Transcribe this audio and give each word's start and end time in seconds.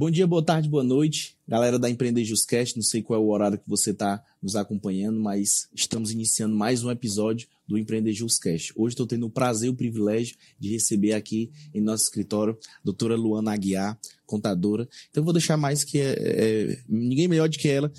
Bom 0.00 0.10
dia, 0.10 0.26
boa 0.26 0.42
tarde, 0.42 0.66
boa 0.66 0.82
noite. 0.82 1.36
Galera 1.46 1.78
da 1.78 1.90
Empreender 1.90 2.24
Justcast, 2.24 2.74
não 2.74 2.82
sei 2.82 3.02
qual 3.02 3.20
é 3.20 3.22
o 3.22 3.28
horário 3.28 3.58
que 3.58 3.68
você 3.68 3.90
está 3.90 4.24
nos 4.40 4.56
acompanhando, 4.56 5.20
mas 5.20 5.68
estamos 5.74 6.10
iniciando 6.10 6.56
mais 6.56 6.82
um 6.82 6.90
episódio 6.90 7.46
do 7.68 7.76
Empreender 7.76 8.14
Justcast. 8.14 8.72
Hoje 8.74 8.94
estou 8.94 9.06
tendo 9.06 9.26
o 9.26 9.30
prazer 9.30 9.66
e 9.66 9.70
o 9.70 9.76
privilégio 9.76 10.38
de 10.58 10.70
receber 10.70 11.12
aqui 11.12 11.50
em 11.74 11.82
nosso 11.82 12.04
escritório 12.04 12.56
a 12.76 12.80
doutora 12.82 13.14
Luana 13.14 13.52
Aguiar, 13.52 13.98
contadora. 14.24 14.88
Então, 15.10 15.22
vou 15.22 15.34
deixar 15.34 15.58
mais 15.58 15.84
que 15.84 15.98
é, 15.98 16.14
é, 16.16 16.82
ninguém 16.88 17.28
melhor 17.28 17.50
do 17.50 17.58
que 17.58 17.68
ela 17.68 17.92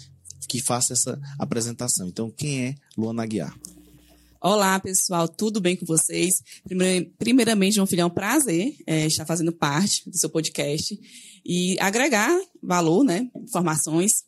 que 0.49 0.59
faça 0.59 0.93
essa 0.93 1.21
apresentação. 1.37 2.07
Então, 2.07 2.31
quem 2.31 2.65
é 2.65 2.75
Luana 2.97 3.21
Aguiar? 3.21 3.55
Olá, 4.43 4.79
pessoal, 4.79 5.27
tudo 5.27 5.61
bem 5.61 5.75
com 5.75 5.85
vocês? 5.85 6.41
Primeiramente, 7.19 7.75
João 7.75 7.85
Filho, 7.85 8.01
é 8.01 8.05
um 8.05 8.09
prazer 8.09 8.75
é, 8.87 9.05
estar 9.05 9.23
fazendo 9.23 9.51
parte 9.51 10.09
do 10.09 10.17
seu 10.17 10.31
podcast 10.31 10.99
e 11.45 11.79
agregar 11.79 12.35
valor, 12.59 13.03
né, 13.03 13.29
informações. 13.35 14.23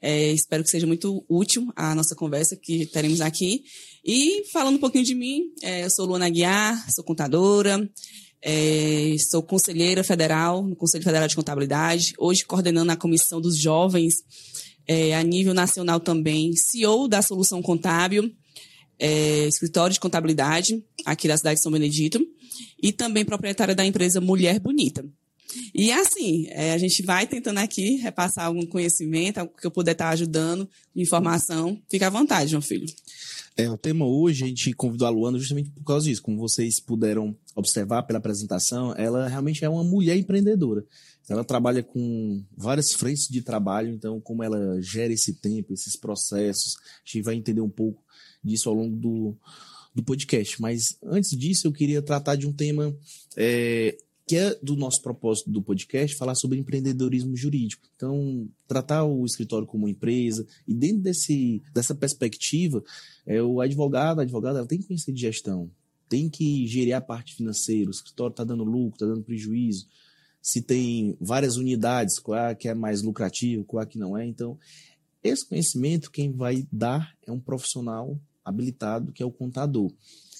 É, 0.00 0.30
espero 0.30 0.62
que 0.62 0.70
seja 0.70 0.86
muito 0.86 1.24
útil 1.28 1.72
a 1.74 1.96
nossa 1.96 2.14
conversa 2.14 2.54
que 2.54 2.86
teremos 2.86 3.20
aqui. 3.20 3.64
E 4.04 4.44
falando 4.52 4.76
um 4.76 4.78
pouquinho 4.78 5.02
de 5.02 5.16
mim, 5.16 5.52
é, 5.60 5.84
eu 5.84 5.90
sou 5.90 6.06
Luana 6.06 6.30
Guiar, 6.30 6.88
sou 6.92 7.02
contadora, 7.02 7.90
é, 8.40 9.16
sou 9.18 9.42
conselheira 9.42 10.04
federal 10.04 10.62
no 10.62 10.76
Conselho 10.76 11.02
Federal 11.02 11.26
de 11.26 11.34
Contabilidade, 11.34 12.14
hoje 12.18 12.44
coordenando 12.44 12.92
a 12.92 12.96
comissão 12.96 13.40
dos 13.40 13.58
jovens 13.58 14.14
é, 14.86 15.12
a 15.16 15.24
nível 15.24 15.52
nacional 15.52 15.98
também, 15.98 16.52
CEO 16.54 17.08
da 17.08 17.20
Solução 17.20 17.60
Contábil 17.60 18.32
é, 18.98 19.46
escritório 19.46 19.94
de 19.94 20.00
contabilidade 20.00 20.82
aqui 21.04 21.28
da 21.28 21.36
cidade 21.36 21.56
de 21.56 21.62
São 21.62 21.72
Benedito 21.72 22.24
e 22.82 22.92
também 22.92 23.24
proprietária 23.24 23.74
da 23.74 23.84
empresa 23.84 24.20
Mulher 24.20 24.58
Bonita. 24.58 25.04
E 25.74 25.90
assim, 25.92 26.46
é, 26.48 26.72
a 26.72 26.78
gente 26.78 27.02
vai 27.02 27.26
tentando 27.26 27.58
aqui 27.58 27.96
repassar 27.96 28.46
algum 28.46 28.66
conhecimento, 28.66 29.38
algo 29.38 29.54
que 29.54 29.66
eu 29.66 29.70
puder 29.70 29.92
estar 29.92 30.10
ajudando, 30.10 30.68
informação. 30.94 31.80
Fica 31.88 32.08
à 32.08 32.10
vontade, 32.10 32.50
João 32.50 32.62
Filho. 32.62 32.86
É, 33.56 33.70
o 33.70 33.78
tema 33.78 34.06
hoje, 34.06 34.44
a 34.44 34.46
gente 34.48 34.72
convidou 34.74 35.06
a 35.06 35.10
Luana 35.10 35.38
justamente 35.38 35.70
por 35.70 35.84
causa 35.84 36.06
disso. 36.06 36.20
Como 36.20 36.36
vocês 36.36 36.78
puderam 36.78 37.34
observar 37.54 38.02
pela 38.02 38.18
apresentação, 38.18 38.94
ela 38.96 39.28
realmente 39.28 39.64
é 39.64 39.68
uma 39.68 39.82
mulher 39.82 40.16
empreendedora. 40.16 40.84
Ela 41.28 41.42
trabalha 41.42 41.82
com 41.82 42.44
várias 42.56 42.92
frentes 42.92 43.26
de 43.28 43.40
trabalho, 43.40 43.92
então 43.92 44.20
como 44.20 44.42
ela 44.42 44.80
gera 44.80 45.12
esse 45.12 45.34
tempo, 45.34 45.72
esses 45.72 45.96
processos, 45.96 46.76
a 46.76 47.06
gente 47.06 47.22
vai 47.22 47.34
entender 47.34 47.62
um 47.62 47.70
pouco 47.70 48.02
disso 48.46 48.68
ao 48.68 48.74
longo 48.74 48.96
do, 48.96 49.36
do 49.94 50.02
podcast. 50.02 50.60
Mas 50.60 50.96
antes 51.02 51.36
disso, 51.36 51.66
eu 51.66 51.72
queria 51.72 52.00
tratar 52.00 52.36
de 52.36 52.46
um 52.46 52.52
tema 52.52 52.96
é, 53.36 53.96
que 54.26 54.36
é 54.36 54.58
do 54.60 54.74
nosso 54.74 55.00
propósito 55.00 55.50
do 55.50 55.62
podcast, 55.62 56.16
falar 56.16 56.34
sobre 56.34 56.58
empreendedorismo 56.58 57.36
jurídico. 57.36 57.88
Então, 57.94 58.48
tratar 58.66 59.04
o 59.04 59.24
escritório 59.24 59.66
como 59.66 59.88
empresa, 59.88 60.44
e 60.66 60.74
dentro 60.74 60.98
desse, 60.98 61.62
dessa 61.72 61.94
perspectiva, 61.94 62.82
é, 63.24 63.40
o 63.40 63.60
advogado, 63.60 64.18
a 64.18 64.22
advogada, 64.22 64.58
ela 64.58 64.66
tem 64.66 64.80
que 64.80 64.86
conhecer 64.88 65.12
de 65.12 65.20
gestão, 65.20 65.70
tem 66.08 66.28
que 66.28 66.66
gerir 66.66 66.96
a 66.96 67.00
parte 67.00 67.36
financeira, 67.36 67.88
o 67.88 67.92
escritório 67.92 68.32
está 68.32 68.42
dando 68.42 68.64
lucro, 68.64 68.96
está 68.96 69.06
dando 69.06 69.22
prejuízo, 69.22 69.86
se 70.42 70.60
tem 70.60 71.16
várias 71.20 71.56
unidades, 71.56 72.18
qual 72.18 72.38
é 72.38 72.54
que 72.54 72.68
é 72.68 72.74
mais 72.74 73.02
lucrativo, 73.02 73.64
qual 73.64 73.82
é 73.82 73.86
que 73.86 73.98
não 73.98 74.16
é. 74.16 74.26
Então, 74.26 74.58
esse 75.22 75.46
conhecimento, 75.46 76.10
quem 76.10 76.32
vai 76.32 76.66
dar 76.70 77.16
é 77.26 77.30
um 77.30 77.40
profissional 77.40 78.18
habilitado, 78.46 79.12
que 79.12 79.22
é 79.22 79.26
o 79.26 79.30
contador. 79.30 79.92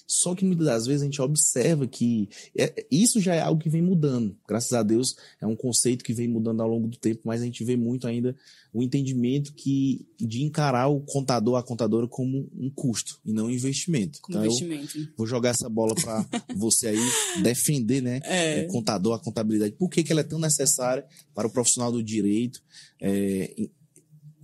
Só 0.07 0.37
que 0.37 0.45
muitas 0.45 0.67
das 0.67 0.87
vezes 0.87 1.03
a 1.03 1.05
gente 1.05 1.21
observa 1.21 1.87
que 1.87 2.29
é, 2.57 2.87
isso 2.89 3.21
já 3.21 3.35
é 3.35 3.41
algo 3.41 3.61
que 3.61 3.69
vem 3.69 3.83
mudando. 3.83 4.37
Graças 4.49 4.73
a 4.73 4.83
Deus 4.83 5.17
é 5.41 5.47
um 5.47 5.57
conceito 5.57 6.05
que 6.05 6.13
vem 6.13 6.29
mudando 6.29 6.63
ao 6.63 6.69
longo 6.69 6.87
do 6.87 6.97
tempo, 6.97 7.23
mas 7.25 7.43
a 7.43 7.45
gente 7.45 7.65
vê 7.65 7.77
muito 7.77 8.07
ainda 8.07 8.37
o 8.73 8.83
entendimento 8.83 9.53
que 9.53 10.07
de 10.17 10.45
encarar 10.45 10.87
o 10.87 11.01
contador, 11.01 11.57
a 11.57 11.63
contadora 11.63 12.07
como 12.07 12.49
um 12.57 12.71
custo 12.71 13.19
e 13.25 13.33
não 13.33 13.47
um 13.47 13.51
investimento. 13.51 14.21
Como 14.21 14.39
então, 14.39 14.47
investimento. 14.47 15.13
Vou 15.17 15.27
jogar 15.27 15.51
essa 15.51 15.69
bola 15.69 15.95
para 15.97 16.25
você 16.55 16.89
aí 16.89 17.43
defender, 17.43 18.01
né, 18.01 18.21
é. 18.23 18.61
É, 18.61 18.65
contador, 18.67 19.15
a 19.15 19.19
contabilidade. 19.19 19.73
Por 19.73 19.89
que, 19.89 20.05
que 20.05 20.13
ela 20.13 20.21
é 20.21 20.25
tão 20.25 20.39
necessária 20.39 21.05
para 21.35 21.49
o 21.49 21.51
profissional 21.51 21.91
do 21.91 22.03
direito? 22.03 22.63
É, 23.01 23.69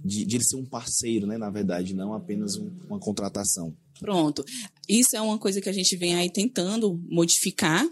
de, 0.04 0.24
de 0.24 0.36
ele 0.36 0.44
ser 0.44 0.56
um 0.56 0.64
parceiro, 0.64 1.26
né, 1.26 1.38
na 1.38 1.50
verdade, 1.50 1.94
não 1.94 2.12
apenas 2.12 2.56
um, 2.56 2.70
uma 2.88 2.98
contratação. 2.98 3.74
Pronto. 3.98 4.44
Isso 4.88 5.16
é 5.16 5.20
uma 5.20 5.38
coisa 5.38 5.60
que 5.60 5.68
a 5.68 5.72
gente 5.72 5.96
vem 5.96 6.14
aí 6.14 6.30
tentando 6.30 7.00
modificar. 7.08 7.86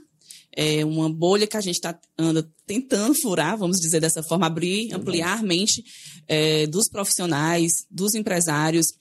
É 0.52 0.84
uma 0.84 1.08
bolha 1.08 1.46
que 1.46 1.56
a 1.56 1.60
gente 1.60 1.76
está 1.76 1.96
anda 2.18 2.48
tentando 2.66 3.14
furar, 3.14 3.56
vamos 3.56 3.78
dizer 3.78 4.00
dessa 4.00 4.20
forma, 4.20 4.46
abrir, 4.46 4.92
ampliar 4.92 5.38
a 5.38 5.42
mente 5.42 5.84
é, 6.26 6.66
dos 6.66 6.88
profissionais, 6.88 7.86
dos 7.88 8.14
empresários, 8.14 8.92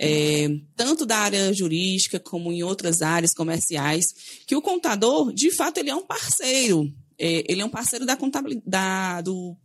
é, 0.00 0.48
tanto 0.74 1.06
da 1.06 1.18
área 1.18 1.52
jurídica 1.54 2.18
como 2.18 2.52
em 2.52 2.64
outras 2.64 3.02
áreas 3.02 3.32
comerciais, 3.32 4.06
que 4.46 4.56
o 4.56 4.62
contador, 4.62 5.32
de 5.32 5.52
fato, 5.52 5.78
ele 5.78 5.90
é 5.90 5.94
um 5.94 6.04
parceiro. 6.04 6.92
É, 7.18 7.44
ele 7.50 7.62
é 7.62 7.64
um 7.64 7.70
parceiro 7.70 8.04
da 8.04 8.16
contabilidade, 8.16 8.68
da, 8.68 9.20
do, 9.20 9.56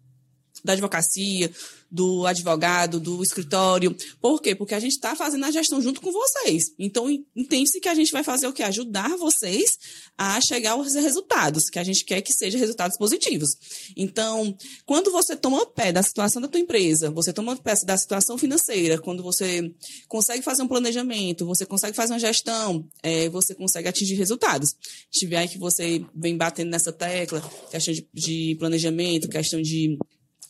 da 0.63 0.73
advocacia, 0.73 1.51
do 1.91 2.25
advogado, 2.25 3.00
do 3.00 3.22
escritório. 3.22 3.96
Por 4.22 4.41
quê? 4.41 4.56
Porque 4.56 4.74
a 4.74 4.79
gente 4.79 4.94
está 4.94 5.16
fazendo 5.16 5.44
a 5.44 5.52
gestão 5.52 5.81
junto 5.81 6.00
com 6.00 6.12
vocês. 6.12 6.74
Então, 6.79 7.09
entende-se 7.35 7.81
que 7.81 7.90
a 7.90 7.96
gente 7.96 8.12
vai 8.12 8.24
fazer 8.24 8.47
o 8.47 8.53
quê? 8.53 8.63
Ajudar 8.63 9.18
vocês 9.18 9.78
a 10.18 10.40
chegar 10.40 10.72
aos 10.72 10.94
resultados, 10.94 11.69
que 11.69 11.80
a 11.80 11.84
gente 11.84 12.06
quer 12.06 12.22
que 12.22 12.31
sejam 12.31 12.59
resultados 12.59 12.97
positivos. 12.97 13.50
Então, 13.97 14.56
quando 14.85 15.12
você 15.12 15.35
toma 15.35 15.66
pé 15.66 15.91
da 15.91 16.01
situação 16.01 16.41
da 16.41 16.47
tua 16.47 16.62
empresa, 16.62 17.09
você 17.09 17.34
toma 17.34 17.57
pé 17.57 17.74
da 17.84 17.97
situação 17.97 18.38
financeira, 18.38 18.97
quando 18.97 19.22
você 19.22 19.74
consegue 20.07 20.44
fazer 20.44 20.62
um 20.62 20.68
planejamento, 20.68 21.46
você 21.46 21.66
consegue 21.66 21.96
fazer 21.96 22.13
uma 22.13 22.19
gestão, 22.19 22.88
é, 23.03 23.28
você 23.30 23.53
consegue 23.53 23.88
atingir 23.88 24.16
resultados. 24.16 24.75
Tiver 25.09 25.38
aí 25.38 25.47
que 25.47 25.57
você 25.57 26.06
vem 26.16 26.38
batendo 26.38 26.69
nessa 26.69 26.94
tecla, 26.94 27.41
questão 27.69 27.94
de, 27.94 28.07
de 28.13 28.56
planejamento, 28.59 29.28
questão 29.28 29.62
de 29.62 29.97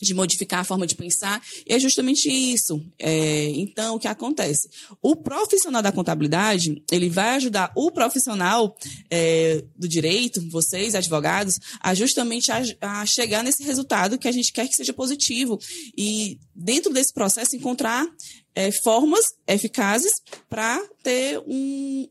de 0.02 0.14
modificar 0.14 0.62
a 0.62 0.64
forma 0.64 0.88
de 0.88 0.96
pensar, 0.96 1.42
e 1.68 1.74
é 1.74 1.80
justamente 1.80 2.30
isso. 2.30 2.84
É, 2.98 3.50
então, 3.50 3.96
o 3.96 4.00
que 4.00 4.08
acontece? 4.08 4.70
O 5.02 5.16
profissional 5.16 5.82
da 5.82 5.92
contabilidade, 5.92 6.84
ele 6.92 7.10
vai 7.10 7.36
ajudar 7.36 7.72
o 7.76 7.92
profissional 7.92 8.76
é, 9.10 9.64
do 9.76 9.88
direito, 9.88 10.42
vocês, 10.50 10.96
advogados, 10.96 11.60
a 11.80 11.94
justamente 11.94 12.52
a, 12.52 12.62
a, 12.82 13.06
chegar 13.06 13.44
nesse 13.44 13.64
resultado 13.64 14.18
que 14.18 14.28
a 14.28 14.32
gente 14.32 14.52
quer 14.52 14.68
que 14.68 14.76
seja 14.76 14.94
positivo. 14.94 15.60
E, 15.98 16.40
dentro 16.56 16.92
desse 16.92 17.14
processo, 17.14 17.56
encontrar 17.56 18.08
é, 18.56 18.72
formas 18.72 19.26
eficazes 19.48 20.22
para 20.50 20.82
ter 21.04 21.40
um, 21.48 22.08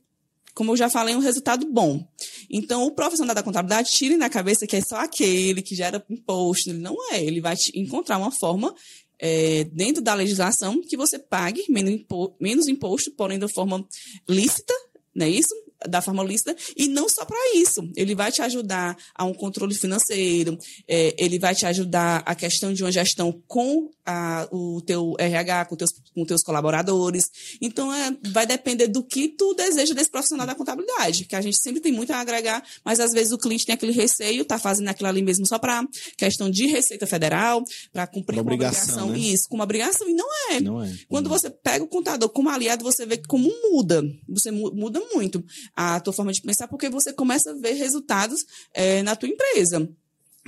como 0.55 0.73
eu 0.73 0.77
já 0.77 0.89
falei, 0.91 1.15
um 1.15 1.21
resultado 1.21 1.67
bom. 1.71 2.07
Então, 2.51 2.85
o 2.85 2.93
profissional 2.93 3.35
da 3.35 3.43
contabilidade 3.43 3.91
tire 3.91 4.17
na 4.17 4.29
cabeça 4.29 4.67
que 4.67 4.77
é 4.77 4.81
só 4.81 4.97
aquele 4.97 5.63
que 5.63 5.75
gera 5.75 6.05
imposto. 6.11 6.71
Ele 6.71 6.79
não 6.79 6.97
é. 7.13 7.23
Ele 7.23 7.41
vai 7.41 7.55
encontrar 7.75 8.19
uma 8.19 8.31
forma 8.31 8.75
é, 9.19 9.65
dentro 9.65 10.03
da 10.03 10.15
legislação 10.15 10.81
que 10.81 10.97
você 10.97 11.19
pague 11.19 11.65
menos, 11.69 11.93
impo 11.93 12.35
menos 12.41 12.69
imposto, 12.69 13.11
porém 13.13 13.39
de 13.39 13.53
forma 13.53 13.87
lícita, 14.29 14.75
não 15.15 15.27
é 15.27 15.29
isso? 15.29 15.55
da 15.89 16.03
forma 16.03 16.23
lícita, 16.23 16.55
e 16.77 16.89
não 16.89 17.09
só 17.09 17.25
para 17.25 17.39
isso. 17.55 17.89
Ele 17.97 18.15
vai 18.15 18.31
te 18.31 18.43
ajudar 18.43 18.97
a 19.15 19.25
um 19.25 19.33
controle 19.33 19.75
financeiro, 19.75 20.59
é, 20.87 21.15
ele 21.19 21.39
vai 21.39 21.55
te 21.55 21.65
ajudar 21.67 22.23
a 22.27 22.35
questão 22.35 22.73
de 22.73 22.83
uma 22.83 22.93
gestão 22.93 23.43
com 23.47 23.91
a, 24.11 24.49
o 24.51 24.81
teu 24.81 25.15
RH, 25.19 25.67
com 25.67 25.77
teus, 25.77 25.91
com 26.15 26.25
teus 26.25 26.43
colaboradores. 26.43 27.31
Então, 27.61 27.93
é, 27.93 28.17
vai 28.33 28.47
depender 28.47 28.89
do 28.89 29.03
que 29.03 29.29
tu 29.29 29.55
deseja 29.55 29.95
desse 29.95 30.11
profissional 30.11 30.47
da 30.47 30.55
contabilidade, 30.55 31.25
que 31.25 31.37
a 31.37 31.41
gente 31.41 31.59
sempre 31.59 31.81
tem 31.81 31.93
muito 31.93 32.13
a 32.13 32.19
agregar, 32.19 32.63
mas 32.85 33.01
às 33.01 33.13
vezes 33.13 33.33
o 33.33 33.39
cliente 33.39 33.65
tem 33.65 33.75
aquele 33.75 33.93
receio, 33.93 34.45
tá 34.45 34.59
fazendo 34.59 34.89
aquilo 34.89 35.09
ali 35.09 35.23
mesmo 35.23 35.47
só 35.47 35.59
para 35.59 35.85
questão 36.17 36.51
de 36.51 36.67
Receita 36.67 37.07
Federal, 37.07 37.63
para 37.93 38.07
cumprir 38.07 38.37
uma 38.37 38.43
obrigação, 38.43 39.05
obrigação 39.05 39.11
né? 39.11 39.19
isso, 39.19 39.49
com 39.49 39.57
uma 39.57 39.65
obrigação, 39.65 40.09
e 40.09 40.15
não 40.15 40.29
é. 40.51 40.61
Não 40.61 40.83
é. 40.83 40.93
Quando 41.09 41.29
não. 41.29 41.39
você 41.39 41.51
pega 41.51 41.85
o 41.85 41.89
contador 41.89 42.29
como 42.31 42.49
aliado, 42.49 42.85
você 42.85 43.07
vê 43.07 43.17
como 43.29 43.51
muda, 43.71 44.03
você 44.29 44.51
muda 44.51 45.01
muito 45.15 45.45
a 45.75 46.01
tua 46.01 46.13
forma 46.13 46.33
de 46.33 46.43
pensar, 46.43 46.69
porque 46.69 46.89
você 46.89 47.13
começa 47.13 47.51
a 47.51 47.55
ver 47.55 47.75
resultados 47.75 48.45
é, 48.75 49.03
na 49.03 49.15
tua 49.15 49.29
empresa. 49.29 49.89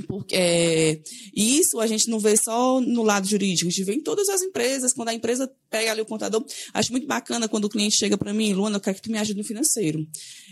Porque 0.03 0.35
é, 0.35 1.01
isso 1.35 1.81
a 1.81 1.87
gente 1.87 2.09
não 2.09 2.19
vê 2.19 2.37
só 2.37 2.81
no 2.81 3.03
lado 3.03 3.27
jurídico, 3.27 3.69
a 3.69 3.71
gente 3.71 3.85
vê 3.85 3.95
em 3.95 4.01
todas 4.01 4.29
as 4.29 4.43
empresas, 4.43 4.93
quando 4.93 5.09
a 5.09 5.15
empresa 5.15 5.51
pega 5.71 5.91
ali 5.91 6.01
o 6.01 6.07
contador. 6.07 6.45
Acho 6.75 6.93
muito 6.93 7.07
bacana 7.07 7.49
quando 7.49 7.65
o 7.65 7.69
cliente 7.69 7.97
chega 7.97 8.19
para 8.19 8.33
mim, 8.33 8.53
Luana, 8.53 8.77
eu 8.77 8.81
quero 8.81 8.97
que 8.97 9.03
tu 9.03 9.11
me 9.11 9.19
ajude 9.19 9.39
no 9.39 9.45
financeiro. 9.45 10.07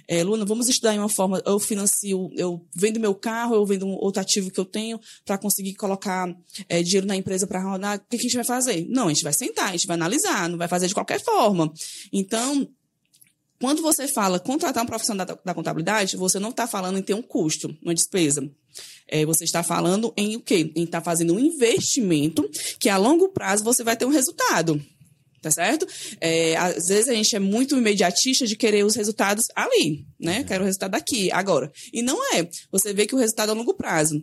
É, 0.08 0.24
Luana, 0.24 0.44
vamos 0.44 0.68
estudar 0.68 0.94
em 0.94 0.98
uma 0.98 1.08
forma, 1.08 1.42
eu 1.44 1.58
financio, 1.58 2.30
eu 2.36 2.66
vendo 2.74 2.98
meu 2.98 3.14
carro, 3.14 3.54
eu 3.54 3.66
vendo 3.66 3.86
um 3.86 3.92
outro 3.92 4.20
ativo 4.20 4.50
que 4.50 4.58
eu 4.58 4.64
tenho 4.64 4.98
para 5.24 5.38
conseguir 5.38 5.74
colocar 5.74 6.34
é, 6.68 6.82
dinheiro 6.82 7.06
na 7.06 7.16
empresa 7.16 7.46
para 7.46 7.62
rodar. 7.62 7.98
O 7.98 8.00
que 8.08 8.16
a 8.16 8.20
gente 8.20 8.34
vai 8.34 8.44
fazer? 8.44 8.86
Não, 8.88 9.06
a 9.06 9.08
gente 9.08 9.22
vai 9.22 9.32
sentar, 9.32 9.68
a 9.68 9.72
gente 9.72 9.86
vai 9.86 9.94
analisar, 9.94 10.48
não 10.48 10.58
vai 10.58 10.68
fazer 10.68 10.88
de 10.88 10.94
qualquer 10.94 11.22
forma. 11.22 11.72
Então, 12.12 12.68
quando 13.60 13.82
você 13.82 14.08
fala 14.08 14.40
contratar 14.40 14.82
um 14.82 14.86
profissional 14.86 15.26
da, 15.26 15.38
da 15.44 15.54
contabilidade, 15.54 16.16
você 16.16 16.38
não 16.38 16.48
está 16.48 16.66
falando 16.66 16.98
em 16.98 17.02
ter 17.02 17.14
um 17.14 17.22
custo, 17.22 17.76
uma 17.82 17.94
despesa. 17.94 18.50
É, 19.08 19.26
você 19.26 19.44
está 19.44 19.62
falando 19.62 20.12
em 20.16 20.36
o 20.36 20.40
quê? 20.40 20.72
Em 20.74 20.84
estar 20.84 21.00
tá 21.00 21.04
fazendo 21.04 21.34
um 21.34 21.40
investimento 21.40 22.48
que 22.78 22.88
a 22.88 22.96
longo 22.96 23.28
prazo 23.30 23.64
você 23.64 23.82
vai 23.82 23.96
ter 23.96 24.04
um 24.04 24.10
resultado. 24.10 24.80
Tá 25.42 25.50
certo? 25.50 25.86
É, 26.20 26.54
às 26.56 26.88
vezes 26.88 27.08
a 27.08 27.14
gente 27.14 27.34
é 27.34 27.38
muito 27.38 27.76
imediatista 27.76 28.46
de 28.46 28.56
querer 28.56 28.84
os 28.84 28.94
resultados 28.94 29.46
ali, 29.56 30.06
né? 30.18 30.44
Quero 30.44 30.62
o 30.62 30.66
resultado 30.66 30.94
aqui, 30.94 31.32
agora. 31.32 31.72
E 31.94 32.02
não 32.02 32.34
é. 32.34 32.46
Você 32.70 32.92
vê 32.92 33.06
que 33.06 33.14
o 33.14 33.18
resultado 33.18 33.48
é 33.48 33.52
a 33.52 33.54
longo 33.54 33.72
prazo. 33.72 34.22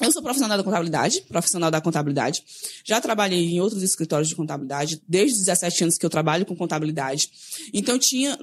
Eu 0.00 0.12
sou 0.12 0.22
profissional 0.22 0.58
da 0.58 0.62
contabilidade, 0.62 1.22
profissional 1.22 1.70
da 1.70 1.80
contabilidade. 1.80 2.44
Já 2.84 3.00
trabalhei 3.00 3.46
em 3.46 3.60
outros 3.60 3.82
escritórios 3.82 4.28
de 4.28 4.36
contabilidade, 4.36 5.02
desde 5.08 5.38
os 5.38 5.46
17 5.46 5.84
anos 5.84 5.98
que 5.98 6.04
eu 6.04 6.10
trabalho 6.10 6.44
com 6.44 6.54
contabilidade. 6.54 7.28
Então, 7.72 7.98
tinha 7.98 8.38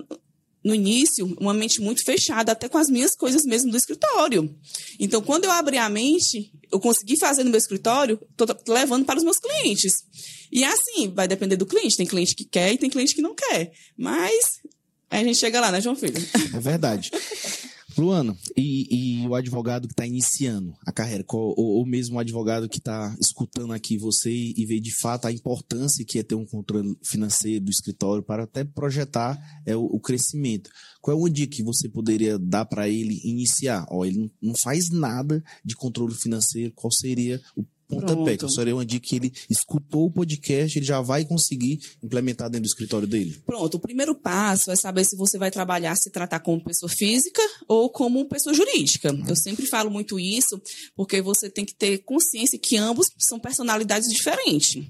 no 0.63 0.74
início, 0.74 1.25
uma 1.39 1.54
mente 1.54 1.81
muito 1.81 2.04
fechada, 2.04 2.54
até 2.54 2.69
com 2.69 2.77
as 2.77 2.89
minhas 2.89 3.15
coisas 3.15 3.44
mesmo 3.44 3.69
do 3.69 3.77
escritório. 3.77 4.54
Então, 5.00 5.21
quando 5.21 5.44
eu 5.44 5.51
abri 5.51 5.77
a 5.77 5.89
mente, 5.89 6.51
eu 6.71 6.80
consegui 6.80 7.18
fazer 7.18 7.44
no 7.44 7.50
meu 7.50 7.57
escritório, 7.57 8.19
estou 8.31 8.48
levando 8.74 9.06
para 9.06 9.18
os 9.18 9.24
meus 9.24 9.39
clientes. 9.39 10.04
E 10.51 10.63
é 10.63 10.68
assim, 10.68 11.12
vai 11.13 11.27
depender 11.27 11.56
do 11.57 11.65
cliente. 11.65 11.98
Tem 11.98 12.06
cliente 12.06 12.36
que 12.36 12.45
quer 12.45 12.71
e 12.71 12.77
tem 12.77 12.89
cliente 12.89 13.15
que 13.15 13.21
não 13.21 13.36
quer. 13.36 13.71
Mas 13.98 14.62
a 15.10 15.18
gente 15.18 15.36
chega 15.36 15.60
lá, 15.60 15.71
né, 15.71 15.81
João 15.81 15.95
Filho? 15.95 16.15
É 16.54 16.60
verdade. 16.60 17.12
Luana, 17.97 18.35
e, 18.55 19.21
e, 19.23 19.27
o 19.27 19.35
advogado 19.35 19.87
que 19.87 19.93
está 19.93 20.05
iniciando 20.05 20.75
a 20.85 20.91
carreira, 20.91 21.23
ou, 21.29 21.55
ou 21.57 21.85
mesmo 21.85 22.15
o 22.15 22.19
advogado 22.19 22.67
que 22.67 22.77
está 22.77 23.15
escutando 23.19 23.73
aqui 23.73 23.97
você 23.97 24.31
e 24.31 24.65
vê 24.65 24.79
de 24.79 24.91
fato 24.91 25.25
a 25.25 25.31
importância 25.31 26.05
que 26.05 26.19
é 26.19 26.23
ter 26.23 26.35
um 26.35 26.45
controle 26.45 26.97
financeiro 27.03 27.65
do 27.65 27.71
escritório 27.71 28.23
para 28.23 28.43
até 28.43 28.63
projetar 28.63 29.39
é, 29.65 29.75
o, 29.75 29.83
o 29.85 29.99
crescimento. 29.99 30.69
Qual 31.01 31.17
é 31.17 31.21
o 31.21 31.29
dia 31.29 31.47
que 31.47 31.61
você 31.61 31.89
poderia 31.89 32.39
dar 32.39 32.65
para 32.65 32.87
ele 32.87 33.19
iniciar? 33.23 33.85
Ó, 33.89 34.05
ele 34.05 34.19
não, 34.19 34.31
não 34.41 34.55
faz 34.55 34.89
nada 34.89 35.43
de 35.63 35.75
controle 35.75 36.15
financeiro, 36.15 36.71
qual 36.73 36.91
seria 36.91 37.41
o 37.55 37.63
pontapé. 37.95 38.37
Que 38.37 38.49
seria 38.49 38.75
uma 38.75 38.85
dica 38.85 39.07
que 39.07 39.15
ele 39.15 39.33
escutou 39.49 40.05
o 40.05 40.11
podcast, 40.11 40.77
ele 40.77 40.85
já 40.85 41.01
vai 41.01 41.25
conseguir 41.25 41.79
implementar 42.01 42.49
dentro 42.49 42.63
do 42.63 42.67
escritório 42.67 43.07
dele. 43.07 43.41
Pronto, 43.45 43.75
o 43.75 43.79
primeiro 43.79 44.15
passo 44.15 44.71
é 44.71 44.75
saber 44.75 45.03
se 45.03 45.15
você 45.15 45.37
vai 45.37 45.51
trabalhar, 45.51 45.95
se 45.95 46.09
tratar 46.09 46.39
como 46.39 46.63
pessoa 46.63 46.89
física 46.89 47.41
ou 47.67 47.89
como 47.89 48.25
pessoa 48.25 48.53
jurídica. 48.53 49.15
Eu 49.27 49.35
sempre 49.35 49.65
falo 49.65 49.89
muito 49.89 50.19
isso, 50.19 50.61
porque 50.95 51.21
você 51.21 51.49
tem 51.49 51.65
que 51.65 51.75
ter 51.75 51.99
consciência 51.99 52.59
que 52.59 52.77
ambos 52.77 53.07
são 53.17 53.39
personalidades 53.39 54.09
diferentes. 54.09 54.83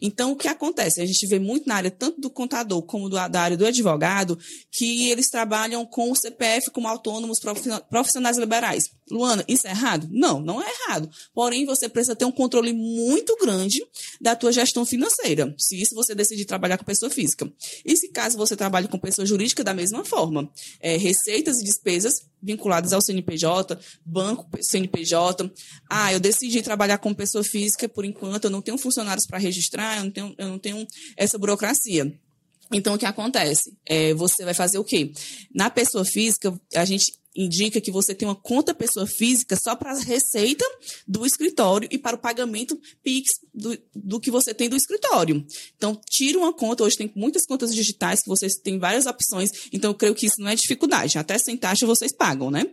Então, 0.00 0.32
o 0.32 0.36
que 0.36 0.48
acontece? 0.48 1.00
A 1.00 1.06
gente 1.06 1.26
vê 1.26 1.38
muito 1.38 1.66
na 1.66 1.76
área 1.76 1.90
tanto 1.90 2.20
do 2.20 2.30
contador 2.30 2.82
como 2.82 3.08
do, 3.08 3.16
da 3.28 3.40
área 3.40 3.56
do 3.56 3.66
advogado, 3.66 4.38
que 4.70 5.08
eles 5.08 5.28
trabalham 5.28 5.86
com 5.86 6.10
o 6.10 6.16
CPF 6.16 6.70
como 6.70 6.88
autônomos 6.88 7.38
profissionais 7.88 8.36
liberais. 8.36 8.90
Luana, 9.12 9.44
isso 9.46 9.66
é 9.66 9.70
errado? 9.70 10.08
Não, 10.10 10.40
não 10.40 10.62
é 10.62 10.66
errado. 10.66 11.10
Porém, 11.34 11.66
você 11.66 11.86
precisa 11.86 12.16
ter 12.16 12.24
um 12.24 12.32
controle 12.32 12.72
muito 12.72 13.36
grande 13.36 13.86
da 14.18 14.34
tua 14.34 14.50
gestão 14.50 14.86
financeira, 14.86 15.54
se 15.58 15.78
isso 15.80 15.94
você 15.94 16.14
decidir 16.14 16.46
trabalhar 16.46 16.78
com 16.78 16.84
pessoa 16.84 17.10
física. 17.10 17.52
E 17.84 17.94
se 17.94 18.08
caso 18.08 18.38
você 18.38 18.56
trabalhe 18.56 18.88
com 18.88 18.98
pessoa 18.98 19.26
jurídica, 19.26 19.62
da 19.62 19.74
mesma 19.74 20.02
forma. 20.02 20.50
É, 20.80 20.96
receitas 20.96 21.60
e 21.60 21.64
despesas 21.64 22.22
vinculadas 22.42 22.94
ao 22.94 23.02
CNPJ, 23.02 23.78
banco 24.04 24.48
CNPJ. 24.62 25.52
Ah, 25.90 26.12
eu 26.12 26.18
decidi 26.18 26.62
trabalhar 26.62 26.96
com 26.96 27.12
pessoa 27.12 27.44
física 27.44 27.86
por 27.88 28.06
enquanto, 28.06 28.44
eu 28.44 28.50
não 28.50 28.62
tenho 28.62 28.78
funcionários 28.78 29.26
para 29.26 29.38
registrar, 29.38 29.98
eu 29.98 30.04
não 30.04 30.10
tenho, 30.10 30.34
eu 30.38 30.48
não 30.48 30.58
tenho 30.58 30.86
essa 31.18 31.36
burocracia. 31.36 32.18
Então, 32.72 32.94
o 32.94 32.98
que 32.98 33.04
acontece? 33.04 33.76
É, 33.84 34.14
você 34.14 34.44
vai 34.44 34.54
fazer 34.54 34.78
o 34.78 34.84
quê? 34.84 35.12
Na 35.54 35.68
pessoa 35.68 36.04
física, 36.04 36.58
a 36.74 36.84
gente 36.86 37.12
indica 37.34 37.80
que 37.80 37.90
você 37.90 38.14
tem 38.14 38.28
uma 38.28 38.34
conta 38.34 38.74
pessoa 38.74 39.06
física 39.06 39.56
só 39.56 39.74
para 39.74 39.92
a 39.92 39.98
receita 39.98 40.64
do 41.06 41.24
escritório 41.24 41.88
e 41.90 41.98
para 41.98 42.16
o 42.16 42.18
pagamento 42.18 42.78
PIX 43.02 43.30
do, 43.54 43.78
do 43.94 44.20
que 44.20 44.30
você 44.30 44.52
tem 44.52 44.68
do 44.68 44.76
escritório. 44.76 45.44
Então, 45.76 45.98
tira 46.08 46.38
uma 46.38 46.52
conta. 46.52 46.84
Hoje 46.84 46.96
tem 46.96 47.10
muitas 47.14 47.46
contas 47.46 47.74
digitais 47.74 48.20
que 48.22 48.28
vocês 48.28 48.54
têm 48.54 48.78
várias 48.78 49.06
opções. 49.06 49.50
Então, 49.72 49.90
eu 49.90 49.94
creio 49.94 50.14
que 50.14 50.26
isso 50.26 50.40
não 50.40 50.48
é 50.48 50.54
dificuldade. 50.54 51.18
Até 51.18 51.38
sem 51.38 51.56
taxa 51.56 51.86
vocês 51.86 52.12
pagam, 52.14 52.50
né? 52.50 52.66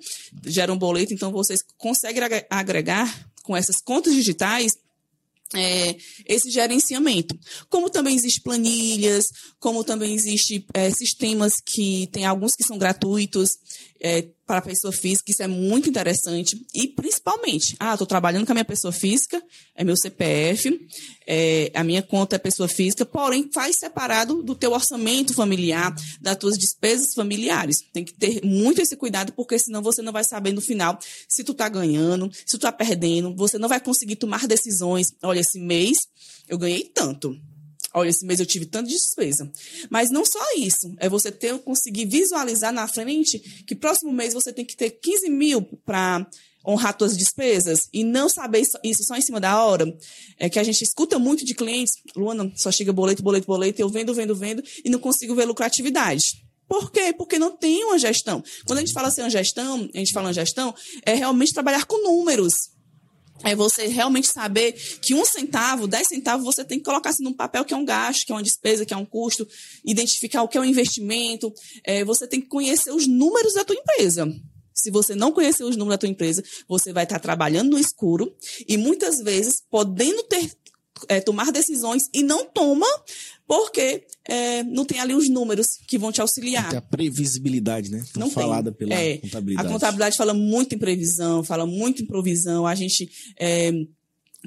Gera 0.45 0.73
um 0.73 0.77
boleto, 0.77 1.13
então 1.13 1.31
vocês 1.31 1.61
conseguem 1.77 2.21
agregar 2.49 3.29
com 3.43 3.55
essas 3.55 3.77
contas 3.81 4.13
digitais 4.13 4.73
é, 5.53 5.95
esse 6.27 6.51
gerenciamento. 6.51 7.37
Como 7.69 7.89
também 7.89 8.15
existe 8.15 8.41
planilhas, 8.41 9.25
como 9.59 9.83
também 9.83 10.13
existe 10.13 10.65
é, 10.73 10.89
sistemas 10.91 11.55
que 11.63 12.07
tem 12.11 12.25
alguns 12.25 12.53
que 12.55 12.63
são 12.63 12.77
gratuitos 12.77 13.57
é, 14.01 14.27
para 14.45 14.57
a 14.57 14.61
pessoa 14.61 14.91
física, 14.91 15.29
isso 15.29 15.43
é 15.43 15.47
muito 15.47 15.89
interessante. 15.89 16.59
E 16.73 16.87
principalmente, 16.87 17.75
ah, 17.79 17.93
estou 17.93 18.07
trabalhando 18.07 18.45
com 18.45 18.51
a 18.51 18.55
minha 18.55 18.65
pessoa 18.65 18.91
física, 18.91 19.41
é 19.75 19.83
meu 19.83 19.95
CPF, 19.95 20.87
é, 21.27 21.71
a 21.73 21.83
minha 21.83 22.01
conta 22.01 22.35
é 22.35 22.39
pessoa 22.39 22.67
física, 22.67 23.05
porém 23.05 23.49
faz 23.53 23.75
separado 23.77 24.41
do 24.41 24.55
teu 24.55 24.71
orçamento 24.71 25.33
familiar, 25.33 25.93
das 26.19 26.37
tuas 26.37 26.57
despesas 26.57 27.13
familiares. 27.13 27.77
Tem 27.93 28.03
que 28.03 28.13
ter 28.13 28.43
muito 28.43 28.81
esse 28.81 28.95
cuidado, 28.95 29.33
porque 29.33 29.59
senão 29.59 29.81
você 29.81 30.01
não 30.01 30.11
vai 30.11 30.23
saber 30.23 30.53
no 30.53 30.61
final 30.61 30.97
se 31.27 31.43
tu 31.43 31.51
está 31.51 31.69
ganhando, 31.69 32.31
se 32.33 32.45
tu 32.45 32.55
está 32.55 32.71
perdendo, 32.71 33.35
você 33.35 33.59
não 33.59 33.69
vai 33.69 33.79
conseguir 33.79 34.15
tomar 34.15 34.47
decisões. 34.47 35.07
Olha, 35.21 35.41
esse 35.41 35.59
mês 35.59 35.99
eu 36.47 36.57
ganhei 36.57 36.83
tanto 36.83 37.39
Olha, 37.93 38.09
esse 38.09 38.25
mês 38.25 38.39
eu 38.39 38.45
tive 38.45 38.65
tanta 38.65 38.87
despesa. 38.87 39.51
Mas 39.89 40.11
não 40.11 40.23
só 40.25 40.39
isso. 40.57 40.93
É 40.97 41.09
você 41.09 41.31
ter, 41.31 41.57
conseguir 41.59 42.05
visualizar 42.05 42.71
na 42.71 42.87
frente 42.87 43.39
que 43.65 43.75
próximo 43.75 44.11
mês 44.11 44.33
você 44.33 44.53
tem 44.53 44.65
que 44.65 44.75
ter 44.75 44.91
15 44.91 45.29
mil 45.29 45.61
para 45.85 46.27
honrar 46.65 46.95
suas 46.97 47.17
despesas 47.17 47.87
e 47.91 48.03
não 48.03 48.29
saber 48.29 48.61
isso 48.83 49.03
só 49.03 49.15
em 49.15 49.21
cima 49.21 49.39
da 49.39 49.63
hora. 49.63 49.91
É 50.37 50.49
que 50.49 50.59
a 50.59 50.63
gente 50.63 50.83
escuta 50.83 51.17
muito 51.17 51.43
de 51.43 51.55
clientes, 51.55 51.95
Luana, 52.15 52.51
só 52.55 52.71
chega 52.71 52.93
boleto, 52.93 53.23
boleto, 53.23 53.47
boleto, 53.47 53.81
eu 53.81 53.89
vendo, 53.89 54.13
vendo, 54.13 54.35
vendo 54.35 54.63
e 54.83 54.89
não 54.89 54.99
consigo 54.99 55.33
ver 55.33 55.45
lucratividade. 55.45 56.43
Por 56.67 56.91
quê? 56.91 57.11
Porque 57.17 57.39
não 57.39 57.57
tem 57.57 57.83
uma 57.85 57.97
gestão. 57.97 58.43
Quando 58.67 58.77
a 58.77 58.81
gente 58.81 58.93
fala 58.93 59.07
assim, 59.07 59.21
uma 59.21 59.29
gestão, 59.29 59.89
a 59.91 59.97
gente 59.97 60.13
fala 60.13 60.27
uma 60.27 60.33
gestão, 60.33 60.75
é 61.03 61.15
realmente 61.15 61.53
trabalhar 61.53 61.85
com 61.85 62.03
números 62.03 62.53
é 63.43 63.55
você 63.55 63.87
realmente 63.87 64.27
saber 64.27 64.73
que 65.01 65.13
um 65.13 65.25
centavo, 65.25 65.87
dez 65.87 66.07
centavos, 66.07 66.45
você 66.45 66.63
tem 66.63 66.77
que 66.77 66.85
colocar 66.85 67.09
assim, 67.09 67.23
num 67.23 67.33
papel 67.33 67.63
que 67.63 67.73
é 67.73 67.77
um 67.77 67.85
gasto, 67.85 68.25
que 68.25 68.31
é 68.31 68.35
uma 68.35 68.43
despesa, 68.43 68.85
que 68.85 68.93
é 68.93 68.97
um 68.97 69.05
custo, 69.05 69.47
identificar 69.83 70.43
o 70.43 70.47
que 70.47 70.57
é 70.57 70.61
um 70.61 70.65
investimento. 70.65 71.53
É, 71.83 72.03
você 72.03 72.27
tem 72.27 72.41
que 72.41 72.47
conhecer 72.47 72.91
os 72.91 73.07
números 73.07 73.53
da 73.53 73.63
tua 73.63 73.75
empresa. 73.75 74.31
Se 74.73 74.89
você 74.89 75.13
não 75.13 75.31
conhecer 75.31 75.63
os 75.63 75.75
números 75.75 75.95
da 75.95 75.99
tua 75.99 76.09
empresa, 76.09 76.43
você 76.67 76.93
vai 76.93 77.03
estar 77.03 77.19
trabalhando 77.19 77.71
no 77.71 77.79
escuro 77.79 78.33
e 78.67 78.77
muitas 78.77 79.19
vezes 79.19 79.61
podendo 79.69 80.23
ter 80.23 80.51
é, 81.07 81.21
tomar 81.21 81.51
decisões 81.51 82.09
e 82.13 82.23
não 82.23 82.45
toma 82.45 82.87
porque 83.49 84.05
é, 84.25 84.61
não 84.61 84.85
tem 84.85 84.99
ali 84.99 85.15
os 85.15 85.27
números 85.27 85.79
que 85.87 85.97
vão 85.97 86.11
te 86.11 86.21
auxiliar. 86.21 86.69
Tem 86.69 86.77
a 86.77 86.81
previsibilidade, 86.83 87.89
né? 87.89 88.05
Tão 88.13 88.19
não 88.19 88.29
falada 88.29 88.71
tem. 88.71 88.87
pela 88.87 89.01
é, 89.01 89.17
contabilidade. 89.17 89.67
A 89.67 89.71
contabilidade 89.71 90.17
fala 90.17 90.35
muito 90.35 90.75
em 90.75 90.77
previsão, 90.77 91.43
fala 91.43 91.65
muito 91.65 92.03
em 92.03 92.05
provisão. 92.05 92.67
A 92.67 92.75
gente 92.75 93.09
é, 93.39 93.71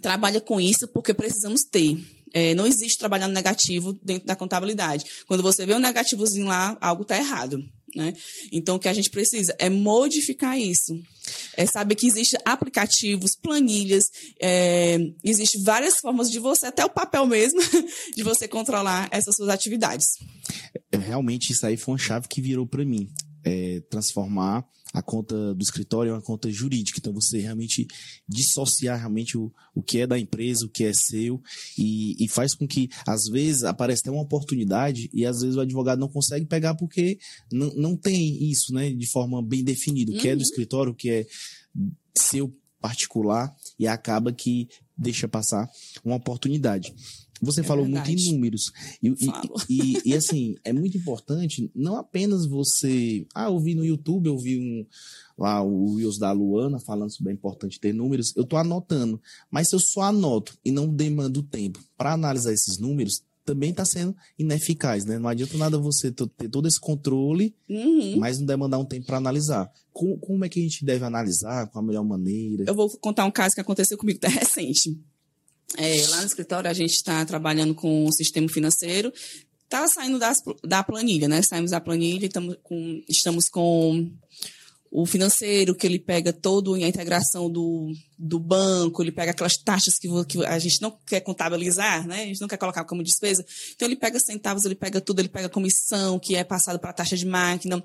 trabalha 0.01 0.41
com 0.41 0.61
isso 0.61 0.87
porque 0.87 1.13
precisamos 1.13 1.65
ter. 1.65 1.99
É, 2.33 2.55
não 2.55 2.65
existe 2.65 2.97
trabalhar 2.97 3.27
negativo 3.27 3.93
dentro 4.05 4.25
da 4.25 4.37
contabilidade. 4.37 5.05
Quando 5.27 5.43
você 5.43 5.67
vê 5.67 5.75
um 5.75 5.81
negativozinho 5.81 6.47
lá, 6.47 6.79
algo 6.81 7.03
está 7.03 7.17
errado. 7.17 7.61
Né? 7.95 8.15
Então, 8.51 8.77
o 8.77 8.79
que 8.79 8.89
a 8.89 8.93
gente 8.93 9.11
precisa 9.11 9.55
é 9.59 9.69
modificar 9.69 10.59
isso. 10.59 10.99
É 11.57 11.67
saber 11.67 11.95
que 11.95 12.07
existem 12.07 12.41
aplicativos, 12.45 13.37
planilhas, 13.37 14.11
é, 14.41 14.99
existem 15.23 15.63
várias 15.63 15.99
formas 15.99 16.31
de 16.31 16.39
você, 16.39 16.67
até 16.67 16.85
o 16.85 16.91
papel 16.91 17.27
mesmo, 17.27 17.61
de 18.17 18.23
você 18.23 18.49
controlar 18.49 19.09
essas 19.11 19.37
suas 19.37 19.49
atividades. 19.49 20.17
É, 20.91 20.97
realmente, 20.97 21.53
isso 21.53 21.67
aí 21.67 21.77
foi 21.77 21.93
uma 21.93 21.99
chave 21.99 22.29
que 22.29 22.41
virou 22.41 22.67
para 22.67 22.85
mim. 22.85 23.09
É, 23.45 23.83
transformar 23.91 24.65
a 24.93 25.01
conta 25.01 25.55
do 25.55 25.63
escritório 25.63 26.11
é 26.11 26.13
uma 26.13 26.23
conta 26.23 26.51
jurídica. 26.51 26.99
Então 26.99 27.13
você 27.13 27.39
realmente 27.39 27.87
dissociar 28.29 28.99
realmente 28.99 29.39
o, 29.39 29.53
o 29.75 29.83
que 29.83 30.01
é 30.01 30.07
da 30.07 30.19
empresa, 30.19 30.67
o 30.67 30.69
que 30.69 30.85
é 30.85 30.93
seu, 30.93 31.43
e, 31.79 32.23
e 32.23 32.29
faz 32.29 32.55
com 32.55 32.67
que, 32.67 32.91
às 33.07 33.25
vezes, 33.29 33.65
apareça 33.65 34.03
até 34.03 34.11
uma 34.11 34.23
oportunidade 34.23 35.09
e 35.13 35.25
às 35.25 35.41
vezes 35.41 35.57
o 35.57 35.61
advogado 35.61 35.99
não 35.99 36.09
consegue 36.09 36.45
pegar 36.45 36.75
porque 36.75 37.19
não, 37.51 37.73
não 37.75 37.97
tem 37.97 38.51
isso, 38.51 38.73
né, 38.75 38.91
de 38.91 39.07
forma 39.07 39.43
bem 39.43 39.65
definida. 39.65 40.13
O 40.13 40.19
que 40.19 40.27
uhum. 40.27 40.33
é 40.33 40.37
do 40.37 40.41
uhum. 40.41 40.47
escritório, 40.47 40.93
o 40.93 40.97
que 40.97 41.11
é 41.11 41.27
seu 42.15 42.55
particular, 42.81 43.55
e 43.79 43.87
acaba 43.87 44.33
que 44.33 44.69
deixa 44.97 45.29
passar 45.29 45.69
uma 46.05 46.17
oportunidade. 46.17 46.93
Você 47.43 47.61
é 47.61 47.65
falou 47.65 47.85
verdade. 47.85 48.09
muito 48.13 48.23
em 48.23 48.33
números. 48.33 48.73
E, 49.03 49.09
e, 49.09 49.33
e, 49.69 50.03
e, 50.11 50.15
assim, 50.15 50.55
é 50.65 50.73
muito 50.73 50.97
importante 50.97 51.71
não 51.75 51.97
apenas 51.97 52.47
você. 52.47 53.27
Ah, 53.35 53.47
eu 53.47 53.59
vi 53.59 53.75
no 53.75 53.85
YouTube, 53.85 54.29
eu 54.29 54.39
vi 54.39 54.59
um, 54.59 54.87
lá 55.37 55.61
o 55.61 55.95
Wills 55.95 56.19
da 56.21 56.31
Luana 56.31 56.79
falando 56.79 57.11
sobre 57.11 57.33
é 57.33 57.35
importante 57.35 57.81
ter 57.81 57.93
números. 57.93 58.33
Eu 58.37 58.45
estou 58.45 58.59
anotando. 58.59 59.21
Mas 59.51 59.69
se 59.69 59.75
eu 59.75 59.81
só 59.81 60.03
anoto 60.03 60.57
e 60.65 60.71
não 60.71 60.87
demando 60.89 61.43
tempo 61.43 61.81
para 61.99 62.13
analisar 62.13 62.53
esses 62.53 62.79
números, 62.79 63.23
também 63.45 63.71
está 63.71 63.85
sendo 63.85 64.15
ineficaz, 64.39 65.05
né? 65.05 65.19
Não 65.19 65.29
adianta 65.29 65.59
nada 65.59 65.77
você 65.77 66.13
ter 66.13 66.49
todo 66.49 66.69
esse 66.69 66.79
controle, 66.79 67.53
Uhum. 67.69 68.17
mas 68.19 68.39
não 68.39 68.47
demandar 68.47 68.79
um 68.79 68.85
tempo 68.85 69.07
para 69.07 69.17
analisar. 69.17 69.69
Como, 69.93 70.17
como 70.19 70.45
é 70.45 70.49
que 70.49 70.61
a 70.61 70.63
gente 70.63 70.85
deve 70.85 71.05
analisar? 71.05 71.67
Qual 71.69 71.83
a 71.83 71.87
melhor 71.87 72.05
maneira? 72.05 72.65
Eu 72.69 72.75
vou 72.75 72.89
contar 72.99 73.25
um 73.25 73.33
caso 73.33 73.55
que 73.57 73.61
aconteceu 73.61 73.99
comigo 73.99 74.19
até 74.23 74.29
recente. 74.31 74.97
É, 75.77 76.07
lá 76.09 76.21
no 76.21 76.27
escritório, 76.27 76.69
a 76.69 76.75
gente 76.75 76.93
está 76.93 77.25
trabalhando 77.25 77.75
com 77.75 78.05
o 78.05 78.13
sistema 78.13 78.49
financeiro. 78.49 79.13
Está 79.65 79.89
saindo 79.89 80.19
das, 80.19 80.39
da 80.63 80.83
planilha, 80.83 81.29
né? 81.29 81.41
Saímos 81.41 81.71
da 81.71 81.81
planilha 81.81 82.27
e 82.27 82.57
com, 82.63 83.03
estamos 83.09 83.49
com 83.49 84.11
o 84.91 85.07
financeiro, 85.07 85.75
que 85.75 85.87
ele 85.87 85.99
pega 85.99 86.35
todo 86.35 86.75
a 86.75 86.81
integração 86.81 87.51
do, 87.51 87.91
do 88.19 88.39
banco, 88.39 89.03
ele 89.03 89.11
pega 89.11 89.31
aquelas 89.31 89.57
taxas 89.57 89.99
que, 89.99 90.07
que 90.27 90.45
a 90.45 90.59
gente 90.59 90.83
não 90.83 90.95
quer 91.07 91.21
contabilizar, 91.21 92.07
né? 92.07 92.25
A 92.25 92.27
gente 92.27 92.43
não 92.43 92.49
quer 92.49 92.59
colocar 92.59 92.85
como 92.85 93.03
despesa. 93.03 93.43
Então, 93.75 93.89
ele 93.89 93.97
pega 93.97 94.21
centavos, 94.21 94.67
ele 94.67 94.75
pega 94.75 95.01
tudo, 95.01 95.21
ele 95.21 95.31
pega 95.31 95.49
comissão, 95.49 96.19
que 96.19 96.37
é 96.37 96.45
passado 96.45 96.79
para 96.79 96.91
a 96.91 96.93
taxa 96.93 97.17
de 97.17 97.25
máquina. 97.25 97.83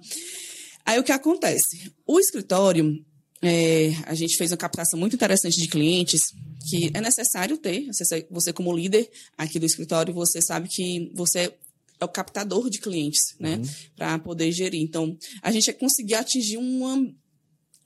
Aí, 0.86 1.00
o 1.00 1.04
que 1.04 1.14
acontece? 1.14 1.94
O 2.06 2.20
escritório, 2.20 3.02
é, 3.42 3.94
a 4.06 4.14
gente 4.14 4.36
fez 4.36 4.52
uma 4.52 4.58
captação 4.58 5.00
muito 5.00 5.16
interessante 5.16 5.58
de 5.58 5.68
clientes 5.70 6.34
que 6.68 6.92
é 6.94 7.02
necessário 7.02 7.58
ter. 7.58 7.88
Você, 8.30 8.54
como 8.54 8.76
líder 8.76 9.10
aqui 9.38 9.58
do 9.58 9.66
escritório, 9.66 10.14
você 10.14 10.42
sabe 10.42 10.68
que 10.68 11.12
você 11.16 11.54
é 12.00 12.06
o 12.06 12.10
captador 12.10 12.70
de 12.70 12.80
clientes, 12.80 13.36
né? 13.40 13.62
Para 13.96 14.20
poder 14.20 14.52
gerir. 14.52 14.82
Então, 14.82 15.18
a 15.42 15.52
gente 15.52 15.72
conseguiu 15.74 16.18
atingir 16.18 16.58
uma, 16.58 16.96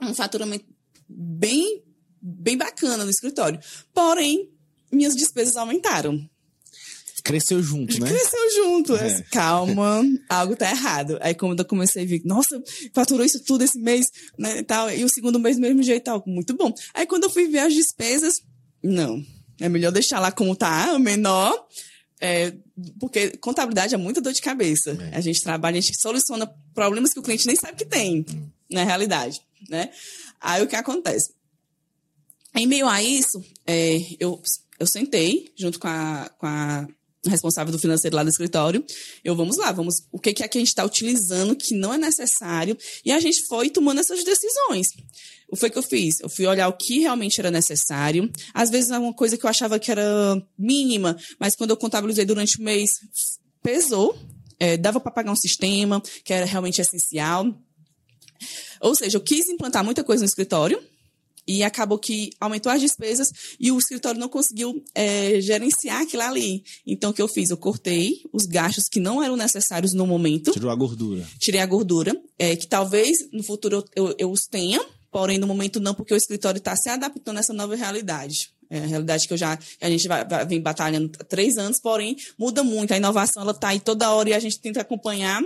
um 0.01 0.13
faturamento 0.13 0.65
bem, 1.07 1.83
bem 2.21 2.57
bacana 2.57 3.05
no 3.05 3.11
escritório. 3.11 3.59
Porém, 3.93 4.49
minhas 4.91 5.15
despesas 5.15 5.55
aumentaram. 5.55 6.27
Cresceu 7.23 7.61
junto, 7.61 7.99
né? 7.99 8.09
Cresceu 8.09 8.51
junto. 8.55 8.95
É. 8.95 9.21
Calma, 9.31 10.03
algo 10.27 10.55
tá 10.55 10.69
errado. 10.69 11.19
Aí 11.21 11.35
quando 11.35 11.59
eu 11.59 11.65
comecei 11.65 12.03
a 12.03 12.05
ver, 12.05 12.21
nossa, 12.25 12.61
faturou 12.93 13.23
isso 13.23 13.43
tudo 13.43 13.63
esse 13.63 13.79
mês, 13.79 14.07
né, 14.37 14.57
e 14.57 14.63
tal. 14.63 14.89
E 14.89 15.03
o 15.03 15.09
segundo 15.09 15.39
mês, 15.39 15.57
mesmo 15.57 15.83
jeito, 15.83 16.05
tal. 16.05 16.23
Muito 16.25 16.55
bom. 16.55 16.73
Aí 16.93 17.05
quando 17.05 17.25
eu 17.25 17.29
fui 17.29 17.47
ver 17.47 17.59
as 17.59 17.73
despesas, 17.73 18.41
não. 18.83 19.23
É 19.59 19.69
melhor 19.69 19.91
deixar 19.91 20.19
lá 20.19 20.31
como 20.31 20.55
tá, 20.55 20.97
menor. 20.99 21.67
É, 22.19 22.53
porque 22.99 23.29
contabilidade 23.37 23.95
é 23.95 23.97
muita 23.97 24.21
dor 24.21 24.33
de 24.33 24.41
cabeça. 24.41 24.97
É. 25.11 25.17
A 25.17 25.21
gente 25.21 25.41
trabalha, 25.41 25.77
a 25.77 25.81
gente 25.81 25.99
soluciona 25.99 26.47
problemas 26.73 27.13
que 27.13 27.19
o 27.19 27.23
cliente 27.23 27.47
nem 27.47 27.55
sabe 27.55 27.77
que 27.77 27.85
tem, 27.85 28.25
na 28.69 28.83
realidade, 28.83 29.41
né? 29.69 29.89
Aí 30.39 30.61
o 30.61 30.67
que 30.67 30.75
acontece? 30.75 31.33
Em 32.55 32.67
meio 32.67 32.87
a 32.87 33.01
isso, 33.01 33.43
é, 33.65 33.97
eu, 34.19 34.41
eu 34.79 34.85
sentei 34.85 35.51
junto 35.55 35.79
com 35.79 35.87
a, 35.87 36.29
com 36.37 36.45
a 36.45 36.87
responsável 37.25 37.71
do 37.71 37.79
financeiro 37.79 38.15
lá 38.15 38.23
do 38.23 38.29
escritório. 38.29 38.83
Eu, 39.23 39.35
vamos 39.35 39.57
lá, 39.57 39.71
vamos, 39.71 40.03
o 40.11 40.19
que, 40.19 40.29
é 40.29 40.33
que 40.33 40.43
a 40.43 40.59
gente 40.59 40.69
está 40.69 40.83
utilizando 40.83 41.55
que 41.55 41.75
não 41.75 41.93
é 41.93 41.97
necessário? 41.97 42.77
E 43.05 43.11
a 43.11 43.19
gente 43.19 43.45
foi 43.45 43.69
tomando 43.69 43.99
essas 43.99 44.23
decisões. 44.23 44.89
O 45.47 45.55
que 45.55 45.59
foi 45.59 45.69
que 45.69 45.77
eu 45.77 45.83
fiz? 45.83 46.19
Eu 46.19 46.29
fui 46.29 46.47
olhar 46.47 46.67
o 46.67 46.73
que 46.73 46.99
realmente 46.99 47.39
era 47.39 47.51
necessário. 47.51 48.31
Às 48.53 48.69
vezes, 48.69 48.89
é 48.89 48.97
uma 48.97 49.13
coisa 49.13 49.37
que 49.37 49.45
eu 49.45 49.49
achava 49.49 49.77
que 49.77 49.91
era 49.91 50.41
mínima, 50.57 51.17
mas 51.39 51.55
quando 51.55 51.71
eu 51.71 51.77
contabilizei 51.77 52.25
durante 52.25 52.57
o 52.59 52.63
mês, 52.63 52.91
pesou. 53.61 54.17
É, 54.59 54.77
dava 54.77 54.99
para 54.99 55.11
pagar 55.11 55.31
um 55.31 55.35
sistema 55.35 56.01
que 56.23 56.31
era 56.31 56.45
realmente 56.45 56.79
essencial. 56.79 57.51
Ou 58.79 58.95
seja, 58.95 59.17
eu 59.17 59.21
quis 59.21 59.49
implantar 59.49 59.83
muita 59.83 60.03
coisa 60.03 60.21
no 60.21 60.27
escritório, 60.27 60.81
e 61.47 61.63
acabou 61.63 61.97
que 61.97 62.31
aumentou 62.39 62.71
as 62.71 62.79
despesas 62.81 63.29
e 63.59 63.71
o 63.71 63.77
escritório 63.77 64.19
não 64.19 64.29
conseguiu 64.29 64.83
é, 64.95 65.41
gerenciar 65.41 66.01
aquilo 66.01 66.23
ali. 66.23 66.63
Então, 66.85 67.09
o 67.11 67.13
que 67.13 67.21
eu 67.21 67.27
fiz? 67.27 67.49
Eu 67.49 67.57
cortei 67.57 68.21
os 68.31 68.45
gastos 68.45 68.87
que 68.89 68.99
não 68.99 69.21
eram 69.23 69.35
necessários 69.35 69.93
no 69.93 70.05
momento, 70.07 70.51
Tirou 70.51 70.69
a 70.71 70.75
gordura. 70.75 71.27
tirei 71.39 71.59
a 71.61 71.65
gordura, 71.65 72.15
é, 72.37 72.55
que 72.55 72.67
talvez 72.67 73.17
no 73.31 73.43
futuro 73.43 73.83
eu, 73.95 74.05
eu, 74.07 74.15
eu 74.19 74.31
os 74.31 74.41
tenha, 74.49 74.79
porém 75.11 75.37
no 75.37 75.47
momento 75.47 75.79
não, 75.79 75.93
porque 75.93 76.13
o 76.13 76.17
escritório 76.17 76.57
está 76.59 76.75
se 76.75 76.89
adaptando 76.89 77.37
a 77.37 77.39
essa 77.39 77.53
nova 77.53 77.75
realidade. 77.75 78.51
É 78.69 78.77
a 78.79 78.85
realidade 78.85 79.27
que 79.27 79.33
eu 79.33 79.37
já 79.37 79.59
a 79.81 79.89
gente 79.89 80.07
vai, 80.07 80.25
vai- 80.25 80.45
vem 80.45 80.61
batalhando 80.61 81.11
há 81.19 81.23
três 81.25 81.57
anos, 81.57 81.77
porém 81.81 82.15
muda 82.39 82.63
muito. 82.63 82.93
A 82.93 82.97
inovação 82.97 83.41
ela 83.43 83.51
está 83.51 83.67
aí 83.69 83.81
toda 83.81 84.09
hora 84.11 84.29
e 84.29 84.33
a 84.33 84.39
gente 84.39 84.59
tenta 84.61 84.79
acompanhar 84.79 85.41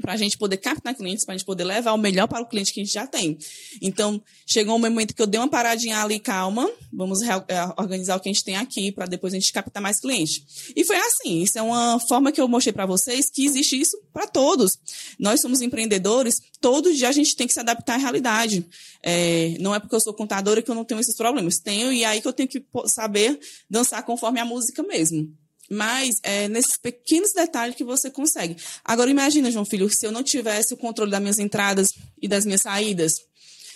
para 0.00 0.12
a 0.12 0.16
gente 0.16 0.36
poder 0.36 0.58
captar 0.58 0.94
clientes, 0.94 1.24
para 1.24 1.34
a 1.34 1.38
gente 1.38 1.46
poder 1.46 1.64
levar 1.64 1.92
o 1.92 1.98
melhor 1.98 2.26
para 2.26 2.42
o 2.42 2.46
cliente 2.46 2.72
que 2.72 2.80
a 2.80 2.84
gente 2.84 2.92
já 2.92 3.06
tem. 3.06 3.38
Então, 3.80 4.22
chegou 4.46 4.76
um 4.76 4.78
momento 4.78 5.14
que 5.14 5.22
eu 5.22 5.26
dei 5.26 5.40
uma 5.40 5.48
paradinha 5.48 6.02
ali, 6.02 6.18
calma, 6.18 6.70
vamos 6.92 7.22
eh, 7.22 7.32
organizar 7.78 8.16
o 8.16 8.20
que 8.20 8.28
a 8.28 8.32
gente 8.32 8.44
tem 8.44 8.56
aqui 8.56 8.92
para 8.92 9.06
depois 9.06 9.32
a 9.32 9.38
gente 9.38 9.52
captar 9.52 9.82
mais 9.82 9.98
clientes. 9.98 10.72
E 10.74 10.84
foi 10.84 10.96
assim, 10.96 11.42
isso 11.42 11.58
é 11.58 11.62
uma 11.62 11.98
forma 12.00 12.30
que 12.30 12.40
eu 12.40 12.48
mostrei 12.48 12.72
para 12.72 12.86
vocês 12.86 13.30
que 13.30 13.44
existe 13.44 13.80
isso 13.80 13.98
para 14.12 14.26
todos. 14.26 14.78
Nós 15.18 15.40
somos 15.40 15.62
empreendedores, 15.62 16.40
todo 16.60 16.92
dia 16.92 17.08
a 17.08 17.12
gente 17.12 17.34
tem 17.34 17.46
que 17.46 17.52
se 17.52 17.60
adaptar 17.60 17.94
à 17.94 17.98
realidade. 17.98 18.66
É, 19.02 19.56
não 19.60 19.74
é 19.74 19.80
porque 19.80 19.94
eu 19.94 20.00
sou 20.00 20.12
contadora 20.12 20.60
que 20.60 20.70
eu 20.70 20.74
não 20.74 20.84
tenho 20.84 21.00
esses 21.00 21.16
problemas. 21.16 21.58
Tenho, 21.58 21.92
e 21.92 22.02
é 22.02 22.06
aí 22.06 22.20
que 22.20 22.28
eu 22.28 22.32
tenho 22.32 22.48
que 22.48 22.62
saber 22.86 23.38
dançar 23.68 24.02
conforme 24.04 24.40
a 24.40 24.44
música 24.44 24.82
mesmo. 24.82 25.34
Mas 25.70 26.16
é 26.22 26.48
nesses 26.48 26.76
pequenos 26.76 27.32
detalhes 27.32 27.76
que 27.76 27.84
você 27.84 28.10
consegue. 28.10 28.56
Agora 28.84 29.10
imagina, 29.10 29.50
João 29.50 29.64
Filho, 29.64 29.88
se 29.90 30.06
eu 30.06 30.12
não 30.12 30.22
tivesse 30.22 30.74
o 30.74 30.76
controle 30.76 31.10
das 31.10 31.20
minhas 31.20 31.38
entradas 31.38 31.88
e 32.20 32.28
das 32.28 32.44
minhas 32.44 32.62
saídas. 32.62 33.14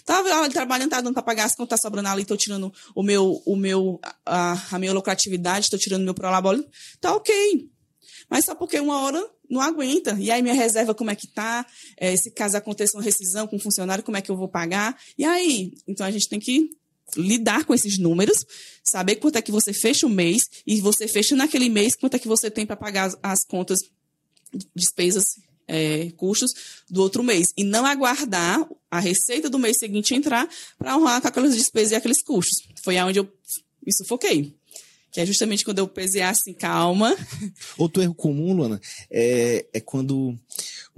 Tava 0.05 0.29
lá 0.29 0.49
trabalhando, 0.49 0.91
tá 0.91 1.01
dando 1.01 1.15
para 1.15 1.23
pagar 1.23 1.45
as 1.45 1.55
contas, 1.55 1.81
tá 1.81 1.89
sobrando 1.89 2.09
ali, 2.09 2.25
tô 2.25 2.37
tirando 2.37 2.73
o 2.95 3.03
meu, 3.03 3.43
o 3.45 3.55
meu, 3.55 4.01
a, 4.25 4.61
a 4.73 4.79
minha 4.79 4.93
lucratividade, 4.93 5.71
tô 5.71 5.79
tirando 5.79 6.05
meu 6.05 6.15
prolabore. 6.15 6.67
Tá 7.01 7.15
ok. 7.15 7.71
Mas 8.29 8.45
só 8.45 8.55
porque 8.55 8.79
uma 8.79 9.01
hora 9.03 9.25
não 9.49 9.61
aguenta. 9.61 10.17
E 10.19 10.31
aí 10.31 10.41
minha 10.41 10.55
reserva, 10.55 10.95
como 10.95 11.11
é 11.11 11.17
que 11.17 11.27
tá? 11.27 11.67
É, 11.97 12.17
se 12.17 12.31
caso 12.31 12.57
aconteça 12.57 12.97
uma 12.97 13.03
rescisão 13.03 13.47
com 13.47 13.57
um 13.57 13.61
funcionário, 13.61 14.05
como 14.05 14.17
é 14.17 14.23
que 14.23 14.31
eu 14.31 14.37
vou 14.37 14.49
pagar? 14.49 14.97
E 15.19 15.25
aí? 15.25 15.75
Então 15.87 16.07
a 16.07 16.11
gente 16.11 16.29
tem 16.29 16.39
que 16.39 16.71
lidar 17.17 17.65
com 17.65 17.75
esses 17.75 17.99
números, 17.99 18.45
saber 18.85 19.17
quanto 19.17 19.37
é 19.37 19.43
que 19.43 19.53
você 19.53 19.73
fecha 19.73 20.07
o 20.07 20.11
mês 20.11 20.43
e 20.67 20.81
você 20.81 21.07
fecha 21.09 21.35
naquele 21.37 21.69
mês 21.69 21.95
quanto 21.95 22.15
é 22.15 22.19
que 22.19 22.29
você 22.29 22.51
tem 22.51 22.67
para 22.67 22.77
pagar 22.77 23.07
as, 23.07 23.19
as 23.23 23.45
contas, 23.45 23.81
despesas, 24.75 25.25
é, 25.67 26.11
custos 26.17 26.53
do 26.91 27.01
outro 27.01 27.23
mês. 27.23 27.53
E 27.57 27.65
não 27.65 27.87
aguardar 27.87 28.69
a 28.91 28.99
receita 28.99 29.49
do 29.49 29.59
mês 29.59 29.79
seguinte 29.79 30.15
entrar 30.15 30.49
para 30.77 30.97
honrar 30.97 31.21
com 31.21 31.29
aquelas 31.29 31.55
despesas 31.55 31.93
e 31.93 31.95
aqueles 31.95 32.23
custos. 32.23 32.63
Foi 32.83 32.99
aonde 32.99 33.21
eu 33.21 33.33
me 33.85 33.95
sufoquei. 33.95 34.55
Que 35.13 35.21
é 35.21 35.27
justamente 35.27 35.65
quando 35.65 35.79
eu 35.79 35.89
pesei 35.89 36.23
assim, 36.23 36.53
calma. 36.53 37.17
Outro 37.77 38.03
erro 38.03 38.15
comum, 38.15 38.55
Luana, 38.55 38.81
é, 39.11 39.67
é 39.73 39.81
quando 39.81 40.39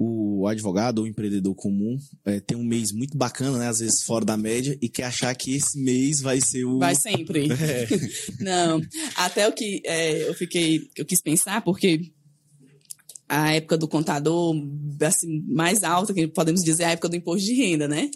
o 0.02 0.46
advogado 0.46 0.98
ou 0.98 1.06
empreendedor 1.06 1.54
comum 1.54 1.96
é, 2.24 2.40
tem 2.40 2.56
um 2.56 2.64
mês 2.64 2.92
muito 2.92 3.16
bacana, 3.16 3.58
né? 3.58 3.68
Às 3.68 3.78
vezes 3.78 4.02
fora 4.02 4.24
da 4.24 4.36
média, 4.36 4.76
e 4.80 4.88
quer 4.88 5.04
achar 5.04 5.34
que 5.34 5.54
esse 5.54 5.78
mês 5.78 6.20
vai 6.20 6.40
ser 6.40 6.64
o. 6.64 6.78
Vai 6.78 6.94
sempre. 6.94 7.48
Não. 8.40 8.80
Até 9.16 9.48
o 9.48 9.52
que 9.52 9.82
é, 9.84 10.28
eu 10.28 10.34
fiquei, 10.34 10.88
eu 10.96 11.04
quis 11.04 11.20
pensar, 11.20 11.62
porque 11.62 12.10
a 13.28 13.54
época 13.54 13.78
do 13.78 13.88
contador, 13.88 14.54
assim, 15.00 15.42
mais 15.48 15.82
alta, 15.82 16.12
que 16.12 16.26
podemos 16.28 16.62
dizer, 16.62 16.82
é 16.82 16.86
a 16.86 16.90
época 16.90 17.08
do 17.08 17.16
imposto 17.16 17.46
de 17.46 17.54
renda, 17.54 17.88
né? 17.88 18.10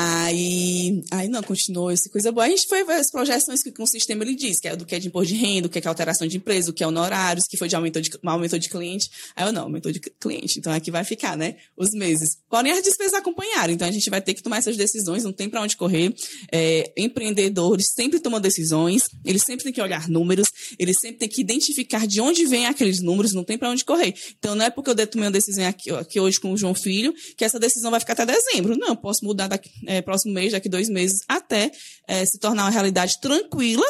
Aí, 0.00 1.02
aí 1.10 1.26
não, 1.26 1.42
continuou 1.42 1.90
essa 1.90 2.08
coisa 2.08 2.30
boa. 2.30 2.46
A 2.46 2.48
gente 2.48 2.68
foi 2.68 2.84
ver 2.84 2.92
as 2.92 3.10
projeções 3.10 3.64
que, 3.64 3.72
que 3.72 3.82
o 3.82 3.86
sistema 3.86 4.22
ele 4.22 4.36
diz, 4.36 4.60
que 4.60 4.68
é 4.68 4.76
do 4.76 4.86
que 4.86 4.94
é 4.94 4.98
de 5.00 5.08
imposto 5.08 5.34
de 5.34 5.40
renda, 5.40 5.66
o 5.66 5.70
que 5.70 5.78
é, 5.78 5.80
que 5.80 5.88
é 5.88 5.90
alteração 5.90 6.24
de 6.24 6.36
empresa, 6.36 6.70
o 6.70 6.72
que 6.72 6.84
é 6.84 6.86
honorários, 6.86 7.46
que 7.48 7.56
foi 7.56 7.66
de 7.66 7.74
aumento 7.74 8.00
de, 8.00 8.08
aumentou 8.24 8.60
de 8.60 8.68
cliente. 8.68 9.10
Aí 9.34 9.44
eu 9.44 9.52
não, 9.52 9.62
aumentou 9.62 9.90
de 9.90 9.98
cliente. 9.98 10.60
Então 10.60 10.72
aqui 10.72 10.92
vai 10.92 11.02
ficar, 11.02 11.36
né? 11.36 11.56
Os 11.76 11.90
meses. 11.90 12.38
Porém, 12.48 12.70
as 12.70 12.84
despesas 12.84 13.14
acompanharam. 13.14 13.72
Então 13.72 13.88
a 13.88 13.90
gente 13.90 14.08
vai 14.08 14.20
ter 14.20 14.34
que 14.34 14.42
tomar 14.42 14.58
essas 14.58 14.76
decisões, 14.76 15.24
não 15.24 15.32
tem 15.32 15.48
para 15.48 15.60
onde 15.62 15.76
correr. 15.76 16.14
É, 16.52 16.92
empreendedores 16.96 17.86
sempre 17.92 18.20
tomam 18.20 18.40
decisões, 18.40 19.02
eles 19.24 19.42
sempre 19.42 19.64
têm 19.64 19.72
que 19.72 19.82
olhar 19.82 20.08
números, 20.08 20.46
eles 20.78 20.96
sempre 21.00 21.18
têm 21.18 21.28
que 21.28 21.40
identificar 21.40 22.06
de 22.06 22.20
onde 22.20 22.46
vêm 22.46 22.66
aqueles 22.66 23.00
números, 23.02 23.32
não 23.32 23.42
tem 23.42 23.58
para 23.58 23.68
onde 23.68 23.84
correr. 23.84 24.14
Então 24.38 24.54
não 24.54 24.64
é 24.64 24.70
porque 24.70 24.90
eu 24.90 25.06
tomei 25.08 25.26
uma 25.26 25.32
decisão 25.32 25.66
aqui, 25.66 25.90
aqui 25.90 26.20
hoje 26.20 26.38
com 26.38 26.52
o 26.52 26.56
João 26.56 26.72
Filho 26.72 27.12
que 27.36 27.44
essa 27.44 27.58
decisão 27.58 27.90
vai 27.90 27.98
ficar 27.98 28.12
até 28.12 28.24
dezembro. 28.24 28.76
Não, 28.78 28.88
eu 28.88 28.96
posso 28.96 29.24
mudar 29.24 29.48
daqui, 29.48 29.70
é, 29.88 30.02
próximo 30.02 30.34
mês, 30.34 30.52
daqui 30.52 30.68
dois 30.68 30.88
meses, 30.88 31.22
até 31.26 31.72
é, 32.06 32.24
se 32.24 32.38
tornar 32.38 32.64
uma 32.64 32.70
realidade 32.70 33.18
tranquila 33.20 33.86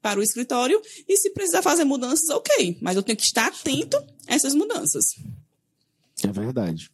para 0.00 0.18
o 0.18 0.22
escritório 0.22 0.80
e 1.06 1.16
se 1.16 1.30
precisar 1.30 1.62
fazer 1.62 1.84
mudanças, 1.84 2.28
ok. 2.30 2.78
Mas 2.80 2.96
eu 2.96 3.02
tenho 3.02 3.16
que 3.16 3.24
estar 3.24 3.46
atento 3.46 3.96
a 4.26 4.34
essas 4.34 4.54
mudanças. 4.54 5.14
É 6.28 6.32
verdade. 6.32 6.90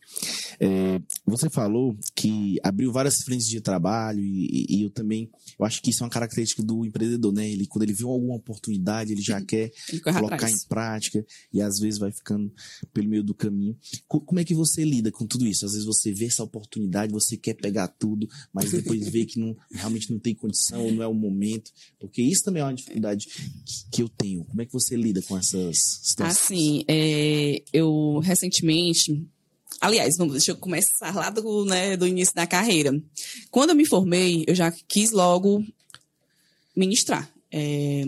É, 0.60 1.00
você 1.24 1.50
falou 1.50 1.96
que 2.14 2.58
abriu 2.62 2.92
várias 2.92 3.22
frentes 3.22 3.46
de 3.46 3.60
trabalho 3.60 4.22
e, 4.22 4.66
e, 4.68 4.82
eu 4.82 4.90
também, 4.90 5.30
eu 5.58 5.64
acho 5.64 5.82
que 5.82 5.90
isso 5.90 6.02
é 6.02 6.06
uma 6.06 6.10
característica 6.10 6.62
do 6.62 6.84
empreendedor, 6.84 7.32
né? 7.32 7.48
Ele, 7.48 7.66
quando 7.66 7.82
ele 7.82 7.92
viu 7.92 8.08
alguma 8.08 8.34
oportunidade, 8.34 9.12
ele 9.12 9.20
já 9.20 9.40
quer 9.40 9.70
ele 9.88 10.00
colocar 10.00 10.36
atrás. 10.36 10.54
em 10.54 10.68
prática 10.68 11.24
e 11.52 11.60
às 11.60 11.78
vezes 11.78 11.98
vai 11.98 12.10
ficando 12.10 12.52
pelo 12.92 13.08
meio 13.08 13.22
do 13.22 13.34
caminho. 13.34 13.76
Como 14.06 14.40
é 14.40 14.44
que 14.44 14.54
você 14.54 14.84
lida 14.84 15.12
com 15.12 15.26
tudo 15.26 15.46
isso? 15.46 15.64
Às 15.64 15.72
vezes 15.72 15.86
você 15.86 16.12
vê 16.12 16.26
essa 16.26 16.42
oportunidade, 16.42 17.12
você 17.12 17.36
quer 17.36 17.54
pegar 17.54 17.88
tudo, 17.88 18.28
mas 18.52 18.70
depois 18.70 19.08
vê 19.08 19.24
que 19.24 19.38
não, 19.38 19.56
realmente 19.70 20.10
não 20.10 20.18
tem 20.18 20.34
condição 20.34 20.84
ou 20.84 20.92
não 20.92 21.02
é 21.02 21.06
o 21.06 21.14
momento, 21.14 21.70
porque 21.98 22.22
isso 22.22 22.42
também 22.42 22.62
é 22.62 22.64
uma 22.64 22.74
dificuldade 22.74 23.26
que, 23.26 23.90
que 23.90 24.02
eu 24.02 24.08
tenho. 24.08 24.44
Como 24.44 24.62
é 24.62 24.66
que 24.66 24.72
você 24.72 24.96
lida 24.96 25.22
com 25.22 25.36
essas 25.36 25.78
situações? 26.02 26.38
Assim, 26.38 26.84
é, 26.88 27.62
eu 27.72 28.18
recentemente 28.18 29.17
Aliás, 29.80 30.16
vamos, 30.16 30.34
deixa 30.34 30.52
eu 30.52 30.56
começar 30.56 31.14
lá 31.14 31.30
do, 31.30 31.64
né, 31.64 31.96
do 31.96 32.06
início 32.06 32.34
da 32.34 32.46
carreira. 32.46 32.92
Quando 33.50 33.70
eu 33.70 33.76
me 33.76 33.86
formei, 33.86 34.44
eu 34.46 34.54
já 34.54 34.72
quis 34.72 35.10
logo 35.12 35.64
ministrar. 36.74 37.30
É, 37.52 38.04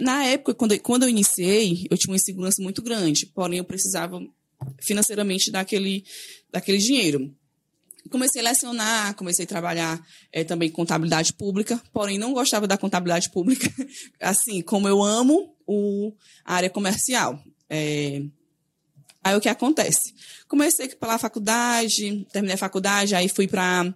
na 0.00 0.24
época, 0.24 0.54
quando, 0.54 0.78
quando 0.80 1.02
eu 1.02 1.08
iniciei, 1.08 1.86
eu 1.90 1.98
tinha 1.98 2.12
uma 2.12 2.16
insegurança 2.16 2.62
muito 2.62 2.82
grande, 2.82 3.26
porém 3.26 3.58
eu 3.58 3.64
precisava 3.64 4.20
financeiramente 4.80 5.50
daquele, 5.50 6.04
daquele 6.50 6.78
dinheiro. 6.78 7.34
Comecei 8.10 8.40
a 8.40 8.44
lecionar, 8.44 9.14
comecei 9.16 9.44
a 9.44 9.48
trabalhar 9.48 10.06
é, 10.32 10.44
também 10.44 10.70
contabilidade 10.70 11.32
pública, 11.32 11.82
porém 11.92 12.18
não 12.18 12.32
gostava 12.32 12.66
da 12.66 12.78
contabilidade 12.78 13.30
pública, 13.30 13.68
assim 14.20 14.62
como 14.62 14.86
eu 14.86 15.02
amo 15.02 15.54
o, 15.66 16.12
a 16.44 16.54
área 16.54 16.70
comercial. 16.70 17.42
É, 17.68 18.22
Aí 19.26 19.34
o 19.34 19.40
que 19.40 19.48
acontece? 19.48 20.14
Comecei 20.46 20.86
pela 20.90 21.18
faculdade, 21.18 22.24
terminei 22.32 22.54
a 22.54 22.56
faculdade, 22.56 23.12
aí 23.12 23.28
fui 23.28 23.48
para 23.48 23.92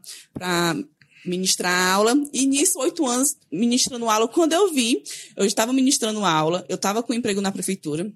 ministrar 1.25 1.95
aula. 1.95 2.21
E 2.33 2.45
nisso, 2.47 2.81
oito 2.81 3.07
anos 3.07 3.37
ministrando 3.49 4.11
aula, 4.11 4.27
quando 4.27 4.55
eu 4.55 4.73
vi, 4.73 5.01
eu 5.37 5.45
estava 5.45 5.73
ministrando 5.73 6.25
aula, 6.25 6.67
eu 6.69 6.75
estava 6.75 7.01
com 7.01 7.13
um 7.13 7.17
emprego 7.17 7.41
na 7.41 7.53
prefeitura, 7.53 8.13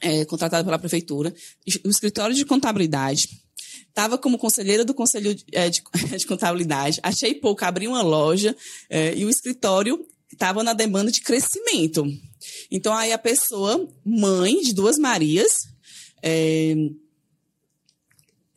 é, 0.00 0.24
contratada 0.24 0.64
pela 0.64 0.76
prefeitura, 0.76 1.32
no 1.84 1.90
escritório 1.92 2.34
de 2.34 2.44
contabilidade. 2.44 3.28
Estava 3.86 4.18
como 4.18 4.36
conselheira 4.36 4.84
do 4.84 4.92
Conselho 4.92 5.32
de, 5.32 5.44
é, 5.52 5.70
de, 5.70 5.80
de 6.18 6.26
Contabilidade. 6.26 6.98
Achei 7.00 7.32
pouco, 7.32 7.64
abri 7.64 7.86
uma 7.86 8.02
loja 8.02 8.56
é, 8.88 9.14
e 9.16 9.24
o 9.24 9.30
escritório 9.30 10.04
estava 10.32 10.64
na 10.64 10.72
demanda 10.72 11.12
de 11.12 11.20
crescimento. 11.20 12.04
Então, 12.72 12.92
aí 12.92 13.12
a 13.12 13.18
pessoa, 13.18 13.88
mãe 14.04 14.60
de 14.62 14.72
duas 14.72 14.98
Marias, 14.98 15.69
é, 16.22 16.74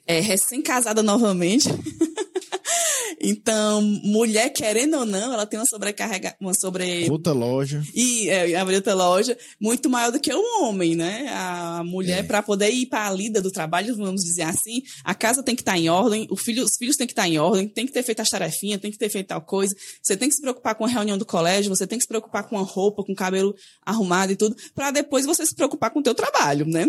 é 0.05 0.19
recém-casada 0.19 1.01
novamente. 1.01 1.69
então, 3.21 3.81
mulher, 3.81 4.49
querendo 4.49 4.97
ou 4.97 5.05
não, 5.05 5.33
ela 5.33 5.45
tem 5.45 5.57
uma 5.57 5.65
sobrecarga, 5.65 6.35
uma 6.41 6.53
sobre... 6.53 7.09
Outra 7.09 7.31
loja. 7.31 7.81
E 7.95 8.27
é, 8.27 8.55
a 8.55 8.65
outra 8.65 8.93
loja, 8.93 9.37
muito 9.59 9.89
maior 9.89 10.11
do 10.11 10.19
que 10.19 10.33
o 10.33 10.61
homem, 10.61 10.93
né? 10.93 11.29
A 11.29 11.83
mulher, 11.85 12.19
é. 12.19 12.23
para 12.23 12.43
poder 12.43 12.69
ir 12.69 12.87
para 12.87 13.07
a 13.07 13.11
lida 13.11 13.41
do 13.41 13.49
trabalho, 13.49 13.95
vamos 13.95 14.23
dizer 14.23 14.43
assim, 14.43 14.83
a 15.05 15.15
casa 15.15 15.41
tem 15.41 15.55
que 15.55 15.61
estar 15.61 15.73
tá 15.73 15.79
em 15.79 15.89
ordem, 15.89 16.27
o 16.29 16.35
filho, 16.35 16.65
os 16.65 16.75
filhos 16.77 16.97
têm 16.97 17.07
que 17.07 17.13
estar 17.13 17.23
tá 17.23 17.29
em 17.29 17.37
ordem, 17.37 17.67
tem 17.67 17.85
que 17.85 17.93
ter 17.93 18.03
feito 18.03 18.21
as 18.21 18.29
tarefinhas, 18.29 18.81
tem 18.81 18.91
que 18.91 18.97
ter 18.97 19.09
feito 19.09 19.27
tal 19.27 19.41
coisa. 19.41 19.73
Você 20.01 20.17
tem 20.17 20.27
que 20.27 20.35
se 20.35 20.41
preocupar 20.41 20.75
com 20.75 20.83
a 20.83 20.89
reunião 20.89 21.17
do 21.17 21.25
colégio, 21.25 21.73
você 21.73 21.87
tem 21.87 21.97
que 21.97 22.03
se 22.03 22.09
preocupar 22.09 22.43
com 22.43 22.57
a 22.57 22.61
roupa, 22.61 23.03
com 23.03 23.13
o 23.13 23.15
cabelo 23.15 23.55
arrumado 23.85 24.33
e 24.33 24.35
tudo, 24.35 24.55
para 24.75 24.91
depois 24.91 25.25
você 25.25 25.45
se 25.45 25.55
preocupar 25.55 25.91
com 25.91 25.99
o 25.99 26.03
teu 26.03 26.13
trabalho, 26.13 26.65
né? 26.65 26.87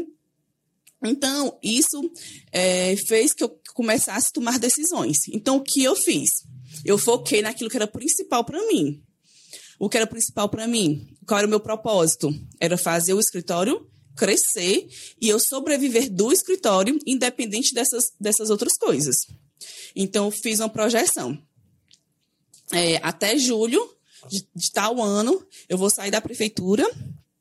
Então, 1.08 1.58
isso 1.62 2.10
é, 2.52 2.96
fez 2.96 3.32
que 3.32 3.44
eu 3.44 3.48
começasse 3.74 4.28
a 4.28 4.32
tomar 4.32 4.58
decisões. 4.58 5.28
Então, 5.28 5.56
o 5.56 5.62
que 5.62 5.82
eu 5.82 5.96
fiz? 5.96 6.30
Eu 6.84 6.98
foquei 6.98 7.42
naquilo 7.42 7.70
que 7.70 7.76
era 7.76 7.86
principal 7.86 8.44
para 8.44 8.64
mim. 8.66 9.02
O 9.78 9.88
que 9.88 9.96
era 9.96 10.06
principal 10.06 10.48
para 10.48 10.66
mim? 10.66 11.16
Qual 11.26 11.38
era 11.38 11.46
o 11.46 11.50
meu 11.50 11.60
propósito? 11.60 12.34
Era 12.60 12.78
fazer 12.78 13.14
o 13.14 13.20
escritório 13.20 13.88
crescer 14.16 14.88
e 15.20 15.28
eu 15.28 15.40
sobreviver 15.40 16.10
do 16.10 16.32
escritório, 16.32 16.98
independente 17.04 17.74
dessas, 17.74 18.12
dessas 18.20 18.50
outras 18.50 18.76
coisas. 18.78 19.26
Então, 19.94 20.30
fiz 20.30 20.60
uma 20.60 20.68
projeção. 20.68 21.36
É, 22.72 22.96
até 23.02 23.36
julho 23.38 23.94
de, 24.28 24.46
de, 24.54 24.70
tal 24.72 25.02
ano, 25.02 25.46
eu 25.68 25.76
vou 25.76 25.90
sair 25.90 26.10
da 26.10 26.20
prefeitura, 26.20 26.88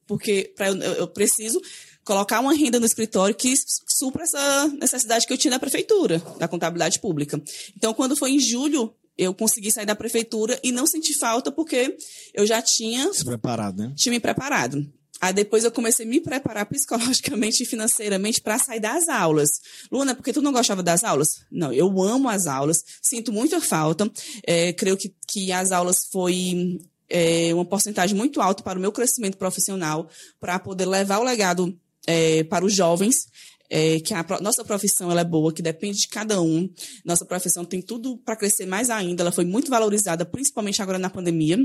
porque 0.05 0.51
pra, 0.55 0.67
eu, 0.67 0.75
eu 0.75 1.08
preciso 1.08 1.62
colocar 2.03 2.39
uma 2.39 2.53
renda 2.53 2.79
no 2.79 2.86
escritório 2.86 3.36
que 3.36 3.53
supra 3.88 4.24
essa 4.24 4.67
necessidade 4.79 5.25
que 5.25 5.33
eu 5.33 5.38
tinha 5.38 5.51
na 5.51 5.60
prefeitura, 5.60 6.19
da 6.38 6.48
contabilidade 6.48 7.00
pública. 7.00 7.41
Então, 7.75 7.93
quando 7.93 8.15
foi 8.15 8.31
em 8.31 8.39
julho, 8.39 8.93
eu 9.17 9.33
consegui 9.33 9.71
sair 9.71 9.86
da 9.86 9.95
prefeitura 9.95 10.60
e 10.63 10.71
não 10.71 10.86
senti 10.86 11.13
falta 11.13 11.51
porque 11.51 11.97
eu 12.34 12.45
já 12.45 12.62
tinha 12.62 13.13
se 13.13 13.23
preparado, 13.23 13.84
né? 13.84 13.93
Tinha 13.95 14.12
me 14.12 14.19
preparado. 14.19 14.86
Aí 15.21 15.32
depois 15.32 15.63
eu 15.63 15.71
comecei 15.71 16.06
a 16.06 16.10
me 16.10 16.19
preparar 16.19 16.65
psicologicamente 16.65 17.63
e 17.63 17.65
financeiramente 17.65 18.41
para 18.41 18.60
sair 18.60 18.82
das 18.82 19.08
aulas. 19.08 19.62
Luna, 19.91 20.13
porque 20.15 20.34
tu 20.34 20.41
não 20.41 20.51
gostava 20.51 20.84
das 20.84 21.04
aulas? 21.04 21.45
Não, 21.49 21.71
eu 21.71 21.88
amo 22.01 22.27
as 22.27 22.47
aulas, 22.47 22.84
sinto 23.01 23.32
muita 23.32 23.62
falta. 23.62 24.12
É, 24.45 24.73
creio 24.73 24.97
que, 24.97 25.15
que 25.25 25.51
as 25.51 25.71
aulas 25.71 26.08
foi 26.12 26.82
é, 27.08 27.54
uma 27.54 27.63
porcentagem 27.63 28.17
muito 28.17 28.41
alta 28.41 28.63
para 28.63 28.77
o 28.77 28.82
meu 28.82 28.91
crescimento 28.91 29.38
profissional, 29.38 30.10
para 30.39 30.60
poder 30.60 30.86
levar 30.86 31.19
o 31.19 31.23
legado 31.23 31.77
é, 32.07 32.43
para 32.43 32.65
os 32.65 32.73
jovens, 32.73 33.27
é, 33.69 33.99
que 33.99 34.13
a 34.13 34.23
nossa 34.41 34.63
profissão 34.63 35.09
ela 35.09 35.21
é 35.21 35.25
boa, 35.25 35.53
que 35.53 35.61
depende 35.61 35.99
de 35.99 36.07
cada 36.07 36.41
um. 36.41 36.69
Nossa 37.03 37.25
profissão 37.25 37.65
tem 37.65 37.81
tudo 37.81 38.17
para 38.17 38.35
crescer 38.35 38.65
mais 38.65 38.89
ainda. 38.89 39.23
Ela 39.23 39.31
foi 39.31 39.45
muito 39.45 39.69
valorizada, 39.69 40.25
principalmente 40.25 40.81
agora 40.81 40.99
na 40.99 41.09
pandemia. 41.09 41.57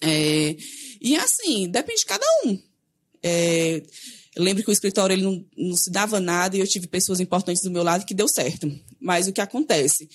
É, 0.00 0.56
e 1.00 1.16
assim, 1.16 1.68
depende 1.68 2.00
de 2.00 2.06
cada 2.06 2.24
um. 2.44 2.58
É, 3.22 3.82
lembro 4.36 4.62
que 4.62 4.70
o 4.70 4.72
escritório 4.72 5.14
ele 5.14 5.22
não, 5.22 5.44
não, 5.56 5.76
se 5.76 5.90
dava 5.90 6.20
nada 6.20 6.56
e 6.56 6.60
eu 6.60 6.66
tive 6.66 6.86
pessoas 6.86 7.20
importantes 7.20 7.62
do 7.62 7.70
meu 7.70 7.82
lado 7.82 8.06
que 8.06 8.14
deu 8.14 8.28
certo. 8.28 8.70
Mas 9.00 9.26
o 9.26 9.32
que 9.32 9.40
acontece? 9.40 10.08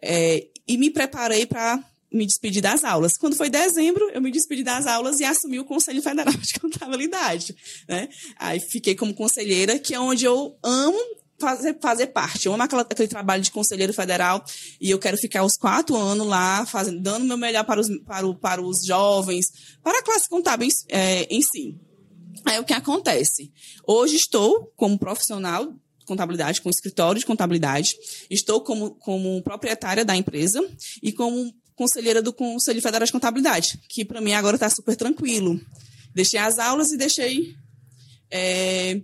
É, 0.00 0.46
e 0.66 0.76
me 0.76 0.90
preparei 0.90 1.46
para 1.46 1.82
me 2.12 2.26
despedi 2.26 2.60
das 2.60 2.84
aulas. 2.84 3.16
Quando 3.16 3.36
foi 3.36 3.50
dezembro, 3.50 4.08
eu 4.10 4.20
me 4.20 4.30
despedi 4.30 4.62
das 4.62 4.86
aulas 4.86 5.20
e 5.20 5.24
assumi 5.24 5.58
o 5.58 5.64
Conselho 5.64 6.02
Federal 6.02 6.32
de 6.34 6.54
Contabilidade. 6.60 7.54
Né? 7.88 8.08
Aí 8.38 8.60
fiquei 8.60 8.94
como 8.94 9.14
conselheira, 9.14 9.78
que 9.78 9.94
é 9.94 10.00
onde 10.00 10.24
eu 10.24 10.56
amo 10.62 10.98
fazer, 11.38 11.78
fazer 11.80 12.06
parte. 12.08 12.46
Eu 12.46 12.54
amo 12.54 12.62
aquela, 12.62 12.82
aquele 12.82 13.08
trabalho 13.08 13.42
de 13.42 13.50
conselheiro 13.50 13.92
federal 13.92 14.44
e 14.80 14.90
eu 14.90 14.98
quero 14.98 15.16
ficar 15.16 15.44
os 15.44 15.56
quatro 15.56 15.96
anos 15.96 16.26
lá, 16.26 16.64
fazendo, 16.66 17.00
dando 17.00 17.24
o 17.24 17.26
meu 17.26 17.36
melhor 17.36 17.64
para 17.64 17.80
os, 17.80 17.88
para, 18.04 18.26
o, 18.26 18.34
para 18.34 18.62
os 18.62 18.84
jovens, 18.84 19.46
para 19.82 19.98
a 19.98 20.02
classe 20.02 20.28
contábil 20.28 20.68
é, 20.88 21.22
em 21.24 21.42
si. 21.42 21.76
Aí 22.44 22.58
o 22.60 22.64
que 22.64 22.72
acontece? 22.72 23.52
Hoje 23.86 24.16
estou 24.16 24.72
como 24.76 24.98
profissional 24.98 25.74
contabilidade, 26.06 26.62
com 26.62 26.70
escritório 26.70 27.18
de 27.18 27.26
contabilidade. 27.26 27.96
Estou 28.30 28.60
como, 28.60 28.94
como 28.94 29.42
proprietária 29.42 30.04
da 30.04 30.16
empresa 30.16 30.64
e 31.02 31.12
como 31.12 31.52
conselheira 31.76 32.22
do 32.22 32.32
Conselho 32.32 32.80
Federal 32.82 33.06
de 33.06 33.12
Contabilidade, 33.12 33.78
que 33.88 34.04
para 34.04 34.20
mim 34.20 34.32
agora 34.32 34.56
está 34.56 34.68
super 34.68 34.96
tranquilo. 34.96 35.60
Deixei 36.14 36.40
as 36.40 36.58
aulas 36.58 36.90
e 36.90 36.96
deixei 36.96 37.54
é, 38.30 39.02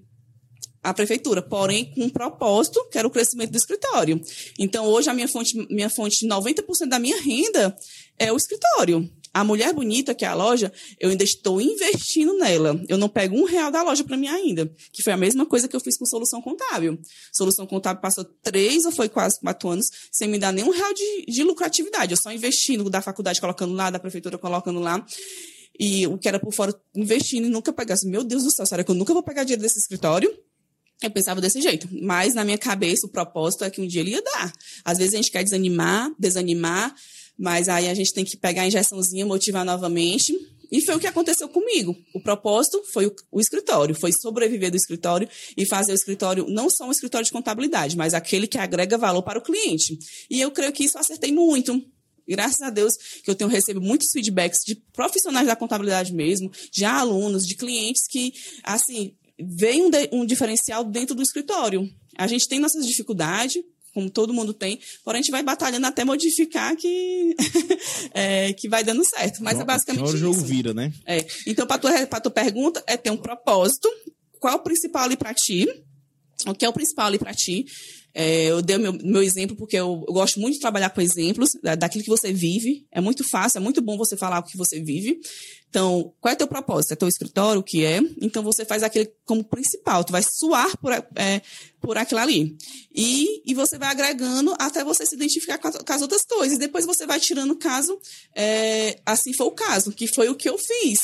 a 0.82 0.92
prefeitura, 0.92 1.42
porém 1.42 1.92
com 1.92 2.04
um 2.04 2.10
propósito, 2.10 2.84
que 2.90 2.98
era 2.98 3.06
o 3.06 3.10
crescimento 3.10 3.50
do 3.50 3.56
escritório. 3.56 4.20
Então, 4.58 4.86
hoje, 4.86 5.08
a 5.08 5.14
minha 5.14 5.28
fonte, 5.28 5.54
minha 5.70 5.90
fonte 5.90 6.26
90% 6.26 6.88
da 6.88 6.98
minha 6.98 7.20
renda 7.20 7.76
é 8.18 8.32
o 8.32 8.36
escritório. 8.36 9.08
A 9.34 9.42
mulher 9.42 9.72
bonita, 9.72 10.14
que 10.14 10.24
é 10.24 10.28
a 10.28 10.34
loja, 10.34 10.70
eu 11.00 11.08
ainda 11.08 11.24
estou 11.24 11.60
investindo 11.60 12.36
nela. 12.36 12.78
Eu 12.86 12.98
não 12.98 13.08
pego 13.08 13.34
um 13.34 13.44
real 13.44 13.70
da 13.70 13.82
loja 13.82 14.04
para 14.04 14.16
mim 14.16 14.28
ainda. 14.28 14.70
Que 14.92 15.02
foi 15.02 15.12
a 15.12 15.16
mesma 15.16 15.46
coisa 15.46 15.66
que 15.66 15.74
eu 15.74 15.80
fiz 15.80 15.96
com 15.96 16.04
solução 16.04 16.42
contábil. 16.42 16.98
Solução 17.32 17.66
contábil 17.66 18.02
passou 18.02 18.24
três 18.42 18.84
ou 18.84 18.92
foi 18.92 19.08
quase 19.08 19.40
quatro 19.40 19.70
anos 19.70 19.90
sem 20.10 20.28
me 20.28 20.38
dar 20.38 20.52
nenhum 20.52 20.70
real 20.70 20.92
de, 20.92 21.24
de 21.26 21.42
lucratividade. 21.44 22.12
Eu 22.12 22.18
só 22.20 22.30
investindo 22.30 22.90
da 22.90 23.00
faculdade, 23.00 23.40
colocando 23.40 23.72
lá, 23.72 23.88
da 23.88 23.98
prefeitura 23.98 24.36
colocando 24.36 24.80
lá. 24.80 25.04
E 25.80 26.06
o 26.06 26.18
que 26.18 26.28
era 26.28 26.38
por 26.38 26.52
fora, 26.52 26.74
investindo 26.94 27.46
e 27.46 27.50
nunca 27.50 27.72
pegasse. 27.72 28.06
Meu 28.06 28.22
Deus 28.22 28.44
do 28.44 28.50
céu, 28.50 28.66
será 28.66 28.84
que 28.84 28.90
eu 28.90 28.94
nunca 28.94 29.14
vou 29.14 29.22
pegar 29.22 29.44
dinheiro 29.44 29.62
desse 29.62 29.78
escritório? 29.78 30.30
Eu 31.02 31.10
pensava 31.10 31.40
desse 31.40 31.60
jeito. 31.60 31.88
Mas 31.90 32.34
na 32.34 32.44
minha 32.44 32.58
cabeça, 32.58 33.06
o 33.06 33.10
propósito 33.10 33.64
é 33.64 33.70
que 33.70 33.80
um 33.80 33.86
dia 33.86 34.02
ele 34.02 34.10
ia 34.10 34.22
dar. 34.22 34.52
Às 34.84 34.98
vezes 34.98 35.14
a 35.14 35.16
gente 35.16 35.30
quer 35.30 35.42
desanimar, 35.42 36.12
desanimar, 36.18 36.94
mas 37.38 37.68
aí 37.68 37.88
a 37.88 37.94
gente 37.94 38.12
tem 38.12 38.24
que 38.24 38.36
pegar 38.36 38.62
a 38.62 38.66
injeçãozinha, 38.66 39.26
motivar 39.26 39.64
novamente. 39.64 40.32
E 40.70 40.80
foi 40.80 40.94
o 40.94 40.98
que 40.98 41.06
aconteceu 41.06 41.48
comigo. 41.50 41.94
O 42.14 42.20
propósito 42.20 42.82
foi 42.92 43.06
o, 43.06 43.14
o, 43.30 43.40
escritório, 43.40 43.94
foi 43.94 44.10
sobreviver 44.10 44.70
do 44.70 44.76
escritório 44.76 45.28
e 45.54 45.66
fazer 45.66 45.92
o 45.92 45.94
escritório 45.94 46.46
não 46.48 46.70
só 46.70 46.86
um 46.86 46.90
escritório 46.90 47.26
de 47.26 47.32
contabilidade, 47.32 47.94
mas 47.94 48.14
aquele 48.14 48.46
que 48.46 48.56
agrega 48.56 48.96
valor 48.96 49.22
para 49.22 49.38
o 49.38 49.42
cliente. 49.42 49.98
E 50.30 50.40
eu 50.40 50.50
creio 50.50 50.72
que 50.72 50.84
isso 50.84 50.98
acertei 50.98 51.30
muito. 51.30 51.84
Graças 52.26 52.62
a 52.62 52.70
Deus 52.70 52.94
que 53.22 53.30
eu 53.30 53.34
tenho 53.34 53.50
recebido 53.50 53.84
muitos 53.84 54.10
feedbacks 54.12 54.60
de 54.64 54.76
profissionais 54.94 55.46
da 55.46 55.56
contabilidade 55.56 56.14
mesmo, 56.14 56.50
de 56.70 56.84
alunos, 56.86 57.46
de 57.46 57.54
clientes 57.54 58.06
que, 58.08 58.32
assim, 58.62 59.14
veio 59.38 59.86
um, 59.86 60.20
um 60.20 60.24
diferencial 60.24 60.84
dentro 60.84 61.14
do 61.14 61.22
escritório. 61.22 61.86
A 62.16 62.26
gente 62.26 62.48
tem 62.48 62.60
nossas 62.60 62.86
dificuldades, 62.86 63.62
como 63.92 64.10
todo 64.10 64.32
mundo 64.32 64.54
tem, 64.54 64.80
porém 65.04 65.20
a 65.20 65.22
gente 65.22 65.30
vai 65.30 65.42
batalhando 65.42 65.86
até 65.86 66.04
modificar 66.04 66.74
que, 66.76 67.36
é, 68.14 68.52
que 68.52 68.68
vai 68.68 68.82
dando 68.82 69.04
certo. 69.04 69.42
Mas 69.42 69.60
é 69.60 69.64
basicamente 69.64 70.14
o 70.14 70.16
jogo 70.16 70.40
vira, 70.40 70.72
né? 70.72 70.92
É. 71.06 71.24
Então, 71.46 71.66
para 71.66 71.78
tua, 71.78 72.06
pra 72.06 72.20
tua 72.20 72.32
pergunta, 72.32 72.82
é 72.86 72.96
ter 72.96 73.10
um 73.10 73.16
propósito. 73.16 73.88
Qual 74.40 74.54
é 74.54 74.56
o 74.56 74.60
principal 74.60 75.04
ali 75.04 75.16
para 75.16 75.34
ti? 75.34 75.68
O 76.46 76.54
que 76.54 76.64
é 76.64 76.68
o 76.68 76.72
principal 76.72 77.06
ali 77.06 77.18
para 77.18 77.34
ti? 77.34 77.66
É, 78.14 78.44
eu 78.44 78.60
dei 78.60 78.76
o 78.76 78.80
meu, 78.80 78.92
meu 78.92 79.22
exemplo 79.22 79.56
porque 79.56 79.76
eu, 79.76 80.04
eu, 80.06 80.12
gosto 80.12 80.38
muito 80.38 80.54
de 80.54 80.60
trabalhar 80.60 80.90
com 80.90 81.00
exemplos 81.00 81.52
da, 81.62 81.74
daquilo 81.74 82.04
que 82.04 82.10
você 82.10 82.32
vive. 82.32 82.86
É 82.90 83.00
muito 83.00 83.28
fácil, 83.28 83.58
é 83.58 83.60
muito 83.60 83.80
bom 83.80 83.96
você 83.96 84.16
falar 84.16 84.38
o 84.38 84.42
que 84.42 84.56
você 84.56 84.80
vive. 84.80 85.18
Então, 85.68 86.12
qual 86.20 86.32
é 86.32 86.36
teu 86.36 86.46
propósito? 86.46 86.92
É 86.92 86.96
teu 86.96 87.08
escritório? 87.08 87.60
O 87.60 87.64
que 87.64 87.82
é? 87.82 87.98
Então, 88.20 88.42
você 88.42 88.62
faz 88.62 88.82
aquele 88.82 89.10
como 89.24 89.42
principal. 89.42 90.04
Tu 90.04 90.12
vai 90.12 90.22
suar 90.22 90.76
por, 90.76 90.92
é, 90.92 91.40
por 91.80 91.96
aquilo 91.96 92.20
ali. 92.20 92.54
E, 92.94 93.42
e 93.50 93.54
você 93.54 93.78
vai 93.78 93.88
agregando 93.88 94.54
até 94.58 94.84
você 94.84 95.06
se 95.06 95.14
identificar 95.14 95.56
com, 95.56 95.68
a, 95.68 95.72
com 95.72 95.92
as 95.92 96.02
outras 96.02 96.24
coisas. 96.26 96.58
Depois 96.58 96.84
você 96.84 97.06
vai 97.06 97.18
tirando 97.18 97.52
o 97.52 97.58
caso, 97.58 97.98
é, 98.36 99.00
assim 99.06 99.32
foi 99.32 99.46
o 99.46 99.52
caso, 99.52 99.92
que 99.92 100.06
foi 100.06 100.28
o 100.28 100.34
que 100.34 100.50
eu 100.50 100.58
fiz. 100.58 101.00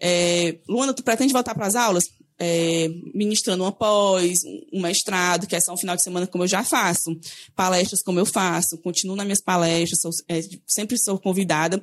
É, 0.00 0.58
Luana, 0.68 0.94
tu 0.94 1.02
pretende 1.02 1.32
voltar 1.32 1.54
para 1.54 1.66
as 1.66 1.74
aulas? 1.74 2.04
É, 2.40 2.88
ministrando 3.14 3.62
uma 3.62 3.70
pós, 3.70 4.38
um 4.72 4.80
mestrado, 4.80 5.46
que 5.46 5.54
é 5.54 5.60
só 5.60 5.74
um 5.74 5.76
final 5.76 5.94
de 5.94 6.02
semana 6.02 6.26
como 6.26 6.44
eu 6.44 6.48
já 6.48 6.64
faço, 6.64 7.14
palestras 7.54 8.02
como 8.02 8.18
eu 8.18 8.24
faço, 8.24 8.78
continuo 8.78 9.14
nas 9.14 9.26
minhas 9.26 9.42
palestras, 9.42 10.00
sou, 10.00 10.10
é, 10.26 10.40
sempre 10.66 10.98
sou 10.98 11.18
convidada. 11.18 11.80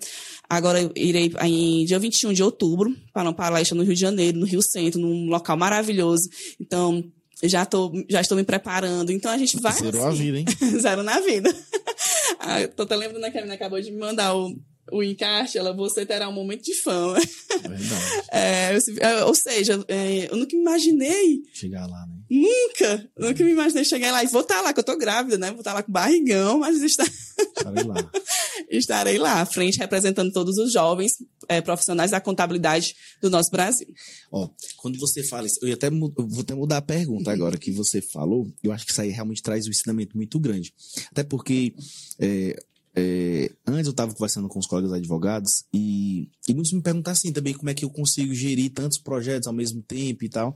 Agora 0.49 0.81
eu 0.81 0.91
irei 0.95 1.31
em 1.43 1.85
dia 1.85 1.99
21 1.99 2.33
de 2.33 2.41
outubro 2.41 2.95
para 3.13 3.23
uma 3.23 3.33
palestra 3.33 3.77
no 3.77 3.83
Rio 3.83 3.93
de 3.93 4.01
Janeiro, 4.01 4.39
no 4.39 4.47
Rio 4.47 4.61
Centro, 4.63 4.99
num 4.99 5.27
local 5.27 5.55
maravilhoso. 5.55 6.27
Então, 6.59 7.03
já, 7.43 7.63
tô, 7.63 7.91
já 8.09 8.21
estou 8.21 8.35
me 8.35 8.43
preparando. 8.43 9.11
Então 9.11 9.31
a 9.31 9.37
gente 9.37 9.59
vai. 9.59 9.73
Zero 9.73 9.97
assim. 9.99 10.07
a 10.07 10.11
vida, 10.11 10.39
hein? 10.39 10.45
Zero 10.81 11.03
na 11.03 11.19
vida. 11.19 11.55
ah, 12.39 12.67
tô 12.75 12.81
até 12.83 12.95
lembrando 12.95 13.31
que 13.31 13.37
a 13.37 13.41
menina 13.41 13.53
acabou 13.53 13.79
de 13.79 13.91
me 13.91 13.99
mandar 13.99 14.35
o 14.35 14.55
o 14.91 15.03
encaixe, 15.03 15.57
ela, 15.57 15.73
você 15.73 16.05
terá 16.05 16.29
um 16.29 16.33
momento 16.33 16.63
de 16.63 16.73
fama. 16.75 17.17
É, 18.31 18.77
é, 18.99 19.23
ou 19.23 19.33
seja, 19.33 19.83
é, 19.87 20.31
eu 20.31 20.37
nunca 20.37 20.55
imaginei. 20.55 21.41
Chegar 21.53 21.87
lá, 21.87 22.05
né? 22.05 22.15
Nunca! 22.29 23.09
É. 23.17 23.27
Nunca 23.27 23.43
me 23.43 23.51
imaginei 23.51 23.83
chegar 23.83 24.11
lá. 24.11 24.23
E 24.23 24.27
vou 24.27 24.41
estar 24.41 24.61
lá, 24.61 24.73
que 24.73 24.79
eu 24.79 24.83
tô 24.83 24.97
grávida, 24.97 25.37
né? 25.37 25.49
Vou 25.51 25.59
estar 25.59 25.73
lá 25.73 25.81
com 25.81 25.91
barrigão, 25.91 26.59
mas 26.59 26.81
está... 26.81 27.03
estarei 27.03 27.83
lá. 27.83 28.11
estarei 28.69 29.17
lá, 29.17 29.41
à 29.41 29.45
frente, 29.45 29.79
representando 29.79 30.31
todos 30.31 30.57
os 30.57 30.71
jovens 30.71 31.17
é, 31.47 31.61
profissionais 31.61 32.11
da 32.11 32.21
contabilidade 32.21 32.95
do 33.21 33.29
nosso 33.29 33.49
Brasil. 33.49 33.87
Ó, 34.31 34.49
quando 34.77 34.99
você 34.99 35.23
fala 35.23 35.47
isso, 35.47 35.59
eu 35.61 35.73
até 35.73 35.89
vou 35.89 36.13
até 36.39 36.53
mudar 36.53 36.77
a 36.77 36.81
pergunta 36.81 37.31
agora 37.31 37.57
que 37.57 37.71
você 37.71 38.01
falou. 38.01 38.47
Eu 38.63 38.71
acho 38.71 38.85
que 38.85 38.91
isso 38.91 39.01
aí 39.01 39.09
realmente 39.09 39.41
traz 39.41 39.67
um 39.67 39.71
ensinamento 39.71 40.15
muito 40.15 40.39
grande. 40.39 40.73
Até 41.11 41.23
porque 41.23 41.73
é, 42.19 42.27
é, 42.27 42.55
eu 43.87 43.91
estava 43.91 44.13
conversando 44.13 44.47
com 44.47 44.59
os 44.59 44.67
colegas 44.67 44.91
advogados 44.93 45.63
e, 45.73 46.29
e 46.47 46.53
muitos 46.53 46.71
me 46.73 46.81
perguntam 46.81 47.11
assim 47.11 47.31
também 47.31 47.53
como 47.53 47.69
é 47.69 47.73
que 47.73 47.85
eu 47.85 47.89
consigo 47.89 48.33
gerir 48.33 48.71
tantos 48.71 48.97
projetos 48.97 49.47
ao 49.47 49.53
mesmo 49.53 49.81
tempo 49.81 50.23
e 50.23 50.29
tal. 50.29 50.55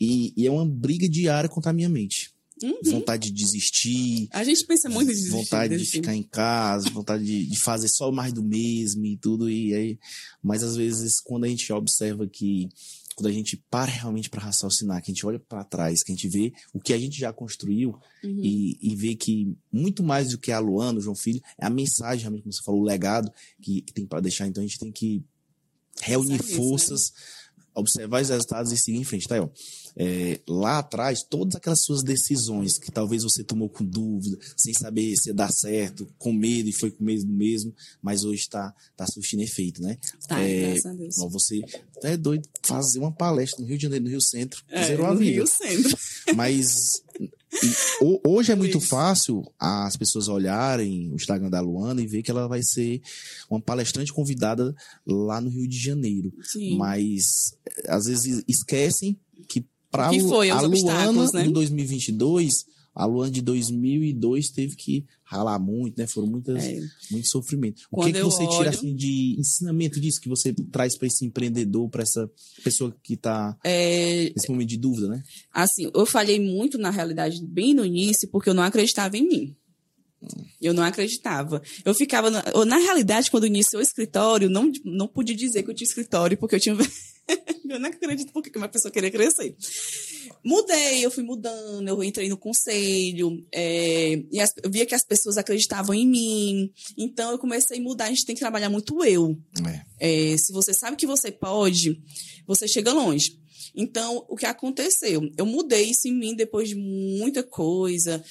E, 0.00 0.32
e 0.36 0.46
é 0.46 0.50
uma 0.50 0.66
briga 0.66 1.08
diária 1.08 1.48
contra 1.48 1.70
a 1.70 1.74
minha 1.74 1.88
mente. 1.88 2.32
Uhum. 2.62 2.78
Vontade 2.84 3.30
de 3.30 3.34
desistir. 3.34 4.28
A 4.30 4.44
gente 4.44 4.64
pensa 4.64 4.88
muito 4.88 5.10
em 5.10 5.14
desistir. 5.14 5.32
Vontade 5.32 5.76
de 5.76 5.84
ficar 5.84 6.14
em 6.14 6.22
casa, 6.22 6.88
vontade 6.90 7.24
de, 7.24 7.46
de, 7.46 7.58
fazer 7.58 7.88
só 7.88 8.12
mais 8.12 8.32
do 8.32 8.42
mesmo 8.42 9.04
e 9.04 9.16
tudo. 9.16 9.50
E 9.50 9.74
aí, 9.74 9.98
mas 10.42 10.62
às 10.62 10.76
vezes, 10.76 11.20
quando 11.20 11.44
a 11.44 11.48
gente 11.48 11.72
observa 11.72 12.26
que 12.26 12.68
quando 13.14 13.26
a 13.28 13.32
gente 13.32 13.62
para 13.70 13.90
realmente 13.90 14.30
para 14.30 14.42
raciocinar, 14.42 15.02
que 15.02 15.10
a 15.10 15.14
gente 15.14 15.26
olha 15.26 15.38
para 15.38 15.64
trás, 15.64 16.02
que 16.02 16.12
a 16.12 16.14
gente 16.14 16.28
vê 16.28 16.52
o 16.72 16.80
que 16.80 16.92
a 16.92 16.98
gente 16.98 17.18
já 17.18 17.32
construiu 17.32 17.98
uhum. 18.22 18.40
e, 18.42 18.78
e 18.80 18.96
vê 18.96 19.14
que 19.14 19.56
muito 19.72 20.02
mais 20.02 20.30
do 20.30 20.38
que 20.38 20.50
a 20.50 20.58
Luana, 20.58 20.98
o 20.98 21.02
João 21.02 21.16
Filho, 21.16 21.40
é 21.58 21.66
a 21.66 21.70
mensagem, 21.70 22.22
realmente, 22.22 22.42
como 22.42 22.52
você 22.52 22.62
falou, 22.62 22.80
o 22.80 22.84
legado 22.84 23.32
que, 23.60 23.82
que 23.82 23.92
tem 23.92 24.06
para 24.06 24.20
deixar. 24.20 24.46
Então 24.46 24.62
a 24.62 24.66
gente 24.66 24.78
tem 24.78 24.92
que 24.92 25.22
reunir 26.00 26.42
Sabe 26.42 26.54
forças, 26.54 27.00
isso, 27.00 27.12
né? 27.12 27.41
Observar 27.74 28.22
os 28.22 28.28
resultados 28.28 28.72
e 28.72 28.76
seguir 28.76 28.98
em 28.98 29.04
frente. 29.04 29.28
Tá 29.28 29.36
aí, 29.36 29.40
ó 29.40 29.48
é, 29.96 30.40
lá 30.48 30.78
atrás, 30.78 31.22
todas 31.22 31.56
aquelas 31.56 31.82
suas 31.82 32.02
decisões 32.02 32.78
que 32.78 32.90
talvez 32.90 33.22
você 33.22 33.44
tomou 33.44 33.68
com 33.68 33.84
dúvida, 33.84 34.38
sem 34.56 34.72
saber 34.72 35.14
se 35.16 35.28
ia 35.28 35.34
dar 35.34 35.52
certo, 35.52 36.08
com 36.18 36.32
medo 36.32 36.68
e 36.68 36.72
foi 36.72 36.90
com 36.90 37.04
medo 37.04 37.26
mesmo, 37.26 37.74
mas 38.00 38.24
hoje 38.24 38.42
está 38.42 38.74
tá 38.96 39.06
surtindo 39.06 39.42
efeito, 39.42 39.82
né? 39.82 39.98
Tá, 40.26 40.40
é, 40.40 40.72
graças 40.72 40.86
a 40.86 40.92
Deus. 40.94 41.16
Você 41.16 41.62
é 42.02 42.16
doido 42.16 42.48
fazer 42.62 42.98
uma 42.98 43.12
palestra 43.12 43.60
no 43.60 43.68
Rio 43.68 43.76
de 43.76 43.82
Janeiro, 43.82 44.04
no 44.04 44.10
Rio 44.10 44.20
Centro, 44.20 44.62
é, 44.68 44.84
zero 44.84 45.14
no 45.14 45.20
Rio 45.20 45.46
Centro. 45.46 45.96
Mas 46.34 47.02
hoje 48.26 48.52
é 48.52 48.54
muito 48.54 48.80
fácil 48.80 49.42
as 49.58 49.96
pessoas 49.96 50.28
olharem 50.28 51.10
o 51.10 51.16
Instagram 51.16 51.50
da 51.50 51.60
Luana 51.60 52.00
e 52.00 52.06
ver 52.06 52.22
que 52.22 52.30
ela 52.30 52.48
vai 52.48 52.62
ser 52.62 53.00
uma 53.50 53.60
palestrante 53.60 54.12
convidada 54.12 54.74
lá 55.06 55.40
no 55.40 55.50
Rio 55.50 55.68
de 55.68 55.78
Janeiro. 55.78 56.32
Sim. 56.42 56.76
Mas 56.76 57.56
às 57.86 58.04
vezes 58.06 58.42
esquecem 58.48 59.18
que 59.48 59.64
para 59.90 60.06
a 60.06 60.10
Luana 60.10 61.30
né? 61.34 61.42
de 61.44 61.52
2022, 61.52 62.64
a 62.94 63.06
Luana 63.06 63.30
de 63.30 63.40
2002 63.40 64.50
teve 64.50 64.76
que 64.76 65.04
ralar 65.24 65.58
muito, 65.58 65.98
né? 65.98 66.06
Foram 66.06 66.28
muitas, 66.28 66.62
é. 66.62 66.78
muito 67.10 67.28
sofrimento. 67.28 67.82
O 67.90 68.02
que, 68.02 68.12
que 68.12 68.22
você 68.22 68.42
olho... 68.42 68.58
tira 68.58 68.70
assim, 68.70 68.94
de 68.94 69.36
ensinamento 69.38 69.98
disso 69.98 70.20
que 70.20 70.28
você 70.28 70.52
traz 70.70 70.96
para 70.96 71.06
esse 71.06 71.24
empreendedor, 71.24 71.88
para 71.88 72.02
essa 72.02 72.30
pessoa 72.62 72.94
que 73.02 73.14
está 73.14 73.56
é... 73.64 74.30
nesse 74.36 74.50
momento 74.50 74.68
de 74.68 74.76
dúvida, 74.76 75.08
né? 75.08 75.22
Assim, 75.52 75.90
eu 75.94 76.04
falhei 76.04 76.38
muito 76.38 76.76
na 76.76 76.90
realidade 76.90 77.42
bem 77.44 77.72
no 77.72 77.84
início 77.84 78.28
porque 78.28 78.50
eu 78.50 78.54
não 78.54 78.62
acreditava 78.62 79.16
em 79.16 79.26
mim. 79.26 79.56
Eu 80.60 80.72
não 80.72 80.82
acreditava. 80.82 81.60
Eu 81.84 81.94
ficava. 81.94 82.30
Na, 82.30 82.42
na 82.64 82.78
realidade, 82.78 83.30
quando 83.30 83.46
iniciou 83.46 83.80
o 83.80 83.82
escritório, 83.82 84.48
não, 84.48 84.70
não 84.84 85.08
pude 85.08 85.34
dizer 85.34 85.62
que 85.62 85.70
eu 85.70 85.74
tinha 85.74 85.86
escritório, 85.86 86.38
porque 86.38 86.54
eu 86.54 86.60
tinha. 86.60 86.76
eu 87.68 87.80
não 87.80 87.88
acredito 87.88 88.32
porque 88.32 88.56
uma 88.56 88.68
pessoa 88.68 88.92
queria 88.92 89.10
crescer. 89.10 89.56
Mudei, 90.44 91.04
eu 91.04 91.10
fui 91.10 91.22
mudando, 91.22 91.86
eu 91.86 92.02
entrei 92.02 92.28
no 92.28 92.36
conselho, 92.36 93.44
é, 93.52 94.22
e 94.30 94.40
as, 94.40 94.52
eu 94.62 94.70
via 94.70 94.86
que 94.86 94.94
as 94.94 95.04
pessoas 95.04 95.36
acreditavam 95.36 95.94
em 95.94 96.06
mim. 96.06 96.72
Então 96.96 97.30
eu 97.32 97.38
comecei 97.38 97.78
a 97.78 97.82
mudar, 97.82 98.06
a 98.06 98.08
gente 98.08 98.24
tem 98.24 98.34
que 98.34 98.40
trabalhar 98.40 98.70
muito 98.70 99.04
eu. 99.04 99.36
É. 99.98 100.32
É, 100.32 100.36
se 100.36 100.52
você 100.52 100.72
sabe 100.72 100.96
que 100.96 101.06
você 101.06 101.30
pode, 101.30 102.00
você 102.46 102.66
chega 102.66 102.92
longe. 102.92 103.40
Então, 103.74 104.24
o 104.28 104.36
que 104.36 104.44
aconteceu? 104.44 105.22
Eu 105.36 105.46
mudei 105.46 105.84
isso 105.90 106.06
em 106.06 106.12
mim 106.12 106.34
depois 106.34 106.68
de 106.68 106.74
muita 106.74 107.42
coisa. 107.42 108.22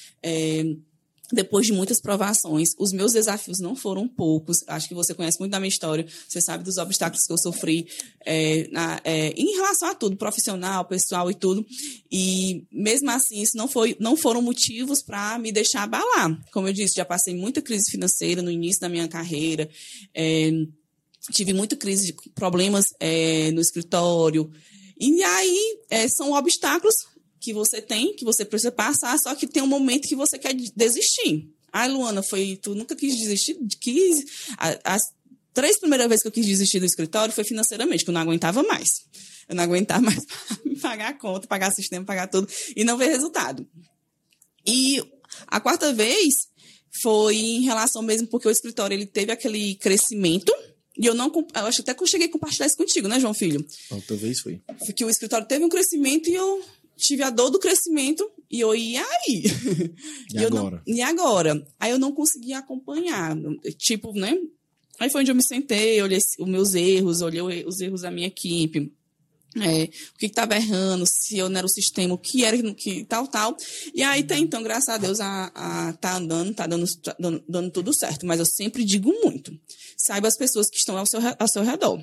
Depois 1.32 1.66
de 1.66 1.72
muitas 1.72 1.98
provações, 1.98 2.74
os 2.78 2.92
meus 2.92 3.14
desafios 3.14 3.58
não 3.58 3.74
foram 3.74 4.06
poucos. 4.06 4.58
Acho 4.66 4.86
que 4.86 4.94
você 4.94 5.14
conhece 5.14 5.40
muito 5.40 5.52
da 5.52 5.58
minha 5.58 5.68
história, 5.68 6.06
você 6.28 6.40
sabe 6.42 6.62
dos 6.62 6.76
obstáculos 6.76 7.26
que 7.26 7.32
eu 7.32 7.38
sofri 7.38 7.86
é, 8.26 8.68
na, 8.70 9.00
é, 9.02 9.28
em 9.30 9.54
relação 9.54 9.88
a 9.88 9.94
tudo, 9.94 10.16
profissional, 10.16 10.84
pessoal 10.84 11.30
e 11.30 11.34
tudo. 11.34 11.64
E 12.10 12.66
mesmo 12.70 13.10
assim, 13.10 13.40
isso 13.40 13.56
não, 13.56 13.66
foi, 13.66 13.96
não 13.98 14.14
foram 14.14 14.42
motivos 14.42 15.02
para 15.02 15.38
me 15.38 15.50
deixar 15.50 15.84
abalar. 15.84 16.38
Como 16.52 16.68
eu 16.68 16.72
disse, 16.72 16.96
já 16.96 17.04
passei 17.04 17.34
muita 17.34 17.62
crise 17.62 17.90
financeira 17.90 18.42
no 18.42 18.50
início 18.50 18.82
da 18.82 18.88
minha 18.90 19.08
carreira. 19.08 19.70
É, 20.14 20.50
tive 21.30 21.54
muita 21.54 21.76
crise 21.76 22.06
de 22.06 22.30
problemas 22.34 22.86
é, 23.00 23.50
no 23.52 23.60
escritório. 23.60 24.50
E 25.00 25.22
aí, 25.22 25.78
é, 25.90 26.06
são 26.08 26.32
obstáculos 26.32 26.94
que 27.42 27.52
você 27.52 27.82
tem, 27.82 28.14
que 28.14 28.24
você 28.24 28.44
precisa 28.44 28.70
passar, 28.70 29.18
só 29.18 29.34
que 29.34 29.48
tem 29.48 29.62
um 29.62 29.66
momento 29.66 30.06
que 30.06 30.14
você 30.14 30.38
quer 30.38 30.54
desistir. 30.54 31.50
Ai, 31.72 31.88
Luana, 31.88 32.22
foi. 32.22 32.56
Tu 32.62 32.72
nunca 32.74 32.94
quis 32.94 33.16
desistir? 33.16 33.56
Quis. 33.80 34.24
As 34.84 35.02
três 35.52 35.78
primeiras 35.78 36.06
vezes 36.06 36.22
que 36.22 36.28
eu 36.28 36.32
quis 36.32 36.46
desistir 36.46 36.78
do 36.78 36.86
escritório 36.86 37.34
foi 37.34 37.42
financeiramente, 37.42 38.04
que 38.04 38.10
eu 38.10 38.14
não 38.14 38.20
aguentava 38.20 38.62
mais. 38.62 38.90
Eu 39.48 39.56
não 39.56 39.64
aguentava 39.64 40.00
mais 40.00 40.24
pagar 40.80 41.08
a 41.08 41.14
conta, 41.14 41.48
pagar 41.48 41.72
sistema, 41.72 42.04
pagar 42.04 42.28
tudo, 42.28 42.48
e 42.76 42.84
não 42.84 42.96
ver 42.96 43.08
resultado. 43.08 43.66
E 44.64 45.02
a 45.48 45.60
quarta 45.60 45.92
vez 45.92 46.34
foi 47.02 47.36
em 47.36 47.62
relação 47.62 48.02
mesmo, 48.02 48.28
porque 48.28 48.46
o 48.46 48.52
escritório 48.52 48.94
ele 48.94 49.06
teve 49.06 49.32
aquele 49.32 49.74
crescimento. 49.76 50.54
E 50.96 51.06
eu 51.06 51.14
não. 51.14 51.32
Eu 51.34 51.66
acho 51.66 51.80
até 51.80 51.92
que 51.92 52.02
eu 52.02 52.06
cheguei 52.06 52.28
a 52.28 52.30
compartilhar 52.30 52.66
isso 52.66 52.76
contigo, 52.76 53.08
né, 53.08 53.18
João 53.18 53.34
Filho? 53.34 53.66
Outra 53.90 54.14
vez 54.14 54.40
foi. 54.40 54.60
Que 54.94 55.04
o 55.04 55.10
escritório 55.10 55.48
teve 55.48 55.64
um 55.64 55.68
crescimento 55.68 56.28
e 56.28 56.34
eu 56.34 56.62
tive 56.96 57.22
a 57.22 57.30
dor 57.30 57.50
do 57.50 57.58
crescimento 57.58 58.28
e 58.50 58.60
eu 58.60 58.74
ia 58.74 59.02
aí. 59.02 59.44
E, 60.32 60.36
e 60.38 60.44
agora? 60.44 60.82
Não, 60.86 60.94
e 60.94 61.02
agora? 61.02 61.66
Aí 61.78 61.90
eu 61.90 61.98
não 61.98 62.12
conseguia 62.12 62.58
acompanhar. 62.58 63.36
Tipo, 63.76 64.12
né? 64.12 64.38
Aí 64.98 65.10
foi 65.10 65.22
onde 65.22 65.30
eu 65.30 65.34
me 65.34 65.42
sentei, 65.42 66.00
olhei 66.02 66.18
os 66.38 66.48
meus 66.48 66.74
erros, 66.74 67.22
olhei 67.22 67.64
os 67.66 67.80
erros 67.80 68.02
da 68.02 68.10
minha 68.10 68.28
equipe. 68.28 68.92
É, 69.56 69.84
o 69.84 70.18
que 70.18 70.26
estava 70.26 70.56
errando, 70.56 71.04
se 71.06 71.36
eu 71.36 71.48
não 71.48 71.58
era 71.58 71.66
o 71.66 71.70
sistema, 71.70 72.14
o 72.14 72.18
que 72.18 72.44
era 72.44 72.56
que 72.72 73.04
tal, 73.04 73.26
tal. 73.26 73.56
E 73.94 74.02
aí 74.02 74.22
tá, 74.22 74.38
então, 74.38 74.62
graças 74.62 74.88
a 74.88 74.96
Deus, 74.96 75.20
a, 75.20 75.52
a, 75.54 75.92
tá 75.94 76.16
andando, 76.16 76.54
tá 76.54 76.66
dando, 76.66 76.86
tá 77.02 77.14
dando, 77.18 77.44
dando 77.46 77.70
tudo 77.70 77.92
certo. 77.92 78.24
Mas 78.24 78.38
eu 78.38 78.46
sempre 78.46 78.84
digo 78.84 79.12
muito. 79.22 79.58
Saiba 79.96 80.28
as 80.28 80.36
pessoas 80.36 80.70
que 80.70 80.78
estão 80.78 80.96
ao 80.96 81.04
seu, 81.04 81.20
ao 81.38 81.48
seu 81.48 81.62
redor. 81.62 82.02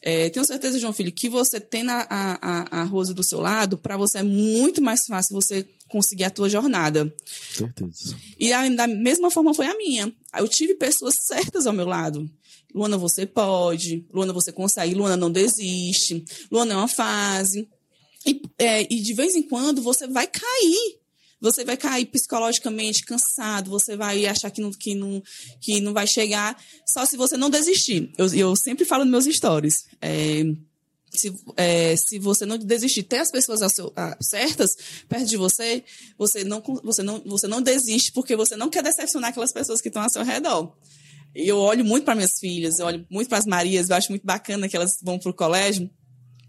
É, 0.00 0.30
tenho 0.30 0.46
certeza, 0.46 0.78
João 0.78 0.92
Filho, 0.92 1.12
que 1.12 1.28
você 1.28 1.58
tendo 1.58 1.90
a, 1.90 2.06
a, 2.08 2.80
a 2.80 2.84
Rose 2.84 3.12
do 3.12 3.24
seu 3.24 3.40
lado, 3.40 3.76
para 3.76 3.96
você 3.96 4.18
é 4.18 4.22
muito 4.22 4.80
mais 4.80 5.00
fácil 5.06 5.34
você 5.34 5.66
conseguir 5.88 6.24
a 6.24 6.30
tua 6.30 6.48
jornada. 6.48 7.12
Certeza. 7.52 8.16
E 8.38 8.52
a, 8.52 8.68
da 8.68 8.86
mesma 8.86 9.30
forma 9.30 9.52
foi 9.54 9.66
a 9.66 9.76
minha. 9.76 10.12
Eu 10.36 10.46
tive 10.46 10.74
pessoas 10.74 11.14
certas 11.26 11.66
ao 11.66 11.72
meu 11.72 11.86
lado. 11.86 12.30
Luana, 12.74 12.98
você 12.98 13.26
pode. 13.26 14.06
Luana, 14.12 14.32
você 14.32 14.52
consegue. 14.52 14.94
Luana, 14.94 15.16
não 15.16 15.30
desiste. 15.30 16.24
Luana, 16.50 16.74
é 16.74 16.76
uma 16.76 16.88
fase. 16.88 17.68
E, 18.26 18.42
é, 18.58 18.82
e 18.82 19.00
de 19.00 19.14
vez 19.14 19.34
em 19.34 19.42
quando 19.42 19.82
você 19.82 20.06
vai 20.06 20.26
cair. 20.26 20.97
Você 21.40 21.64
vai 21.64 21.76
cair 21.76 22.06
psicologicamente 22.06 23.04
cansado, 23.04 23.70
você 23.70 23.96
vai 23.96 24.26
achar 24.26 24.50
que 24.50 24.60
não, 24.60 24.70
que 24.70 24.94
não, 24.94 25.22
que 25.60 25.80
não 25.80 25.92
vai 25.92 26.06
chegar, 26.06 26.60
só 26.86 27.04
se 27.04 27.16
você 27.16 27.36
não 27.36 27.48
desistir. 27.48 28.12
Eu, 28.18 28.26
eu 28.34 28.56
sempre 28.56 28.84
falo 28.84 29.04
nos 29.04 29.24
meus 29.24 29.36
stories. 29.36 29.86
É, 30.00 30.42
se, 31.10 31.34
é, 31.56 31.96
se 31.96 32.18
você 32.18 32.44
não 32.44 32.58
desistir, 32.58 33.02
ter 33.02 33.18
as 33.18 33.30
pessoas 33.30 33.60
seu, 33.72 33.92
certas 34.20 34.76
perto 35.08 35.26
de 35.26 35.36
você, 35.36 35.84
você 36.16 36.44
não, 36.44 36.62
você, 36.82 37.02
não, 37.02 37.22
você 37.24 37.46
não 37.46 37.62
desiste 37.62 38.12
porque 38.12 38.36
você 38.36 38.56
não 38.56 38.68
quer 38.68 38.82
decepcionar 38.82 39.30
aquelas 39.30 39.52
pessoas 39.52 39.80
que 39.80 39.88
estão 39.88 40.02
ao 40.02 40.10
seu 40.10 40.24
redor. 40.24 40.76
Eu 41.34 41.58
olho 41.58 41.84
muito 41.84 42.04
para 42.04 42.14
minhas 42.14 42.38
filhas, 42.38 42.78
eu 42.78 42.86
olho 42.86 43.06
muito 43.10 43.28
para 43.28 43.38
as 43.38 43.46
Marias, 43.46 43.88
eu 43.88 43.96
acho 43.96 44.10
muito 44.10 44.26
bacana 44.26 44.68
que 44.68 44.76
elas 44.76 44.98
vão 45.02 45.18
para 45.18 45.30
o 45.30 45.34
colégio. 45.34 45.90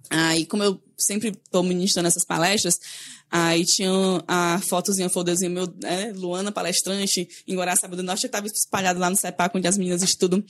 Aí, 0.09 0.45
como 0.45 0.63
eu 0.63 0.81
sempre 0.97 1.29
estou 1.29 1.61
ministrando 1.61 2.07
essas 2.07 2.25
palestras, 2.25 2.79
Aí 3.31 3.65
tinha 3.65 3.91
a 4.27 4.59
fotozinha, 4.61 5.09
folderzinho 5.09 5.51
meu, 5.51 5.71
né, 5.81 6.11
Luana, 6.15 6.51
palestrante, 6.51 7.27
em 7.47 7.55
Guaraçaba 7.55 7.95
do 7.95 8.03
Norte, 8.03 8.23
eu 8.23 8.27
estava 8.27 8.47
espalhada 8.47 8.99
lá 8.99 9.09
no 9.09 9.15
CEPAC, 9.15 9.57
onde 9.57 9.67
as 9.67 9.77
meninas 9.77 10.01
estudam. 10.01 10.43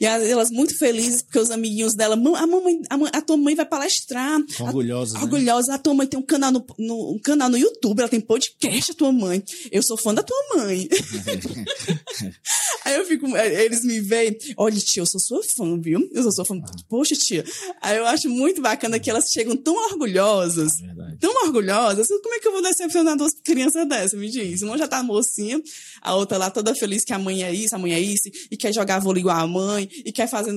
E 0.00 0.04
elas 0.04 0.50
muito 0.50 0.76
felizes, 0.78 1.22
porque 1.22 1.38
os 1.38 1.50
amiguinhos 1.50 1.94
dela, 1.94 2.14
a 2.14 2.46
mamãe, 2.46 2.80
a, 2.90 3.18
a 3.18 3.22
tua 3.22 3.36
mãe 3.36 3.54
vai 3.54 3.64
palestrar. 3.64 4.38
Orgulhosa, 4.60 5.16
a, 5.16 5.18
né? 5.18 5.24
Orgulhosa. 5.24 5.74
A 5.74 5.78
tua 5.78 5.94
mãe 5.94 6.06
tem 6.06 6.18
um 6.18 6.22
canal 6.22 6.52
no, 6.52 6.64
no, 6.78 7.14
um 7.14 7.18
canal 7.18 7.48
no 7.48 7.56
YouTube, 7.56 8.00
ela 8.00 8.08
tem 8.08 8.20
podcast, 8.20 8.92
a 8.92 8.94
tua 8.94 9.12
mãe. 9.12 9.42
Eu 9.70 9.82
sou 9.82 9.96
fã 9.96 10.12
da 10.12 10.22
tua 10.22 10.36
mãe. 10.56 10.88
Aí 12.84 12.94
eu 12.94 13.04
fico, 13.04 13.26
eles 13.36 13.84
me 13.84 14.00
veem, 14.00 14.36
olha, 14.56 14.78
tia, 14.78 15.02
eu 15.02 15.06
sou 15.06 15.20
sua 15.20 15.42
fã, 15.42 15.78
viu? 15.80 16.08
Eu 16.12 16.22
sou 16.22 16.32
sua 16.32 16.44
fã. 16.44 16.60
Poxa, 16.88 17.14
tia. 17.14 17.44
Aí 17.80 17.96
eu 17.96 18.06
acho 18.06 18.28
muito 18.28 18.60
bacana 18.60 18.98
que 18.98 19.10
elas 19.10 19.30
chegam 19.30 19.56
tão 19.56 19.74
orgulhosas, 19.90 20.72
é 20.80 21.16
tão 21.18 21.46
orgulhosas, 21.46 22.08
como 22.26 22.34
é 22.34 22.40
que 22.40 22.48
eu 22.48 22.52
vou 22.52 22.62
decepcionar 22.62 23.16
duas 23.16 23.34
crianças 23.34 23.88
dessas? 23.88 24.18
Me 24.18 24.28
diz. 24.28 24.62
Uma 24.62 24.76
já 24.76 24.88
tá 24.88 25.00
mocinha, 25.00 25.62
a 26.02 26.16
outra 26.16 26.36
lá 26.36 26.50
toda 26.50 26.74
feliz 26.74 27.04
que 27.04 27.12
a 27.12 27.18
mãe 27.20 27.44
é 27.44 27.54
isso, 27.54 27.76
a 27.76 27.78
mãe 27.78 27.92
é 27.92 28.00
isso, 28.00 28.28
e 28.50 28.56
quer 28.56 28.74
jogar 28.74 28.98
vôlei 28.98 29.20
igual 29.20 29.38
a 29.38 29.46
mãe, 29.46 29.88
e 30.04 30.10
quer 30.10 30.28
fazer. 30.28 30.52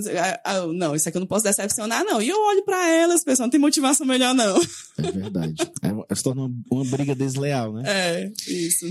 Não, 0.74 0.96
isso 0.96 1.08
aqui 1.08 1.18
eu 1.18 1.20
não 1.20 1.28
posso 1.28 1.44
decepcionar, 1.44 2.04
não. 2.04 2.20
E 2.20 2.28
eu 2.28 2.38
olho 2.38 2.66
para 2.66 2.90
elas, 2.90 3.24
pessoal, 3.24 3.46
não 3.46 3.52
tem 3.52 3.60
motivação 3.60 4.06
melhor, 4.06 4.34
não. 4.34 4.60
É 4.98 5.12
verdade. 5.12 5.56
É, 5.84 6.16
se 6.16 6.24
torna 6.24 6.52
uma, 6.72 6.86
briga 6.86 7.14
desleal, 7.14 7.72
né? 7.72 7.84
É, 7.86 8.32
isso. 8.48 8.88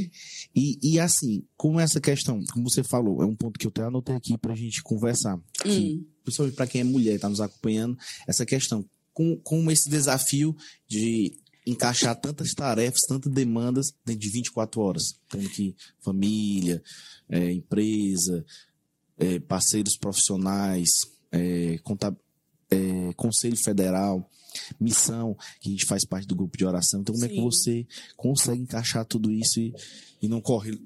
E, 0.55 0.79
e 0.81 1.01
assim, 1.01 1.43
como 1.57 1.81
essa 1.81 2.01
questão, 2.01 2.41
como 2.53 2.71
você 2.71 2.85
falou, 2.85 3.23
é 3.23 3.27
um 3.27 3.35
ponto 3.35 3.59
que 3.59 3.67
eu 3.67 3.71
até 3.71 3.83
anotei 3.83 4.15
aqui 4.15 4.39
pra 4.39 4.55
gente 4.55 4.85
conversar. 4.85 5.37
Que, 5.63 5.69
hum. 5.69 6.07
Principalmente 6.23 6.55
para 6.55 6.67
quem 6.69 6.83
é 6.83 6.85
mulher 6.85 7.15
e 7.17 7.19
tá 7.19 7.29
nos 7.29 7.41
acompanhando, 7.41 7.99
essa 8.29 8.47
questão. 8.47 8.85
Com, 9.13 9.37
com 9.39 9.69
esse 9.69 9.91
desafio 9.91 10.55
de 10.87 11.33
encaixar 11.71 12.15
tantas 12.17 12.53
tarefas, 12.55 13.03
tantas 13.09 13.33
demandas 13.33 13.95
dentro 14.05 14.21
de 14.23 14.31
24 14.31 14.81
horas. 14.81 15.19
Tendo 15.29 15.49
que 15.51 15.77
família, 16.01 16.83
é, 17.29 17.53
empresa, 17.53 18.45
é, 19.19 19.39
parceiros 19.41 19.97
profissionais, 19.97 20.91
é, 21.31 21.79
é, 22.71 23.13
Conselho 23.15 23.57
Federal, 23.57 24.29
missão, 24.81 25.37
que 25.61 25.69
a 25.69 25.73
gente 25.73 25.87
faz 25.87 26.05
parte 26.05 26.27
do 26.27 26.35
grupo 26.35 26.57
de 26.57 26.65
oração. 26.65 27.01
Então, 27.01 27.15
como 27.15 27.27
Sim. 27.27 27.33
é 27.33 27.37
que 27.37 27.43
você 27.43 27.87
consegue 28.17 28.63
encaixar 28.63 29.05
tudo 29.05 29.31
isso 29.31 29.61
e, 29.61 29.75
e 30.23 30.29
não 30.29 30.41
corre 30.41 30.79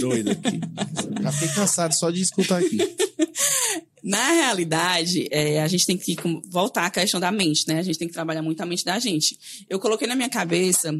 doido 0.00 0.30
aqui? 0.30 0.60
Já 1.22 1.32
fiquei 1.32 1.54
cansado 1.54 1.94
só 1.94 2.10
de 2.10 2.20
escutar 2.20 2.58
aqui. 2.58 2.78
Na 4.02 4.32
realidade, 4.32 5.28
é, 5.30 5.62
a 5.62 5.68
gente 5.68 5.86
tem 5.86 5.96
que 5.96 6.16
voltar 6.48 6.86
à 6.86 6.90
questão 6.90 7.20
da 7.20 7.30
mente, 7.30 7.68
né? 7.68 7.78
A 7.78 7.82
gente 7.82 7.98
tem 7.98 8.08
que 8.08 8.14
trabalhar 8.14 8.42
muito 8.42 8.60
a 8.60 8.66
mente 8.66 8.84
da 8.84 8.98
gente. 8.98 9.38
Eu 9.68 9.78
coloquei 9.78 10.08
na 10.08 10.16
minha 10.16 10.28
cabeça 10.28 10.92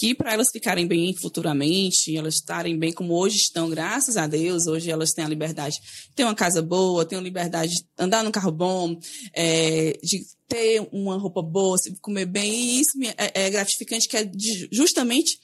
que 0.00 0.14
para 0.14 0.32
elas 0.32 0.48
ficarem 0.50 0.86
bem 0.86 1.14
futuramente, 1.14 2.16
elas 2.16 2.36
estarem 2.36 2.78
bem 2.78 2.90
como 2.90 3.12
hoje 3.12 3.36
estão, 3.36 3.68
graças 3.68 4.16
a 4.16 4.26
Deus, 4.26 4.66
hoje 4.66 4.90
elas 4.90 5.12
têm 5.12 5.22
a 5.22 5.28
liberdade 5.28 5.76
de 5.76 6.14
ter 6.16 6.24
uma 6.24 6.34
casa 6.34 6.62
boa, 6.62 7.04
têm 7.04 7.18
a 7.18 7.20
liberdade 7.20 7.74
de 7.74 7.84
andar 7.98 8.24
num 8.24 8.30
carro 8.30 8.50
bom, 8.50 8.98
é, 9.34 9.98
de 10.02 10.24
ter 10.48 10.88
uma 10.90 11.18
roupa 11.18 11.42
boa, 11.42 11.76
comer 12.00 12.24
bem, 12.24 12.50
e 12.50 12.80
isso 12.80 12.92
é, 13.18 13.44
é 13.44 13.50
gratificante, 13.50 14.08
que 14.08 14.16
é 14.16 14.30
justamente 14.72 15.38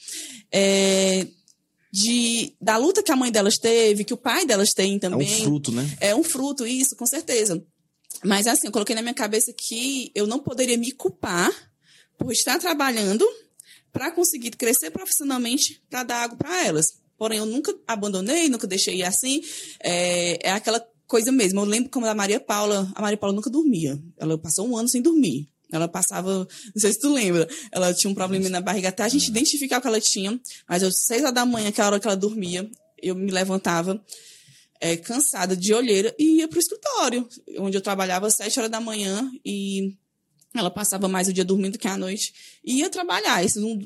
é, 0.51 1.27
de, 1.93 2.55
da 2.61 2.77
luta 2.77 3.03
que 3.03 3.13
a 3.13 3.17
mãe 3.17 3.31
delas 3.31 3.57
teve, 3.57 4.05
que 4.05 4.15
o 4.15 4.19
pai 4.19 4.45
delas 4.45 4.71
tem 4.71 4.99
também. 4.99 5.29
É 5.29 5.37
um 5.37 5.45
fruto, 5.45 5.73
né? 5.73 5.97
É 6.01 6.15
um 6.15 6.23
fruto, 6.23 6.67
isso, 6.67 6.97
com 6.97 7.07
certeza. 7.07 7.65
Mas 8.25 8.47
assim, 8.47 8.67
eu 8.67 8.73
coloquei 8.73 8.95
na 8.95 9.03
minha 9.03 9.15
cabeça 9.15 9.53
que 9.53 10.11
eu 10.15 10.27
não 10.27 10.39
poderia 10.39 10.77
me 10.77 10.93
culpar 10.93 11.51
por 12.19 12.33
estar 12.33 12.59
trabalhando 12.59 13.27
para 13.93 14.11
conseguir 14.11 14.51
crescer 14.51 14.91
profissionalmente 14.91 15.83
para 15.89 16.03
dar 16.03 16.23
água 16.25 16.37
para 16.37 16.67
elas. 16.67 16.87
Porém, 17.19 17.39
eu 17.39 17.47
nunca 17.47 17.75
abandonei, 17.87 18.49
nunca 18.49 18.67
deixei 18.67 19.03
assim. 19.03 19.43
É, 19.83 20.49
é 20.49 20.53
aquela 20.53 20.85
coisa 21.07 21.33
mesmo. 21.33 21.61
Eu 21.61 21.65
lembro 21.65 21.91
como 21.91 22.07
a 22.07 22.15
Maria 22.15 22.39
Paula, 22.39 22.91
a 22.95 23.01
Maria 23.01 23.17
Paula 23.17 23.35
nunca 23.35 23.49
dormia. 23.49 23.99
Ela 24.19 24.37
passou 24.37 24.69
um 24.69 24.77
ano 24.77 24.89
sem 24.89 25.01
dormir. 25.01 25.49
Ela 25.73 25.89
passava, 25.89 26.47
não 26.75 26.81
sei 26.81 26.93
se 26.93 27.01
tu 27.01 27.13
lembra, 27.13 27.49
ela 27.73 27.93
tinha 27.93 28.11
um 28.11 28.15
problema 28.15 28.49
na 28.49 28.61
barriga 28.61 28.89
até 28.89 29.03
a 29.03 29.09
gente 29.09 29.29
identificar 29.29 29.79
o 29.79 29.81
que 29.81 29.89
ela 29.89 30.01
tinha. 30.01 30.39
Mas 30.69 30.83
às 30.83 31.05
seis 31.05 31.23
horas 31.23 31.35
da 31.35 31.45
manhã, 31.45 31.73
que 31.73 31.81
é 31.81 31.85
a 31.85 31.87
hora 31.87 32.01
que 32.01 32.07
ela 32.07 32.17
dormia, 32.17 32.69
eu 33.03 33.15
me 33.15 33.31
levantava 33.31 34.03
é, 34.81 34.97
cansada 34.97 35.57
de 35.57 35.75
olheira 35.75 36.15
e 36.19 36.39
ia 36.39 36.49
para 36.49 36.57
o 36.57 36.61
escritório, 36.61 37.29
onde 37.59 37.77
eu 37.77 37.81
trabalhava 37.81 38.27
às 38.27 38.35
sete 38.35 38.59
horas 38.59 38.71
da 38.71 38.81
manhã 38.81 39.31
e 39.45 39.97
ela 40.59 40.71
passava 40.71 41.07
mais 41.07 41.29
o 41.29 41.33
dia 41.33 41.45
dormindo 41.45 41.79
que 41.79 41.89
a 41.89 41.97
noite 41.97 42.33
e 42.65 42.79
ia 42.79 42.89
trabalhar. 42.89 43.45
Isso 43.45 43.59
é 43.59 43.63
um, 43.63 43.79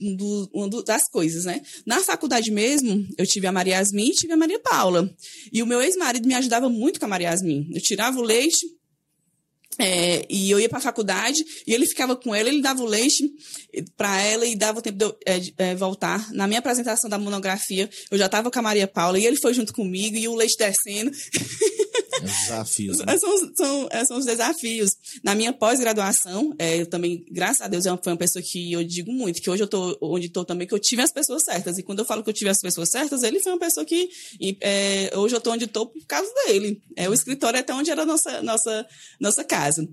um, 0.00 0.48
uma 0.52 0.82
das 0.82 1.08
coisas, 1.08 1.44
né? 1.44 1.62
Na 1.86 2.00
faculdade 2.00 2.50
mesmo, 2.50 3.06
eu 3.16 3.26
tive 3.26 3.46
a 3.46 3.52
Maria 3.52 3.74
Yasmin 3.74 4.08
e 4.08 4.14
tive 4.14 4.32
a 4.32 4.36
Maria 4.36 4.58
Paula. 4.58 5.10
E 5.52 5.62
o 5.62 5.66
meu 5.66 5.80
ex-marido 5.80 6.26
me 6.26 6.34
ajudava 6.34 6.68
muito 6.68 6.98
com 6.98 7.06
a 7.06 7.08
Maria 7.08 7.28
Yasmin. 7.28 7.70
Eu 7.72 7.80
tirava 7.80 8.18
o 8.18 8.22
leite, 8.22 8.66
é, 9.78 10.26
e 10.28 10.50
eu 10.50 10.58
ia 10.58 10.68
para 10.68 10.78
a 10.78 10.82
faculdade 10.82 11.44
e 11.66 11.72
ele 11.72 11.86
ficava 11.86 12.16
com 12.16 12.34
ela, 12.34 12.48
ele 12.48 12.60
dava 12.60 12.82
o 12.82 12.86
leite 12.86 13.30
para 13.96 14.20
ela 14.20 14.44
e 14.44 14.56
dava 14.56 14.80
o 14.80 14.82
tempo 14.82 14.98
de 14.98 15.04
eu 15.04 15.18
é, 15.24 15.70
é, 15.70 15.74
voltar. 15.74 16.32
Na 16.32 16.46
minha 16.46 16.58
apresentação 16.58 17.08
da 17.08 17.18
monografia, 17.18 17.88
eu 18.10 18.18
já 18.18 18.26
estava 18.26 18.50
com 18.50 18.58
a 18.58 18.62
Maria 18.62 18.88
Paula 18.88 19.18
e 19.18 19.26
ele 19.26 19.36
foi 19.36 19.54
junto 19.54 19.72
comigo 19.72 20.16
e 20.16 20.26
o 20.26 20.34
leite 20.34 20.56
descendo. 20.56 21.12
Desafios. 22.20 22.98
Né? 22.98 23.18
São, 23.18 23.54
são, 23.54 23.88
é, 23.90 24.04
são, 24.04 24.18
os 24.18 24.24
desafios. 24.24 24.96
Na 25.22 25.34
minha 25.34 25.52
pós-graduação, 25.52 26.54
é, 26.58 26.80
eu 26.80 26.86
também, 26.86 27.24
graças 27.30 27.62
a 27.62 27.68
Deus, 27.68 27.86
eu 27.86 27.98
foi 28.02 28.12
uma 28.12 28.18
pessoa 28.18 28.42
que 28.42 28.72
eu 28.72 28.82
digo 28.84 29.12
muito, 29.12 29.40
que 29.40 29.50
hoje 29.50 29.62
eu 29.62 29.66
estou 29.66 29.98
onde 30.00 30.26
estou 30.26 30.44
também, 30.44 30.66
que 30.66 30.74
eu 30.74 30.78
tive 30.78 31.02
as 31.02 31.12
pessoas 31.12 31.42
certas. 31.44 31.78
E 31.78 31.82
quando 31.82 32.00
eu 32.00 32.04
falo 32.04 32.22
que 32.22 32.30
eu 32.30 32.34
tive 32.34 32.50
as 32.50 32.60
pessoas 32.60 32.88
certas, 32.88 33.22
ele 33.22 33.40
foi 33.40 33.52
uma 33.52 33.58
pessoa 33.58 33.84
que 33.84 34.08
é, 34.60 35.10
hoje 35.14 35.34
eu 35.34 35.38
estou 35.38 35.52
onde 35.52 35.64
estou 35.64 35.86
por 35.86 36.04
causa 36.06 36.30
dele. 36.46 36.82
É, 36.96 37.08
o 37.08 37.14
escritório 37.14 37.56
é 37.56 37.60
até 37.60 37.74
onde 37.74 37.90
era 37.90 38.02
a 38.02 38.06
nossa, 38.06 38.42
nossa, 38.42 38.86
nossa 39.20 39.44
casa. 39.44 39.88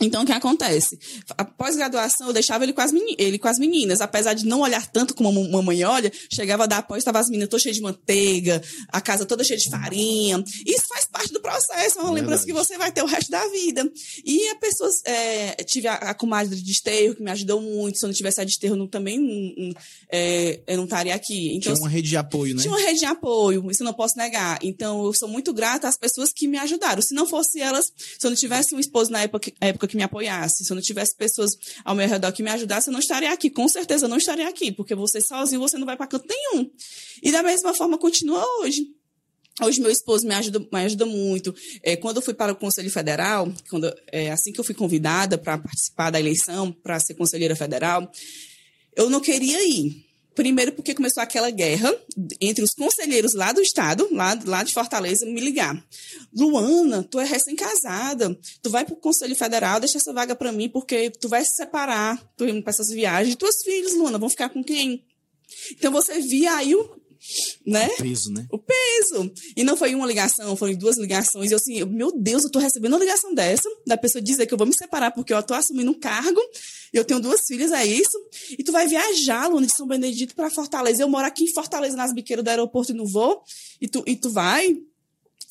Então, 0.00 0.22
o 0.22 0.26
que 0.26 0.32
acontece? 0.32 0.98
Após 1.36 1.76
graduação, 1.76 2.28
eu 2.28 2.32
deixava 2.32 2.64
ele 2.64 2.72
com, 2.72 2.80
as 2.80 2.92
ele 3.18 3.38
com 3.38 3.48
as 3.48 3.58
meninas. 3.58 4.00
Apesar 4.00 4.34
de 4.34 4.46
não 4.46 4.60
olhar 4.60 4.86
tanto 4.86 5.14
como 5.14 5.28
a 5.28 5.32
mamãe 5.32 5.84
olha, 5.84 6.10
chegava 6.32 6.66
da 6.66 6.78
após, 6.78 6.98
estava 6.98 7.18
as 7.18 7.28
meninas 7.28 7.48
todas 7.48 7.62
cheias 7.62 7.76
de 7.76 7.82
manteiga, 7.82 8.62
a 8.88 9.00
casa 9.00 9.26
toda 9.26 9.44
cheia 9.44 9.58
de 9.58 9.68
farinha. 9.68 10.42
Isso 10.66 10.84
faz 10.88 11.06
parte 11.06 11.32
do 11.32 11.40
processo, 11.40 11.98
é 11.98 12.02
uma 12.02 12.12
lembrança 12.12 12.44
que 12.44 12.52
você 12.52 12.78
vai 12.78 12.90
ter 12.90 13.02
o 13.02 13.06
resto 13.06 13.30
da 13.30 13.46
vida. 13.48 13.90
E 14.24 14.48
a 14.48 14.56
pessoa, 14.56 14.90
é, 15.04 15.54
tive 15.64 15.88
a, 15.88 15.94
a 15.94 16.14
comadre 16.14 16.56
de 16.56 16.62
desterro, 16.62 17.14
que 17.14 17.22
me 17.22 17.30
ajudou 17.30 17.60
muito. 17.60 17.98
Se 17.98 18.04
eu 18.04 18.08
não 18.08 18.14
tivesse 18.14 18.40
a 18.40 18.44
desterro, 18.44 18.76
não, 18.76 18.88
também 18.88 19.18
não, 19.18 19.74
é, 20.10 20.60
eu 20.66 20.76
não 20.76 20.84
estaria 20.84 21.14
aqui. 21.14 21.54
Então, 21.54 21.72
tinha 21.74 21.82
uma 21.82 21.88
rede 21.88 22.08
de 22.08 22.16
apoio, 22.16 22.54
né? 22.54 22.62
Tinha 22.62 22.72
uma 22.72 22.80
rede 22.80 23.00
de 23.00 23.06
apoio, 23.06 23.70
isso 23.70 23.82
eu 23.82 23.86
não 23.86 23.94
posso 23.94 24.16
negar. 24.16 24.58
Então, 24.62 25.04
eu 25.04 25.12
sou 25.12 25.28
muito 25.28 25.52
grata 25.52 25.86
às 25.86 25.96
pessoas 25.96 26.32
que 26.32 26.48
me 26.48 26.58
ajudaram. 26.58 27.02
Se 27.02 27.14
não 27.14 27.26
fosse 27.26 27.60
elas, 27.60 27.92
se 28.18 28.26
eu 28.26 28.30
não 28.30 28.36
tivesse 28.36 28.74
um 28.74 28.80
esposo 28.80 29.10
na 29.10 29.22
época, 29.22 29.52
época 29.60 29.81
que 29.86 29.96
me 29.96 30.02
apoiasse, 30.02 30.64
se 30.64 30.72
eu 30.72 30.74
não 30.74 30.82
tivesse 30.82 31.16
pessoas 31.16 31.56
ao 31.84 31.94
meu 31.94 32.08
redor 32.08 32.32
que 32.32 32.42
me 32.42 32.50
ajudassem, 32.50 32.90
eu 32.90 32.92
não 32.92 33.00
estaria 33.00 33.32
aqui. 33.32 33.50
Com 33.50 33.68
certeza 33.68 34.06
eu 34.06 34.08
não 34.08 34.16
estaria 34.16 34.48
aqui, 34.48 34.72
porque 34.72 34.94
você 34.94 35.20
sozinho 35.20 35.60
você 35.60 35.78
não 35.78 35.86
vai 35.86 35.96
para 35.96 36.06
canto 36.06 36.26
nenhum. 36.28 36.70
E 37.22 37.30
da 37.30 37.42
mesma 37.42 37.74
forma 37.74 37.98
continua 37.98 38.44
hoje. 38.60 38.86
Hoje 39.60 39.80
meu 39.80 39.90
esposo 39.90 40.26
me 40.26 40.34
ajuda, 40.34 40.58
me 40.60 40.80
ajuda 40.80 41.04
muito. 41.04 41.54
É, 41.82 41.94
quando 41.96 42.16
eu 42.16 42.22
fui 42.22 42.32
para 42.32 42.52
o 42.52 42.56
Conselho 42.56 42.90
Federal, 42.90 43.52
quando, 43.68 43.92
é, 44.10 44.30
assim 44.30 44.52
que 44.52 44.58
eu 44.58 44.64
fui 44.64 44.74
convidada 44.74 45.36
para 45.36 45.58
participar 45.58 46.10
da 46.10 46.18
eleição, 46.18 46.72
para 46.72 46.98
ser 46.98 47.14
conselheira 47.14 47.54
federal, 47.54 48.10
eu 48.96 49.10
não 49.10 49.20
queria 49.20 49.62
ir. 49.66 50.11
Primeiro 50.34 50.72
porque 50.72 50.94
começou 50.94 51.22
aquela 51.22 51.50
guerra 51.50 51.94
entre 52.40 52.64
os 52.64 52.72
conselheiros 52.72 53.34
lá 53.34 53.52
do 53.52 53.60
estado, 53.60 54.08
lá, 54.12 54.38
lá 54.44 54.62
de 54.62 54.72
Fortaleza, 54.72 55.26
me 55.26 55.40
ligar. 55.40 55.82
Luana, 56.34 57.02
tu 57.02 57.20
é 57.20 57.24
recém-casada, 57.24 58.38
tu 58.62 58.70
vai 58.70 58.84
pro 58.84 58.96
Conselho 58.96 59.36
Federal, 59.36 59.78
deixa 59.78 59.98
essa 59.98 60.12
vaga 60.12 60.34
para 60.34 60.50
mim 60.50 60.68
porque 60.68 61.10
tu 61.10 61.28
vai 61.28 61.44
se 61.44 61.54
separar, 61.54 62.22
tu 62.36 62.46
indo 62.46 62.62
pra 62.62 62.70
essas 62.70 62.88
viagens. 62.88 63.36
Tuas 63.36 63.62
filhas, 63.62 63.94
Luana, 63.94 64.18
vão 64.18 64.30
ficar 64.30 64.48
com 64.48 64.64
quem? 64.64 65.04
Então 65.72 65.92
você 65.92 66.20
via 66.20 66.54
aí 66.54 66.74
o, 66.74 67.01
né? 67.64 67.86
O 67.86 68.02
peso, 68.02 68.32
né? 68.32 68.46
O 68.50 68.58
peso. 68.58 69.32
E 69.56 69.62
não 69.62 69.76
foi 69.76 69.94
uma 69.94 70.06
ligação, 70.06 70.56
foram 70.56 70.74
duas 70.74 70.98
ligações. 70.98 71.50
E 71.50 71.54
eu 71.54 71.56
assim, 71.56 71.84
meu 71.84 72.12
Deus, 72.12 72.44
eu 72.44 72.50
tô 72.50 72.58
recebendo 72.58 72.92
uma 72.92 72.98
ligação 72.98 73.32
dessa, 73.34 73.68
da 73.86 73.96
pessoa 73.96 74.20
dizer 74.20 74.46
que 74.46 74.54
eu 74.54 74.58
vou 74.58 74.66
me 74.66 74.74
separar 74.74 75.12
porque 75.12 75.32
eu 75.32 75.42
tô 75.42 75.54
assumindo 75.54 75.90
um 75.90 75.98
cargo, 75.98 76.40
eu 76.92 77.04
tenho 77.04 77.20
duas 77.20 77.46
filhas, 77.46 77.70
é 77.72 77.84
isso. 77.84 78.18
E 78.58 78.64
tu 78.64 78.72
vai 78.72 78.86
viajar, 78.86 79.48
Luna, 79.48 79.66
de 79.66 79.74
São 79.74 79.86
Benedito 79.86 80.34
para 80.34 80.50
Fortaleza. 80.50 81.02
Eu 81.02 81.08
moro 81.08 81.26
aqui 81.26 81.44
em 81.44 81.52
Fortaleza, 81.52 81.96
nas 81.96 82.12
biqueiras 82.12 82.44
do 82.44 82.48
aeroporto 82.48 82.92
e 82.92 82.94
não 82.94 83.06
vou. 83.06 83.42
E 83.80 83.88
tu, 83.88 84.02
e 84.06 84.16
tu 84.16 84.30
vai. 84.30 84.76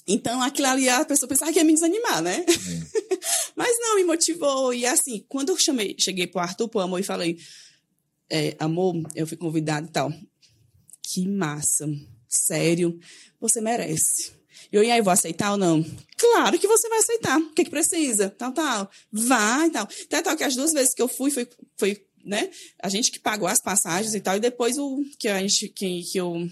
Então, 0.07 0.41
aquilo 0.41 0.67
ali, 0.67 0.89
a 0.89 1.05
pessoa 1.05 1.29
pensava 1.29 1.53
que 1.53 1.59
ia 1.59 1.63
me 1.63 1.73
desanimar, 1.73 2.21
né? 2.21 2.43
É. 2.47 3.17
Mas 3.55 3.77
não, 3.79 3.95
me 3.95 4.03
motivou. 4.03 4.73
E 4.73 4.85
assim, 4.85 5.23
quando 5.29 5.49
eu 5.49 5.57
chamei, 5.57 5.95
cheguei 5.97 6.27
pro 6.27 6.41
Arthur, 6.41 6.67
pro 6.67 6.81
amor, 6.81 6.99
e 6.99 7.03
falei, 7.03 7.37
é, 8.29 8.55
amor, 8.59 8.95
eu 9.15 9.25
fui 9.25 9.37
convidado 9.37 9.87
e 9.87 9.91
tal 9.91 10.11
que 11.13 11.27
massa. 11.27 11.87
Sério, 12.27 12.97
você 13.39 13.59
merece. 13.59 14.31
Eu, 14.71 14.83
e 14.83 14.89
aí, 14.89 15.01
vou 15.01 15.11
aceitar 15.11 15.51
ou 15.51 15.57
não? 15.57 15.83
Claro 16.17 16.57
que 16.57 16.67
você 16.67 16.87
vai 16.87 16.99
aceitar. 16.99 17.37
O 17.37 17.53
que, 17.53 17.61
é 17.61 17.65
que 17.65 17.71
precisa? 17.71 18.29
Tal, 18.29 18.53
tal. 18.53 18.89
Vai 19.11 19.69
tal. 19.69 19.87
Até 20.05 20.21
tal 20.21 20.37
que 20.37 20.43
as 20.43 20.55
duas 20.55 20.71
vezes 20.71 20.93
que 20.93 21.01
eu 21.01 21.09
fui, 21.09 21.29
foi, 21.29 21.47
foi 21.77 22.05
né? 22.23 22.49
A 22.81 22.87
gente 22.87 23.11
que 23.11 23.19
pagou 23.19 23.47
as 23.47 23.61
passagens 23.61 24.13
e 24.13 24.21
tal, 24.21 24.37
e 24.37 24.39
depois 24.39 24.77
o 24.77 25.03
que 25.19 25.27
a 25.27 25.39
gente, 25.39 25.67
que, 25.69 26.03
que 26.03 26.17
eu 26.17 26.47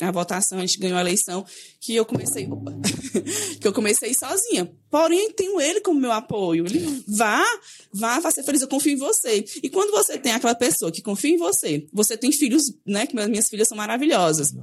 a 0.00 0.10
votação, 0.10 0.58
a 0.58 0.60
gente 0.60 0.78
ganhou 0.78 0.98
a 0.98 1.00
eleição, 1.00 1.44
que 1.80 1.94
eu 1.94 2.04
comecei, 2.04 2.46
opa, 2.46 2.72
que 3.60 3.66
eu 3.66 3.72
comecei 3.72 4.12
sozinha. 4.12 4.70
Porém, 4.90 5.32
tenho 5.32 5.60
ele 5.60 5.80
como 5.80 5.98
meu 5.98 6.12
apoio. 6.12 6.66
Ele 6.66 7.02
vá, 7.08 7.42
vá, 7.92 8.20
vá 8.20 8.30
ser 8.30 8.42
feliz, 8.42 8.60
eu 8.60 8.68
confio 8.68 8.92
em 8.92 8.96
você. 8.96 9.44
E 9.62 9.70
quando 9.70 9.90
você 9.90 10.18
tem 10.18 10.32
aquela 10.32 10.54
pessoa 10.54 10.92
que 10.92 11.00
confia 11.00 11.30
em 11.30 11.38
você, 11.38 11.86
você 11.92 12.16
tem 12.16 12.30
filhos, 12.30 12.72
né, 12.84 13.06
que 13.06 13.14
minhas 13.14 13.48
filhas 13.48 13.68
são 13.68 13.76
maravilhosas. 13.76 14.54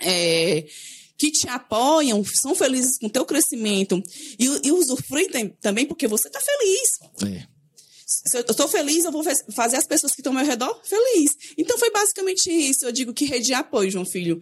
É, 0.00 0.66
que 1.16 1.30
te 1.30 1.48
apoiam, 1.48 2.22
são 2.24 2.54
felizes 2.54 2.98
com 2.98 3.06
o 3.06 3.10
teu 3.10 3.24
crescimento 3.24 4.00
e, 4.38 4.68
e 4.68 4.70
usufruem 4.70 5.28
também 5.60 5.86
porque 5.86 6.06
você 6.06 6.28
está 6.28 6.40
feliz. 6.40 7.34
É 7.34 7.57
se 8.08 8.38
eu 8.38 8.40
estou 8.40 8.66
feliz, 8.66 9.04
eu 9.04 9.12
vou 9.12 9.22
fazer 9.52 9.76
as 9.76 9.86
pessoas 9.86 10.14
que 10.14 10.22
estão 10.22 10.32
ao 10.32 10.38
meu 10.38 10.46
redor 10.46 10.80
feliz. 10.82 11.36
Então 11.58 11.76
foi 11.78 11.90
basicamente 11.90 12.50
isso. 12.50 12.86
Eu 12.86 12.92
digo 12.92 13.12
que 13.12 13.26
rede 13.26 13.44
de 13.46 13.54
apoio, 13.54 13.90
João 13.90 14.06
Filho, 14.06 14.40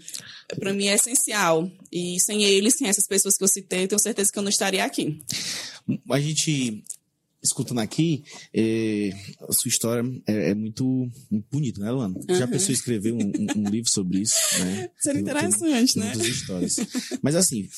para 0.56 0.72
mim 0.72 0.86
é 0.86 0.94
essencial. 0.94 1.68
E 1.90 2.16
sem 2.20 2.44
eles, 2.44 2.74
sem 2.78 2.86
essas 2.86 3.08
pessoas 3.08 3.36
que 3.36 3.42
eu 3.42 3.48
citei, 3.48 3.82
eu 3.82 3.88
tenho 3.88 4.00
certeza 4.00 4.30
que 4.32 4.38
eu 4.38 4.42
não 4.44 4.50
estaria 4.50 4.84
aqui. 4.84 5.20
A 6.08 6.20
gente 6.20 6.84
escutando 7.42 7.80
aqui, 7.80 8.24
é, 8.54 9.10
a 9.48 9.52
sua 9.52 9.68
história 9.68 10.04
é, 10.26 10.50
é 10.50 10.54
muito, 10.54 10.84
muito 11.30 11.46
bonita, 11.50 11.80
né, 11.80 11.90
Luana? 11.90 12.14
Uhum. 12.16 12.34
Já 12.36 12.46
pensou 12.46 12.70
em 12.70 12.74
escrever 12.74 13.12
um, 13.12 13.18
um, 13.18 13.46
um, 13.66 13.68
livro 13.68 13.90
sobre 13.90 14.20
isso? 14.20 14.36
Né? 14.60 14.90
Seria 14.98 15.20
interessante, 15.20 15.98
né? 15.98 16.12
Muitas 16.14 16.26
histórias. 16.26 16.76
Mas 17.22 17.34
assim, 17.34 17.68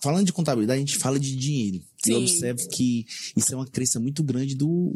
falando 0.00 0.26
de 0.26 0.32
contabilidade, 0.32 0.78
a 0.78 0.84
gente 0.84 0.98
fala 0.98 1.18
de 1.18 1.34
dinheiro. 1.36 1.82
Sim. 2.02 2.12
Eu 2.12 2.18
observo 2.20 2.68
que 2.70 3.06
isso 3.36 3.52
é 3.52 3.56
uma 3.56 3.66
crença 3.66 3.98
muito 3.98 4.22
grande 4.22 4.54
do 4.54 4.92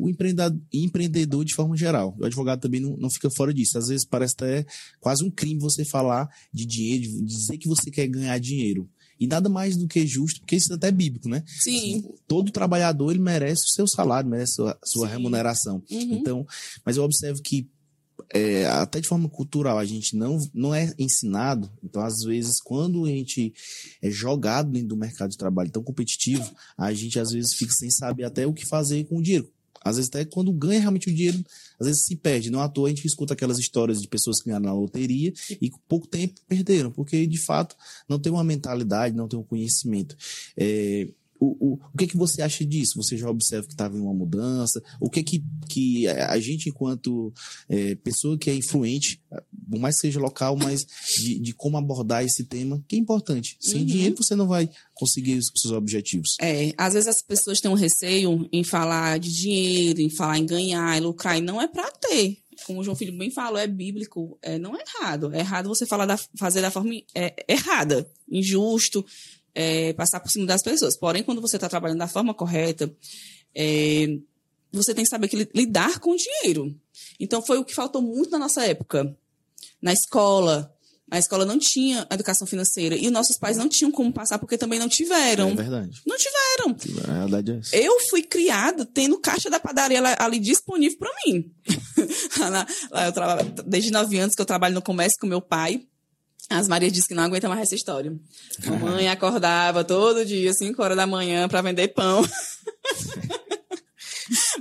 empreendedor 0.73 1.45
de 1.45 1.55
forma 1.55 1.77
geral. 1.77 2.17
O 2.19 2.25
advogado 2.25 2.61
também 2.61 2.81
não, 2.81 2.97
não 2.97 3.11
fica 3.11 3.31
fora 3.31 3.53
disso. 3.53 3.79
Às 3.79 3.89
vezes 3.89 4.07
parece 4.07 4.35
até 4.35 4.67
quase 5.01 5.25
um 5.25 5.31
crime 5.31 5.61
você 5.61 5.85
falar 5.85 6.29
de 6.53 6.65
dinheiro, 6.67 7.03
de 7.03 7.23
dizer 7.23 7.59
que 7.59 7.69
você 7.69 7.91
quer 7.91 8.07
ganhar 8.07 8.39
dinheiro. 8.39 8.89
E 9.19 9.27
nada 9.27 9.51
mais 9.51 9.77
do 9.77 9.87
que 9.87 10.07
justo, 10.07 10.41
porque 10.41 10.57
isso 10.57 10.73
é 10.73 10.77
até 10.77 10.91
bíblico, 10.91 11.29
né? 11.29 11.43
Sim. 11.47 12.03
Todo 12.27 12.51
trabalhador 12.51 13.11
ele 13.11 13.21
merece 13.21 13.67
o 13.67 13.73
seu 13.75 13.87
salário, 13.87 14.31
merece 14.31 14.53
a 14.53 14.55
sua, 14.55 14.79
sua 14.83 15.09
remuneração. 15.09 15.83
Uhum. 15.91 16.15
Então, 16.15 16.47
mas 16.85 16.97
eu 16.97 17.03
observo 17.03 17.43
que 17.43 17.69
é, 18.33 18.67
até 18.67 19.01
de 19.01 19.09
forma 19.09 19.29
cultural, 19.29 19.79
a 19.79 19.85
gente 19.85 20.17
não, 20.17 20.39
não 20.53 20.75
é 20.75 20.93
ensinado. 20.99 21.71
Então, 21.83 22.03
às 22.03 22.23
vezes, 22.23 22.61
quando 22.61 23.05
a 23.05 23.09
gente 23.09 23.53
é 24.03 24.11
jogado 24.11 24.71
dentro 24.71 24.89
do 24.89 24.97
mercado 24.97 25.31
de 25.31 25.39
trabalho 25.39 25.71
tão 25.71 25.83
competitivo, 25.83 26.49
a 26.77 26.93
gente 26.93 27.19
às 27.19 27.31
vezes 27.31 27.55
fica 27.55 27.73
sem 27.73 27.91
saber 27.91 28.25
até 28.25 28.47
o 28.47 28.53
que 28.53 28.67
fazer 28.67 29.05
com 29.05 29.19
o 29.19 29.23
dinheiro. 29.23 29.51
Às 29.83 29.97
vezes, 29.97 30.11
até 30.11 30.25
quando 30.25 30.53
ganha 30.53 30.81
realmente 30.81 31.09
o 31.09 31.15
dinheiro, 31.15 31.43
às 31.79 31.87
vezes 31.87 32.05
se 32.05 32.15
perde. 32.15 32.51
Não 32.51 32.61
à 32.61 32.69
toa 32.69 32.89
a 32.89 32.91
gente 32.91 33.07
escuta 33.07 33.33
aquelas 33.33 33.59
histórias 33.59 34.01
de 34.01 34.09
pessoas 34.09 34.39
que 34.39 34.47
ganharam 34.47 34.67
na 34.67 34.75
loteria 34.75 35.33
e 35.61 35.71
com 35.71 35.79
pouco 35.89 36.07
tempo 36.07 36.35
perderam, 36.47 36.91
porque 36.91 37.27
de 37.27 37.39
fato 37.39 37.75
não 38.09 38.19
tem 38.19 38.31
uma 38.31 38.45
mentalidade, 38.45 39.17
não 39.17 39.27
tem 39.27 39.39
um 39.39 39.43
conhecimento. 39.43 40.17
É, 40.57 41.09
o, 41.41 41.57
o, 41.59 41.81
o 41.93 41.97
que, 41.97 42.07
que 42.07 42.17
você 42.17 42.43
acha 42.43 42.65
disso? 42.65 43.03
Você 43.03 43.17
já 43.17 43.29
observa 43.29 43.67
que 43.67 43.73
estava 43.73 43.97
em 43.97 44.01
uma 44.01 44.13
mudança? 44.13 44.83
O 45.01 45.09
que 45.09 45.23
que, 45.23 45.43
que 45.69 46.07
a 46.07 46.39
gente, 46.39 46.69
enquanto 46.69 47.33
é, 47.69 47.95
pessoa 47.95 48.37
que 48.37 48.51
é 48.51 48.55
influente, 48.55 49.21
por 49.69 49.81
mais 49.81 49.97
que 49.97 50.03
seja 50.03 50.21
local, 50.21 50.57
mas 50.57 50.87
de, 51.19 51.39
de 51.39 51.55
como 51.55 51.79
abordar 51.79 52.25
esse 52.25 52.45
tema, 52.45 52.83
que 52.87 52.97
é 52.97 52.99
importante. 52.99 53.57
Sem 53.59 53.81
uhum. 53.81 53.87
dinheiro 53.87 54.17
você 54.19 54.37
não 54.37 54.47
vai 54.47 54.69
conseguir 54.95 55.39
os 55.39 55.51
seus 55.57 55.73
objetivos. 55.73 56.37
É, 56.41 56.73
às 56.77 56.93
vezes 56.93 57.09
as 57.09 57.23
pessoas 57.23 57.61
têm 57.61 57.71
um 57.71 57.75
receio 57.75 58.47
em 58.53 58.63
falar 58.63 59.19
de 59.19 59.33
dinheiro, 59.35 60.01
em 60.01 60.11
falar 60.11 60.39
em 60.39 60.47
ganhar, 60.47 60.99
em 60.99 61.01
lucrar, 61.01 61.39
e 61.39 61.41
não 61.41 61.61
é 61.61 61.67
para 61.67 61.91
ter 61.93 62.39
como 62.67 62.81
o 62.81 62.85
João 62.85 62.97
Filho 62.97 63.17
bem 63.17 63.31
falou, 63.31 63.59
é 63.59 63.67
bíblico, 63.67 64.39
é, 64.43 64.59
não 64.59 64.77
é 64.77 64.83
errado. 64.83 65.33
É 65.33 65.39
errado 65.39 65.69
você 65.69 65.87
falar 65.87 66.07
da, 66.07 66.19
fazer 66.39 66.61
da 66.61 66.71
forma 66.71 66.95
é, 67.15 67.35
errada, 67.49 68.11
injusto, 68.31 69.05
é, 69.55 69.93
passar 69.95 70.21
por 70.21 70.31
cima 70.31 70.47
das 70.47 70.63
pessoas. 70.63 70.97
Porém, 70.97 71.23
quando 71.23 71.41
você 71.41 71.57
está 71.57 71.69
trabalhando 71.69 71.99
da 71.99 72.09
forma 72.09 72.35
correta, 72.35 72.93
é, 73.55 74.19
você 74.73 74.95
tem 74.95 75.05
que 75.05 75.11
saber 75.11 75.29
que 75.29 75.49
lidar 75.55 75.99
com 75.99 76.13
o 76.13 76.17
dinheiro. 76.17 76.75
Então, 77.19 77.43
foi 77.43 77.59
o 77.59 77.65
que 77.65 77.75
faltou 77.75 78.01
muito 78.01 78.31
na 78.31 78.39
nossa 78.39 78.65
época. 78.65 79.17
Na 79.83 79.93
escola, 79.93 80.73
a 81.11 81.19
escola 81.19 81.45
não 81.45 81.59
tinha 81.59 82.07
educação 82.11 82.47
financeira 82.47 82.95
e 82.95 83.11
nossos 83.11 83.37
pais 83.37 83.57
não 83.57 83.69
tinham 83.69 83.91
como 83.91 84.13
passar 84.13 84.39
porque 84.39 84.57
também 84.57 84.79
não 84.79 84.89
tiveram. 84.89 85.51
É 85.51 85.55
verdade. 85.55 86.01
Não 86.07 86.17
tiveram. 86.17 86.77
A 87.09 87.21
verdade 87.23 87.53
é 87.53 87.57
essa. 87.57 87.77
Eu 87.77 87.99
fui 88.09 88.23
criada 88.23 88.87
tendo 88.87 89.19
caixa 89.19 89.51
da 89.51 89.59
padaria 89.59 90.01
ali 90.19 90.39
disponível 90.39 90.99
para 90.99 91.11
mim. 91.27 91.53
lá, 92.39 92.67
lá 92.93 93.07
eu 93.07 93.13
trabalho, 93.13 93.53
desde 93.67 93.91
nove 93.91 94.19
anos 94.19 94.37
que 94.37 94.41
eu 94.41 94.47
trabalho 94.47 94.75
no 94.75 94.83
comércio 94.83 95.19
com 95.21 95.27
meu 95.27 95.41
pai. 95.41 95.85
As 96.51 96.67
Maria 96.67 96.91
disse 96.91 97.07
que 97.07 97.15
não 97.15 97.23
aguenta 97.23 97.49
mais 97.49 97.63
essa 97.63 97.77
história. 97.77 98.13
Mamãe 98.67 99.09
acordava 99.09 99.85
todo 99.85 100.25
dia, 100.25 100.53
5 100.53 100.83
horas 100.83 100.97
da 100.97 101.07
manhã, 101.07 101.49
para 101.49 101.63
vender 101.63 101.89
pão. 101.89 102.27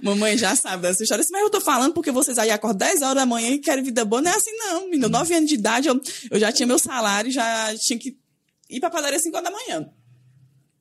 Mamãe 0.04 0.38
já 0.38 0.56
sabe 0.56 0.84
dessa 0.84 1.02
história. 1.02 1.26
Mas 1.32 1.42
eu 1.42 1.50
tô 1.50 1.60
falando 1.60 1.94
porque 1.94 2.12
vocês 2.12 2.38
aí 2.38 2.52
acordam 2.52 2.88
10 2.88 3.02
horas 3.02 3.16
da 3.16 3.26
manhã 3.26 3.50
e 3.50 3.58
querem 3.58 3.84
vida 3.84 4.06
boa. 4.06 4.22
Não 4.22 4.32
é 4.32 4.36
assim, 4.36 4.56
não. 4.56 4.86
Menino, 4.86 5.10
9 5.10 5.34
anos 5.34 5.50
de 5.50 5.56
idade, 5.56 5.88
eu, 5.88 6.00
eu 6.30 6.40
já 6.40 6.52
tinha 6.52 6.68
meu 6.68 6.78
salário, 6.78 7.32
já 7.32 7.76
tinha 7.76 7.98
que 7.98 8.16
ir 8.70 8.80
pra 8.80 8.92
padaria 8.92 9.20
5 9.20 9.36
horas 9.36 9.52
da 9.52 9.58
manhã. 9.58 9.90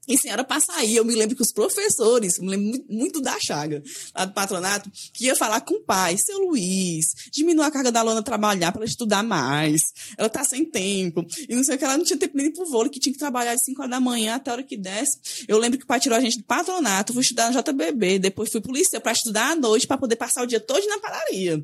E 0.09 0.17
senhora 0.17 0.43
passa 0.43 0.73
aí, 0.73 0.97
eu 0.97 1.05
me 1.05 1.15
lembro 1.15 1.37
que 1.37 1.43
os 1.43 1.53
professores, 1.53 2.39
me 2.39 2.49
lembro 2.49 2.83
muito 2.89 3.21
da 3.21 3.39
Chaga, 3.39 3.83
lá 4.15 4.25
do 4.25 4.33
patronato, 4.33 4.91
que 5.13 5.27
ia 5.27 5.37
falar 5.37 5.61
com 5.61 5.75
o 5.75 5.81
pai, 5.83 6.17
seu 6.17 6.39
Luiz, 6.39 7.09
diminua 7.31 7.67
a 7.67 7.71
carga 7.71 7.93
da 7.93 8.01
Lona 8.01 8.23
trabalhar 8.23 8.73
para 8.73 8.81
ela 8.81 8.89
estudar 8.89 9.23
mais. 9.23 9.83
Ela 10.17 10.31
tá 10.31 10.43
sem 10.45 10.65
tempo. 10.65 11.27
E 11.47 11.55
não 11.55 11.63
sei 11.63 11.77
o 11.77 11.79
que, 11.79 11.85
ela 11.85 11.99
não 11.99 12.05
tinha 12.05 12.19
tempo 12.19 12.37
nem 12.37 12.51
pro 12.51 12.65
vôlei, 12.65 12.91
que 12.91 12.99
tinha 12.99 13.13
que 13.13 13.19
trabalhar 13.19 13.55
de 13.55 13.63
5 13.63 13.83
horas 13.83 13.91
da 13.91 14.01
manhã 14.01 14.37
até 14.37 14.51
a 14.51 14.55
hora 14.55 14.63
que 14.63 14.77
desce. 14.77 15.45
Eu 15.47 15.59
lembro 15.59 15.79
que 15.79 15.85
o 15.85 15.87
pai 15.87 16.01
tirou 16.01 16.17
a 16.17 16.21
gente 16.21 16.39
do 16.39 16.45
patronato, 16.45 17.13
fui 17.13 17.23
estudar 17.23 17.53
no 17.53 17.63
JBB, 17.63 18.19
depois 18.19 18.51
fui 18.51 18.63
polícia 18.63 19.01
para 19.01 19.13
estudar 19.13 19.53
à 19.53 19.57
noite 19.57 19.87
para 19.87 19.99
poder 19.99 20.17
passar 20.17 20.43
o 20.43 20.47
dia 20.47 20.59
todo 20.61 20.87
na 20.87 20.99
padaria. 20.99 21.63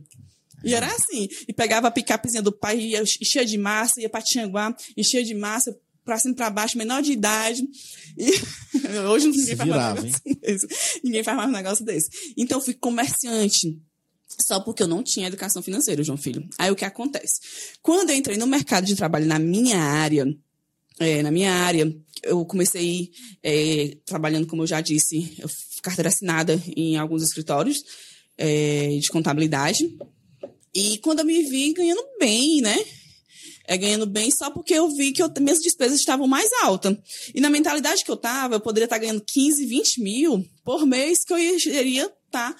E 0.64 0.74
era 0.74 0.86
assim. 0.86 1.28
E 1.46 1.52
pegava 1.52 1.88
a 1.88 1.90
picapezinha 1.90 2.42
do 2.42 2.50
pai, 2.50 2.78
ia 2.78 3.02
enchia 3.02 3.44
de 3.44 3.58
massa, 3.58 4.00
ia 4.00 4.08
pra 4.08 4.22
Tianguá, 4.22 4.74
enchia 4.96 5.22
de 5.22 5.34
massa, 5.34 5.76
pra 6.04 6.18
cima 6.18 6.32
e 6.32 6.36
pra 6.36 6.50
baixo, 6.50 6.78
menor 6.78 7.02
de 7.02 7.12
idade. 7.12 7.62
E 8.16 8.30
hoje 9.08 9.28
ninguém 9.28 9.56
faz, 9.56 9.68
virava, 9.68 10.00
mais 10.00 10.14
um 10.26 10.34
desse. 10.34 10.68
ninguém 11.02 11.24
faz 11.24 11.36
mais 11.36 11.48
um 11.48 11.52
negócio 11.52 11.84
desse. 11.84 12.10
Então, 12.36 12.58
eu 12.58 12.64
fui 12.64 12.74
comerciante. 12.74 13.80
Só 14.40 14.60
porque 14.60 14.82
eu 14.82 14.88
não 14.88 15.02
tinha 15.02 15.28
educação 15.28 15.62
financeira, 15.62 16.02
João 16.02 16.18
Filho. 16.18 16.48
Aí 16.58 16.70
o 16.70 16.76
que 16.76 16.84
acontece? 16.84 17.40
Quando 17.80 18.10
eu 18.10 18.16
entrei 18.16 18.36
no 18.36 18.46
mercado 18.46 18.84
de 18.84 18.96
trabalho 18.96 19.26
na 19.26 19.38
minha 19.38 19.78
área, 19.78 20.26
é, 20.98 21.22
na 21.22 21.30
minha 21.30 21.52
área, 21.52 21.94
eu 22.22 22.44
comecei 22.44 23.10
é, 23.42 23.96
trabalhando, 24.04 24.46
como 24.46 24.62
eu 24.62 24.66
já 24.66 24.80
disse, 24.80 25.34
eu 25.38 25.48
carteira 25.84 26.08
assinada 26.08 26.60
em 26.74 26.96
alguns 26.96 27.22
escritórios 27.22 27.84
é, 28.38 28.98
de 28.98 29.08
contabilidade. 29.08 29.96
E 30.74 30.98
quando 30.98 31.20
eu 31.20 31.24
me 31.24 31.42
vi 31.42 31.72
ganhando 31.74 32.02
bem, 32.18 32.62
né? 32.62 32.76
É, 33.66 33.76
ganhando 33.76 34.06
bem 34.06 34.30
só 34.30 34.50
porque 34.50 34.74
eu 34.74 34.88
vi 34.88 35.12
que 35.12 35.22
eu, 35.22 35.30
minhas 35.40 35.60
despesas 35.60 35.98
estavam 35.98 36.26
mais 36.26 36.50
altas. 36.62 36.96
E 37.34 37.40
na 37.40 37.50
mentalidade 37.50 38.04
que 38.04 38.10
eu 38.10 38.16
estava, 38.16 38.56
eu 38.56 38.60
poderia 38.60 38.84
estar 38.84 38.98
ganhando 38.98 39.24
15, 39.24 39.66
20 39.66 40.02
mil 40.02 40.44
por 40.64 40.86
mês 40.86 41.24
que 41.24 41.32
eu 41.32 41.38
iria 41.38 42.10
estar 42.26 42.54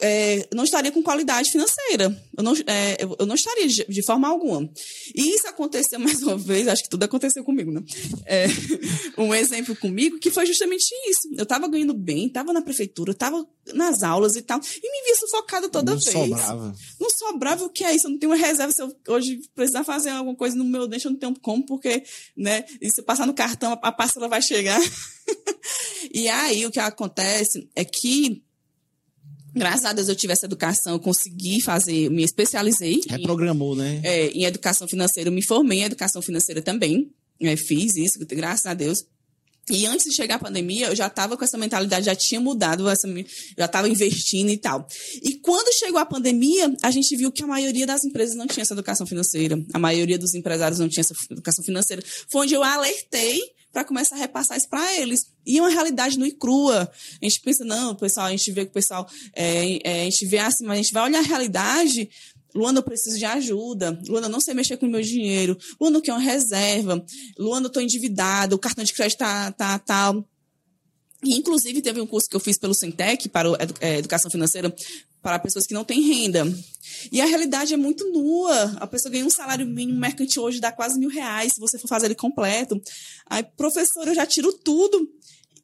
é, 0.00 0.48
não 0.52 0.64
estaria 0.64 0.90
com 0.90 1.02
qualidade 1.02 1.50
financeira. 1.50 2.14
Eu 2.36 2.42
não, 2.42 2.52
é, 2.66 2.96
eu 3.18 3.26
não 3.26 3.34
estaria 3.34 3.66
de, 3.66 3.84
de, 3.88 4.04
forma 4.04 4.28
alguma. 4.28 4.68
E 5.14 5.34
isso 5.34 5.46
aconteceu 5.46 5.98
mais 6.00 6.22
uma 6.22 6.36
vez, 6.36 6.66
acho 6.68 6.82
que 6.82 6.88
tudo 6.88 7.04
aconteceu 7.04 7.44
comigo, 7.44 7.70
né? 7.70 7.82
É, 8.26 8.46
um 9.16 9.34
exemplo 9.34 9.74
comigo 9.76 10.18
que 10.18 10.30
foi 10.30 10.46
justamente 10.46 10.86
isso. 11.08 11.28
Eu 11.36 11.44
estava 11.44 11.68
ganhando 11.68 11.94
bem, 11.94 12.26
estava 12.26 12.52
na 12.52 12.62
prefeitura, 12.62 13.12
estava 13.12 13.46
nas 13.72 14.02
aulas 14.02 14.36
e 14.36 14.42
tal, 14.42 14.60
e 14.60 14.90
me 14.90 15.04
via 15.06 15.16
sufocada 15.16 15.68
toda 15.68 15.92
não 15.92 15.98
vez. 15.98 16.12
Sobrava. 16.12 16.74
Não 17.00 17.10
sobrava 17.10 17.64
o 17.64 17.70
que 17.70 17.84
é 17.84 17.94
isso? 17.94 18.06
Eu 18.06 18.10
não 18.10 18.18
tenho 18.18 18.32
uma 18.32 18.38
reserva. 18.38 18.72
Se 18.72 18.82
eu 18.82 18.94
hoje 19.08 19.40
precisar 19.54 19.84
fazer 19.84 20.10
alguma 20.10 20.36
coisa 20.36 20.56
no 20.56 20.64
meu 20.64 20.86
dente, 20.86 21.04
eu 21.04 21.12
não 21.12 21.18
tenho 21.18 21.34
como, 21.40 21.64
porque, 21.64 22.02
né? 22.36 22.64
E 22.80 22.90
se 22.90 23.02
passar 23.02 23.26
no 23.26 23.34
cartão, 23.34 23.78
a 23.80 23.92
parcela 23.92 24.28
vai 24.28 24.42
chegar. 24.42 24.80
e 26.12 26.28
aí 26.28 26.66
o 26.66 26.70
que 26.70 26.80
acontece 26.80 27.70
é 27.74 27.84
que 27.84 28.43
Graças 29.54 29.84
a 29.84 29.92
Deus 29.92 30.08
eu 30.08 30.16
tive 30.16 30.32
essa 30.32 30.46
educação, 30.46 30.94
eu 30.94 31.00
consegui 31.00 31.60
fazer, 31.60 32.10
me 32.10 32.24
especializei. 32.24 33.00
Reprogramou, 33.08 33.74
em, 33.74 33.78
né? 33.78 34.00
É, 34.02 34.26
em 34.28 34.44
educação 34.44 34.88
financeira, 34.88 35.28
eu 35.28 35.32
me 35.32 35.44
formei 35.44 35.80
em 35.80 35.84
educação 35.84 36.20
financeira 36.20 36.60
também. 36.60 37.10
É, 37.40 37.56
fiz 37.56 37.96
isso, 37.96 38.18
graças 38.26 38.66
a 38.66 38.74
Deus. 38.74 39.04
E 39.70 39.86
antes 39.86 40.04
de 40.04 40.12
chegar 40.12 40.34
a 40.34 40.38
pandemia, 40.38 40.88
eu 40.88 40.96
já 40.96 41.06
estava 41.06 41.36
com 41.38 41.44
essa 41.44 41.56
mentalidade, 41.56 42.04
já 42.04 42.14
tinha 42.14 42.38
mudado, 42.38 42.86
essa, 42.88 43.08
já 43.56 43.64
estava 43.64 43.88
investindo 43.88 44.50
e 44.50 44.58
tal. 44.58 44.86
E 45.22 45.36
quando 45.36 45.72
chegou 45.74 45.98
a 45.98 46.04
pandemia, 46.04 46.74
a 46.82 46.90
gente 46.90 47.16
viu 47.16 47.32
que 47.32 47.42
a 47.42 47.46
maioria 47.46 47.86
das 47.86 48.04
empresas 48.04 48.36
não 48.36 48.46
tinha 48.46 48.62
essa 48.62 48.74
educação 48.74 49.06
financeira. 49.06 49.58
A 49.72 49.78
maioria 49.78 50.18
dos 50.18 50.34
empresários 50.34 50.78
não 50.78 50.88
tinha 50.88 51.00
essa 51.00 51.14
educação 51.30 51.64
financeira. 51.64 52.02
Foi 52.30 52.42
onde 52.42 52.52
eu 52.52 52.62
alertei 52.62 53.40
para 53.74 53.84
começar 53.84 54.14
a 54.14 54.18
repassar 54.18 54.56
isso 54.56 54.68
para 54.68 54.94
eles. 54.94 55.26
E 55.44 55.58
é 55.58 55.60
uma 55.60 55.68
realidade 55.68 56.16
no 56.16 56.24
e 56.24 56.30
crua. 56.30 56.88
A 57.20 57.24
gente 57.24 57.40
pensa, 57.40 57.64
não, 57.64 57.94
pessoal, 57.94 58.26
a 58.26 58.30
gente 58.30 58.52
vê 58.52 58.64
que 58.64 58.70
o 58.70 58.74
pessoal, 58.74 59.06
é, 59.34 59.80
é, 59.82 60.00
a 60.02 60.04
gente 60.04 60.24
vê 60.26 60.38
assim, 60.38 60.64
mas 60.64 60.78
a 60.78 60.82
gente 60.82 60.92
vai 60.92 61.02
olhar 61.02 61.18
a 61.18 61.22
realidade. 61.22 62.08
Luana, 62.54 62.78
eu 62.78 62.84
preciso 62.84 63.18
de 63.18 63.24
ajuda. 63.24 64.00
Luana, 64.06 64.28
eu 64.28 64.30
não 64.30 64.40
sei 64.40 64.54
mexer 64.54 64.76
com 64.76 64.86
o 64.86 64.88
meu 64.88 65.02
dinheiro. 65.02 65.58
Luana, 65.80 65.98
eu 65.98 66.02
quero 66.02 66.16
uma 66.16 66.22
reserva. 66.22 67.04
Luana, 67.36 67.66
eu 67.66 67.68
estou 67.68 67.82
endividada. 67.82 68.54
O 68.54 68.58
cartão 68.60 68.84
de 68.84 68.92
crédito 68.92 69.18
tá, 69.18 69.50
tá 69.50 69.76
tal. 69.80 70.22
Tá. 70.22 70.28
E, 71.24 71.34
inclusive, 71.34 71.80
teve 71.80 72.00
um 72.00 72.06
curso 72.06 72.28
que 72.28 72.36
eu 72.36 72.40
fiz 72.40 72.58
pelo 72.58 72.74
Sintec 72.74 73.28
para 73.28 73.48
é, 73.80 73.98
Educação 73.98 74.30
Financeira 74.30 74.74
para 75.22 75.38
pessoas 75.38 75.66
que 75.66 75.72
não 75.72 75.84
têm 75.84 76.02
renda. 76.02 76.46
E 77.10 77.20
a 77.20 77.24
realidade 77.24 77.72
é 77.72 77.76
muito 77.76 78.10
nua. 78.12 78.76
A 78.76 78.86
pessoa 78.86 79.10
ganha 79.10 79.24
um 79.24 79.30
salário 79.30 79.66
mínimo 79.66 79.98
mercantil 79.98 80.42
hoje 80.42 80.60
dá 80.60 80.70
quase 80.70 80.98
mil 80.98 81.08
reais, 81.08 81.54
se 81.54 81.60
você 81.60 81.78
for 81.78 81.88
fazer 81.88 82.06
ele 82.06 82.14
completo. 82.14 82.80
Aí, 83.26 83.42
professor, 83.56 84.06
eu 84.06 84.14
já 84.14 84.26
tiro 84.26 84.52
tudo. 84.52 85.08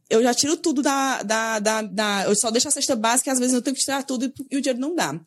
Eu 0.09 0.23
já 0.23 0.35
tiro 0.35 0.57
tudo 0.57 0.83
da, 0.83 1.23
da, 1.23 1.59
da, 1.61 1.83
da 1.83 2.25
Eu 2.25 2.35
só 2.35 2.51
deixo 2.51 2.67
a 2.67 2.71
cesta 2.71 2.97
básica, 2.97 3.31
às 3.31 3.39
vezes 3.39 3.55
eu 3.55 3.63
tenho 3.63 3.77
que 3.77 3.83
tirar 3.83 4.03
tudo 4.03 4.25
e, 4.25 4.33
e 4.51 4.57
o 4.57 4.61
dinheiro 4.61 4.81
não 4.81 4.95
dá. 4.95 5.19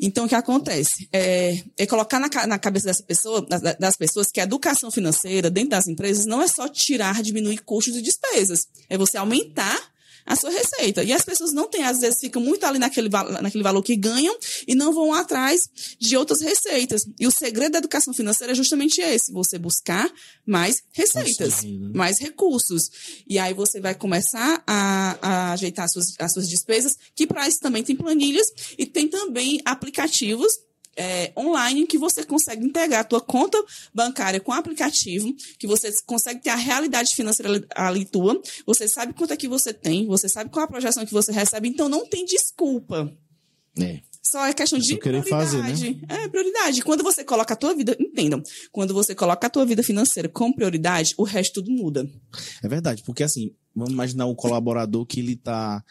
Então, 0.00 0.26
o 0.26 0.28
que 0.28 0.34
acontece? 0.34 1.08
É, 1.12 1.62
é 1.76 1.86
colocar 1.86 2.20
na, 2.20 2.28
na, 2.46 2.58
cabeça 2.58 2.86
dessa 2.86 3.02
pessoa, 3.02 3.42
das, 3.42 3.60
das, 3.60 3.96
pessoas 3.96 4.28
que 4.30 4.40
a 4.40 4.44
educação 4.44 4.90
financeira 4.90 5.50
dentro 5.50 5.70
das 5.70 5.88
empresas 5.88 6.24
não 6.24 6.40
é 6.40 6.46
só 6.46 6.68
tirar, 6.68 7.22
diminuir 7.22 7.58
custos 7.64 7.96
e 7.96 8.02
despesas. 8.02 8.68
É 8.88 8.96
você 8.96 9.16
aumentar 9.16 9.78
a 10.28 10.36
sua 10.36 10.50
receita. 10.50 11.02
E 11.02 11.12
as 11.12 11.24
pessoas 11.24 11.52
não 11.52 11.66
têm, 11.66 11.82
às 11.82 12.00
vezes, 12.00 12.20
ficam 12.20 12.40
muito 12.42 12.64
ali 12.64 12.78
naquele, 12.78 13.08
naquele 13.08 13.62
valor 13.64 13.82
que 13.82 13.96
ganham 13.96 14.36
e 14.66 14.74
não 14.74 14.92
vão 14.92 15.14
atrás 15.14 15.62
de 15.98 16.16
outras 16.16 16.42
receitas. 16.42 17.02
E 17.18 17.26
o 17.26 17.30
segredo 17.30 17.72
da 17.72 17.78
educação 17.78 18.12
financeira 18.12 18.52
é 18.52 18.56
justamente 18.56 19.00
esse: 19.00 19.32
você 19.32 19.58
buscar 19.58 20.10
mais 20.46 20.82
receitas, 20.92 21.62
né? 21.62 21.90
mais 21.94 22.18
recursos. 22.18 22.90
E 23.26 23.38
aí 23.38 23.54
você 23.54 23.80
vai 23.80 23.94
começar 23.94 24.62
a, 24.66 25.18
a 25.22 25.52
ajeitar 25.52 25.86
as 25.86 25.92
suas, 25.92 26.06
as 26.18 26.32
suas 26.32 26.48
despesas, 26.48 26.92
que 27.16 27.26
para 27.26 27.48
isso 27.48 27.58
também 27.60 27.82
tem 27.82 27.96
planilhas 27.96 28.46
e 28.76 28.84
tem 28.84 29.08
também 29.08 29.60
aplicativos 29.64 30.52
é, 30.98 31.32
online 31.38 31.86
que 31.86 31.96
você 31.96 32.24
consegue 32.24 32.66
integrar 32.66 33.00
a 33.00 33.04
tua 33.04 33.20
conta 33.20 33.56
bancária 33.94 34.40
com 34.40 34.50
o 34.50 34.54
aplicativo, 34.54 35.32
que 35.56 35.66
você 35.66 35.90
consegue 36.04 36.40
ter 36.40 36.50
a 36.50 36.56
realidade 36.56 37.14
financeira 37.14 37.64
ali 37.74 38.04
tua, 38.04 38.40
você 38.66 38.88
sabe 38.88 39.14
quanto 39.14 39.32
é 39.32 39.36
que 39.36 39.46
você 39.46 39.72
tem, 39.72 40.06
você 40.06 40.28
sabe 40.28 40.50
qual 40.50 40.62
é 40.62 40.64
a 40.64 40.70
projeção 40.70 41.06
que 41.06 41.12
você 41.12 41.30
recebe, 41.30 41.68
então 41.68 41.88
não 41.88 42.04
tem 42.04 42.24
desculpa. 42.24 43.12
É. 43.80 44.00
Só 44.20 44.44
é 44.44 44.52
questão 44.52 44.78
de 44.78 44.98
prioridade. 44.98 45.30
Fazer, 45.30 45.62
né? 45.62 46.00
É, 46.08 46.28
prioridade. 46.28 46.82
Quando 46.82 47.02
você 47.02 47.24
coloca 47.24 47.54
a 47.54 47.56
tua 47.56 47.74
vida, 47.74 47.96
entendam, 47.98 48.42
quando 48.70 48.92
você 48.92 49.14
coloca 49.14 49.46
a 49.46 49.50
tua 49.50 49.64
vida 49.64 49.82
financeira 49.82 50.28
como 50.28 50.54
prioridade, 50.54 51.14
o 51.16 51.22
resto 51.22 51.62
tudo 51.62 51.70
muda. 51.70 52.06
É 52.62 52.68
verdade, 52.68 53.02
porque 53.04 53.22
assim, 53.22 53.54
vamos 53.74 53.92
imaginar 53.92 54.26
o 54.26 54.34
colaborador 54.34 55.06
que 55.06 55.20
ele 55.20 55.36
tá 55.36 55.82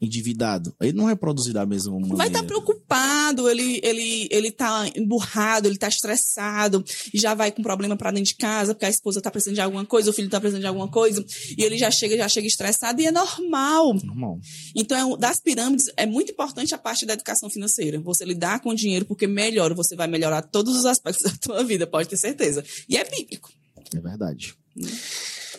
endividado, 0.00 0.74
ele 0.80 0.92
não 0.92 1.06
vai 1.06 1.16
produzir 1.16 1.52
da 1.52 1.66
mesma 1.66 1.92
maneira. 1.92 2.16
Vai 2.16 2.28
estar 2.28 2.40
tá 2.40 2.46
preocupado, 2.46 3.48
ele, 3.50 3.80
ele, 3.82 4.28
ele 4.30 4.50
tá 4.50 4.88
emburrado, 4.94 5.66
ele 5.66 5.76
tá 5.76 5.88
estressado, 5.88 6.84
e 7.12 7.18
já 7.18 7.34
vai 7.34 7.50
com 7.50 7.62
problema 7.62 7.96
para 7.96 8.12
dentro 8.12 8.28
de 8.28 8.36
casa, 8.36 8.74
porque 8.74 8.86
a 8.86 8.90
esposa 8.90 9.20
tá 9.20 9.30
precisando 9.30 9.56
de 9.56 9.60
alguma 9.60 9.84
coisa, 9.84 10.10
o 10.10 10.12
filho 10.12 10.28
tá 10.28 10.38
precisando 10.40 10.60
de 10.60 10.68
alguma 10.68 10.88
coisa, 10.88 11.24
e 11.56 11.62
ele 11.62 11.76
já 11.76 11.90
chega, 11.90 12.16
já 12.16 12.28
chega 12.28 12.46
estressado, 12.46 13.00
e 13.00 13.06
é 13.06 13.10
normal. 13.10 13.94
Normal. 13.94 14.40
Então, 14.74 15.14
é, 15.14 15.18
das 15.18 15.40
pirâmides, 15.40 15.86
é 15.96 16.06
muito 16.06 16.30
importante 16.30 16.74
a 16.74 16.78
parte 16.78 17.04
da 17.04 17.14
educação 17.14 17.50
financeira. 17.50 18.00
Você 18.00 18.24
lidar 18.24 18.60
com 18.60 18.70
o 18.70 18.74
dinheiro, 18.74 19.04
porque 19.04 19.26
melhor, 19.26 19.74
você 19.74 19.96
vai 19.96 20.06
melhorar 20.06 20.42
todos 20.42 20.76
os 20.76 20.86
aspectos 20.86 21.24
da 21.30 21.36
tua 21.38 21.64
vida, 21.64 21.86
pode 21.86 22.08
ter 22.08 22.16
certeza. 22.16 22.64
E 22.88 22.96
é 22.96 23.04
bíblico. 23.04 23.50
É 23.94 24.00
verdade. 24.00 24.54
Hum. 24.76 24.86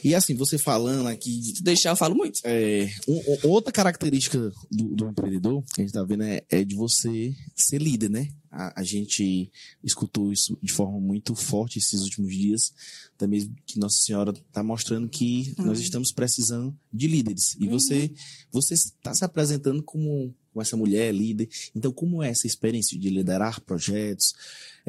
E 0.03 0.15
assim, 0.15 0.35
você 0.35 0.57
falando 0.57 1.07
aqui. 1.07 1.41
Se 1.55 1.63
deixar, 1.63 1.91
eu 1.91 1.95
falo 1.95 2.15
muito. 2.15 2.39
É, 2.43 2.89
um, 3.07 3.21
outra 3.49 3.71
característica 3.71 4.51
do, 4.71 4.95
do, 4.95 5.09
empreendedor 5.09 5.63
que 5.73 5.81
a 5.81 5.83
gente 5.83 5.93
tá 5.93 6.03
vendo 6.03 6.23
é, 6.23 6.41
é 6.49 6.63
de 6.63 6.75
você 6.75 7.35
ser 7.55 7.81
líder, 7.81 8.09
né? 8.09 8.29
A, 8.51 8.81
a, 8.81 8.83
gente 8.83 9.51
escutou 9.83 10.31
isso 10.31 10.57
de 10.61 10.71
forma 10.71 10.99
muito 10.99 11.35
forte 11.35 11.77
esses 11.77 12.01
últimos 12.01 12.35
dias, 12.35 12.73
também 13.17 13.53
que 13.65 13.77
Nossa 13.77 13.99
Senhora 13.99 14.31
está 14.31 14.63
mostrando 14.63 15.07
que 15.07 15.53
uhum. 15.59 15.65
nós 15.65 15.79
estamos 15.79 16.11
precisando 16.11 16.75
de 16.91 17.07
líderes. 17.07 17.55
E 17.59 17.65
uhum. 17.65 17.71
você 17.71 18.11
você 18.51 18.73
está 18.73 19.13
se 19.13 19.23
apresentando 19.23 19.83
como, 19.83 20.33
como 20.59 20.61
essa 20.61 20.77
mulher 20.77 21.13
líder. 21.13 21.49
Então, 21.75 21.91
como 21.91 22.21
é 22.21 22.29
essa 22.29 22.47
experiência 22.47 22.99
de 22.99 23.09
liderar 23.09 23.61
projetos? 23.61 24.33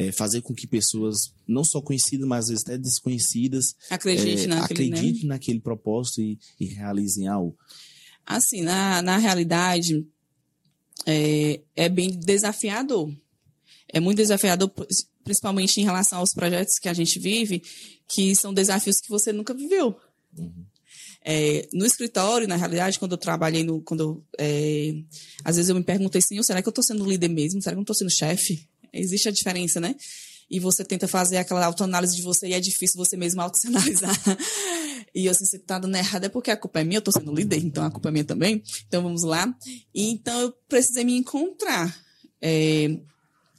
é, 0.01 0.11
fazer 0.11 0.41
com 0.41 0.55
que 0.55 0.67
pessoas, 0.67 1.33
não 1.47 1.63
só 1.63 1.81
conhecidas, 1.81 2.27
mas 2.27 2.45
às 2.45 2.49
vezes 2.49 2.65
até 2.65 2.79
desconhecidas, 2.79 3.77
acredite, 3.91 4.45
é, 4.45 4.47
naquele, 4.47 4.95
acredite 4.95 5.23
né? 5.27 5.35
naquele 5.35 5.61
propósito 5.61 6.23
e, 6.23 6.39
e, 6.59 6.67
realizem 6.67 7.29
algo? 7.29 7.55
Assim, 8.25 8.63
na, 8.63 9.03
na 9.03 9.19
realidade, 9.19 10.07
é, 11.05 11.61
é 11.77 11.89
bem 11.89 12.11
desafiador. 12.11 13.13
É 13.89 14.01
muito 14.01 14.19
desafiador, 14.19 14.73
principalmente 15.23 15.81
em 15.81 15.85
relação 15.85 16.19
aos 16.19 16.33
projetos 16.33 16.79
que 16.79 16.89
a 16.89 16.95
gente 16.95 17.19
vive, 17.19 17.63
que 18.09 18.35
são 18.35 18.55
desafios 18.55 19.01
que 19.01 19.11
você 19.11 19.33
nunca 19.33 19.53
viveu. 19.53 19.97
Uhum. 20.39 20.65
É, 21.23 21.69
no 21.73 21.85
escritório, 21.85 22.49
na 22.49 22.57
realidade, 22.57 22.99
quando 22.99 23.13
eu 23.13 23.19
trabalhei 23.19 23.63
no. 23.63 23.83
Quando 23.83 24.01
eu, 24.01 24.25
é, 24.39 24.95
às 25.45 25.57
vezes 25.57 25.69
eu 25.69 25.75
me 25.75 25.83
perguntei 25.83 26.19
assim, 26.19 26.43
será 26.43 26.63
que 26.63 26.69
eu 26.69 26.71
estou 26.71 26.85
sendo 26.85 27.05
líder 27.05 27.29
mesmo? 27.29 27.61
Será 27.61 27.73
que 27.73 27.77
eu 27.77 27.81
não 27.81 27.83
estou 27.83 27.97
sendo 27.97 28.11
chefe? 28.11 28.67
Existe 28.93 29.29
a 29.29 29.33
diferença, 29.33 29.81
né? 29.81 29.95
E 30.51 30.59
você 30.59 30.85
tenta 30.85 31.07
fazer 31.07 31.37
aquela 31.37 31.65
autoanálise 31.65 32.17
de 32.17 32.23
você 32.23 32.49
e 32.49 32.55
é 32.55 32.61
difícil 32.61 32.97
você 32.97 33.17
mesmo 33.17 33.41
auto-analisar. 33.41 34.17
e 35.15 35.29
assim, 35.29 35.45
você 35.45 35.59
tá 35.59 35.79
dando 35.79 35.97
errado 35.97 36.25
é 36.25 36.29
porque 36.29 36.51
a 36.51 36.57
culpa 36.57 36.81
é 36.81 36.85
minha, 36.85 36.99
eu 36.99 37.03
tô 37.03 37.13
sendo 37.13 37.33
líder, 37.33 37.59
então 37.59 37.85
a 37.85 37.91
culpa 37.91 38.09
é 38.09 38.13
minha 38.13 38.25
também. 38.25 38.63
Então 38.89 39.03
vamos 39.03 39.23
lá. 39.23 39.55
E, 39.95 40.11
então 40.11 40.41
eu 40.41 40.53
precisei 40.69 41.05
me 41.05 41.17
encontrar. 41.17 41.97
É, 42.43 42.99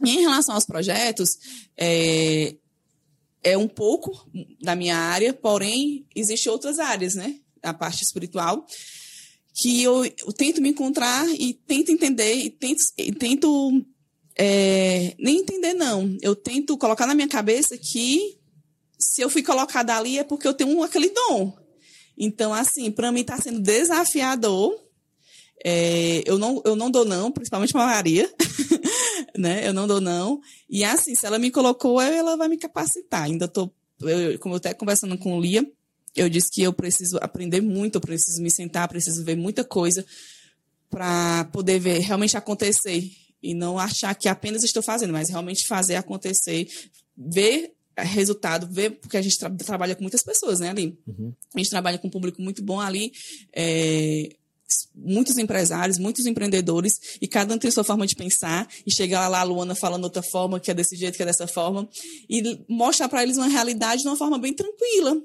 em 0.04 0.20
relação 0.20 0.56
aos 0.56 0.66
projetos, 0.66 1.38
é, 1.78 2.56
é 3.44 3.58
um 3.58 3.68
pouco 3.68 4.12
da 4.62 4.76
minha 4.76 4.98
área, 4.98 5.34
porém, 5.34 6.06
existem 6.16 6.52
outras 6.52 6.80
áreas, 6.80 7.16
né? 7.16 7.40
A 7.64 7.74
parte 7.74 8.04
espiritual, 8.04 8.66
que 9.54 9.84
eu, 9.84 10.06
eu, 10.06 10.34
tento 10.34 10.62
me 10.62 10.70
encontrar 10.70 11.28
e 11.30 11.54
tento 11.54 11.92
entender 11.92 12.34
e 12.34 12.50
tento, 12.50 12.82
e 12.98 13.12
tento 13.12 13.86
é, 14.36 15.14
nem 15.20 15.40
entender, 15.40 15.74
não. 15.74 16.18
Eu 16.22 16.36
tento 16.36 16.78
colocar 16.78 17.06
na 17.06 17.14
minha 17.14 17.28
cabeça 17.28 17.78
que 17.78 18.40
se 18.98 19.22
eu 19.22 19.30
fui 19.30 19.44
colocada 19.44 19.96
ali 19.96 20.20
é 20.20 20.24
porque 20.24 20.48
eu 20.48 20.54
tenho 20.54 20.82
aquele 20.84 21.10
dom. 21.10 21.56
Então, 22.18 22.54
assim, 22.54 22.92
para 22.92 23.12
mim 23.12 23.22
está 23.22 23.38
sendo 23.38 23.60
desafiador. 23.60 24.74
É, 25.64 26.24
eu, 26.26 26.40
não, 26.40 26.62
eu 26.66 26.76
não 26.76 26.90
dou 26.90 27.06
não, 27.06 27.32
principalmente 27.32 27.72
para 27.72 27.86
Maria, 27.86 28.32
né? 29.38 29.68
Eu 29.68 29.74
não 29.74 29.88
dou 29.88 30.02
não. 30.02 30.40
E 30.70 30.84
assim, 30.84 31.14
se 31.14 31.26
ela 31.26 31.38
me 31.38 31.52
colocou, 31.52 32.02
ela 32.02 32.36
vai 32.36 32.48
me 32.48 32.58
capacitar. 32.58 33.24
Ainda 33.24 33.52
eu, 34.02 34.40
como 34.40 34.56
eu 34.56 34.58
até 34.58 34.74
conversando 34.74 35.18
com 35.18 35.38
o 35.38 35.42
Lia, 35.42 35.66
eu 36.16 36.30
disse 36.30 36.50
que 36.52 36.62
eu 36.62 36.74
preciso 36.74 37.18
aprender 37.22 37.62
muito, 37.62 37.96
eu 37.96 38.02
preciso 38.02 38.42
me 38.42 38.52
sentar, 38.52 38.88
preciso 38.88 39.24
ver 39.24 39.36
muita 39.36 39.64
coisa 39.64 40.06
para 40.90 41.46
poder 41.46 41.80
ver 41.80 42.00
realmente 42.00 42.36
acontecer 42.36 43.10
e 43.42 43.54
não 43.54 43.80
achar 43.80 44.14
que 44.14 44.28
apenas 44.28 44.64
estou 44.64 44.84
fazendo, 44.84 45.14
mas 45.14 45.30
realmente 45.30 45.68
fazer 45.68 45.96
acontecer, 45.96 46.68
ver 47.18 47.74
resultado, 47.98 48.68
ver, 48.68 48.92
porque 48.92 49.18
a 49.18 49.22
gente 49.22 49.38
tra 49.38 49.50
trabalha 49.50 49.96
com 49.96 50.02
muitas 50.02 50.24
pessoas, 50.24 50.60
né, 50.60 50.70
ali. 50.70 50.98
Uhum. 51.08 51.34
A 51.54 51.58
gente 51.60 51.70
trabalha 51.70 51.98
com 51.98 52.08
um 52.08 52.12
público 52.12 52.42
muito 52.42 52.64
bom 52.64 52.80
ali. 52.80 53.12
É, 53.54 54.36
muitos 54.96 55.38
empresários, 55.38 55.98
muitos 55.98 56.26
empreendedores, 56.26 57.18
e 57.22 57.28
cada 57.28 57.54
um 57.54 57.58
tem 57.58 57.70
sua 57.70 57.84
forma 57.84 58.08
de 58.08 58.16
pensar, 58.16 58.68
e 58.86 58.92
chegar 58.94 59.28
lá 59.28 59.42
a 59.42 59.44
Luana 59.44 59.76
falando 59.76 60.06
outra 60.06 60.22
forma, 60.24 60.60
que 60.60 60.72
é 60.72 60.74
desse 60.74 60.96
jeito, 60.96 61.18
que 61.18 61.24
é 61.24 61.26
dessa 61.26 61.48
forma, 61.48 61.88
e 62.30 62.64
mostrar 62.70 63.10
para 63.10 63.24
eles 63.24 63.38
uma 63.38 63.48
realidade 63.48 64.02
de 64.02 64.08
uma 64.08 64.16
forma 64.16 64.38
bem 64.38 64.54
tranquila. 64.54 65.22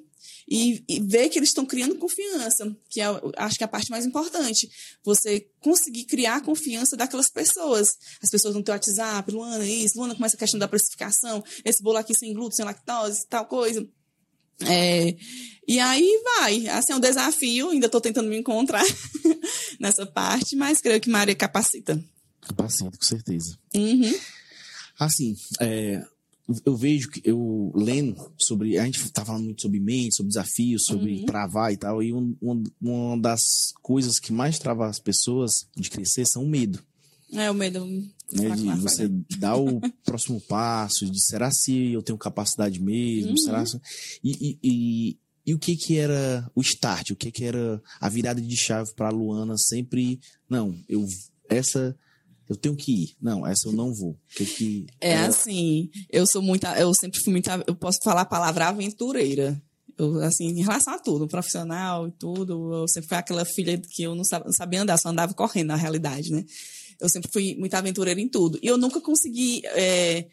E, 0.49 0.85
e 0.89 1.01
ver 1.01 1.29
que 1.29 1.39
eles 1.39 1.49
estão 1.49 1.67
criando 1.67 1.97
confiança, 1.97 2.77
que 2.89 3.01
é, 3.01 3.07
acho 3.37 3.59
que 3.59 3.65
é 3.65 3.67
a 3.67 3.69
parte 3.69 3.91
mais 3.91 4.07
importante. 4.07 4.71
Você 5.05 5.49
conseguir 5.61 6.05
criar 6.05 6.41
confiança 6.41 6.97
daquelas 6.97 7.29
pessoas. 7.29 7.97
As 8.23 8.31
pessoas 8.31 8.55
no 8.55 8.63
teu 8.63 8.73
WhatsApp, 8.73 9.33
Luana, 9.33 9.67
isso, 9.67 9.99
Luana, 9.99 10.15
começa 10.15 10.37
a 10.37 10.39
questão 10.39 10.61
da 10.61 10.69
precificação, 10.69 11.43
esse 11.65 11.83
bolo 11.83 11.99
aqui 11.99 12.15
sem 12.15 12.33
glúten, 12.33 12.57
sem 12.57 12.65
lactose, 12.65 13.27
tal 13.27 13.47
coisa. 13.47 13.87
É, 14.61 15.15
e 15.67 15.79
aí 15.79 16.23
vai. 16.25 16.69
Assim, 16.69 16.93
é 16.93 16.97
um 16.97 17.01
desafio, 17.01 17.71
ainda 17.71 17.87
estou 17.87 18.01
tentando 18.01 18.29
me 18.29 18.39
encontrar 18.39 18.85
nessa 19.79 20.07
parte, 20.07 20.57
mas 20.57 20.81
creio 20.81 21.01
que 21.01 21.11
Maria 21.11 21.35
capacita. 21.35 22.03
Capacita, 22.41 22.97
com 22.97 23.05
certeza. 23.05 23.59
Uhum. 23.75 24.15
Assim, 24.99 25.37
é, 25.61 26.03
eu 26.65 26.77
vejo 26.77 27.11
que 27.11 27.21
eu 27.25 27.73
lendo 27.75 28.17
sobre. 28.39 28.79
A 28.79 28.85
gente 28.85 29.11
tá 29.13 29.25
falando 29.25 29.45
muito 29.45 29.63
sobre 29.63 29.81
mente, 29.81 30.15
sobre 30.17 30.29
desafios, 30.29 30.85
sobre 30.87 31.21
Uhum. 31.21 31.27
travar 31.27 31.73
e 31.73 31.77
tal. 31.77 32.03
E 32.03 32.13
um, 32.13 32.37
um- 32.41 32.63
uma 32.81 33.19
das 33.21 33.73
coisas 33.83 34.19
que 34.19 34.33
mais 34.33 34.59
trava 34.59 34.87
as 34.89 34.99
pessoas 35.01 35.67
de 35.77 35.91
crescer 35.91 36.25
são 36.27 36.45
o 36.45 36.49
medo. 36.49 36.81
É 37.33 37.51
o 37.51 37.55
medo. 37.55 37.85
Né, 37.87 38.11
Falar 38.49 38.55
de 38.77 38.81
você 38.81 39.09
dar 39.39 39.57
o 39.57 39.81
próximo 40.05 40.41
passo, 40.41 41.05
de 41.11 41.21
será 41.21 41.51
se 41.51 41.93
eu 41.93 42.03
tenho 42.03 42.17
capacidade 42.19 42.81
mesmo? 42.81 43.31
Uhum. 43.31 43.37
Será 43.37 43.67
se... 43.67 43.81
e, 44.23 44.31
e, 44.33 44.59
e, 44.63 45.17
e 45.47 45.55
o 45.55 45.59
que 45.59 45.77
que 45.77 45.97
era 45.97 46.49
o 46.55 46.61
start? 46.61 47.11
O 47.11 47.17
que 47.17 47.33
que 47.33 47.45
era 47.45 47.83
a 48.01 48.09
virada 48.09 48.41
de 48.41 48.57
chave 48.57 48.93
para 48.95 49.11
Luana 49.11 49.57
sempre? 49.59 50.21
Não, 50.49 50.77
eu 50.89 51.07
essa 51.49 51.97
eu 52.49 52.57
tenho 52.57 52.77
que 52.77 52.93
ir. 52.93 53.17
Não, 53.21 53.47
essa 53.47 53.69
eu 53.69 53.73
não 53.73 53.93
vou. 53.95 54.17
Que 54.35 54.45
que 54.45 54.87
É 55.01 55.13
era- 55.13 55.27
assim, 55.29 55.91
eu 56.11 56.27
sou 56.27 56.41
muita, 56.43 56.79
eu 56.79 56.93
sempre 56.95 57.21
fui 57.21 57.33
muita, 57.33 57.63
eu 57.67 57.75
posso 57.75 57.99
falar 58.03 58.23
a 58.23 58.27
palavra 58.27 58.69
aventureira. 58.69 59.61
Eu, 59.99 60.21
assim, 60.23 60.49
em 60.49 60.63
relação 60.63 60.93
a 60.95 60.99
tudo, 60.99 61.27
profissional 61.27 62.07
e 62.07 62.11
tudo, 62.13 62.75
eu 62.75 62.87
sempre 62.89 63.09
fui 63.09 63.17
aquela 63.17 63.45
filha 63.47 63.79
que 63.79 64.03
eu 64.03 64.15
não 64.15 64.25
sabia, 64.25 64.45
não 64.47 64.53
sabia 64.53 64.83
andar, 64.83 64.99
só 64.99 65.09
andava 65.09 65.33
correndo 65.33 65.69
na 65.69 65.77
realidade, 65.77 66.31
né? 66.31 66.45
Eu 67.01 67.09
sempre 67.09 67.31
fui 67.33 67.55
muito 67.57 67.75
aventureira 67.75 68.21
em 68.21 68.29
tudo. 68.29 68.59
E 68.63 68.67
eu 68.67 68.77
nunca 68.77 69.01
consegui, 69.01 69.63
é, 69.67 70.27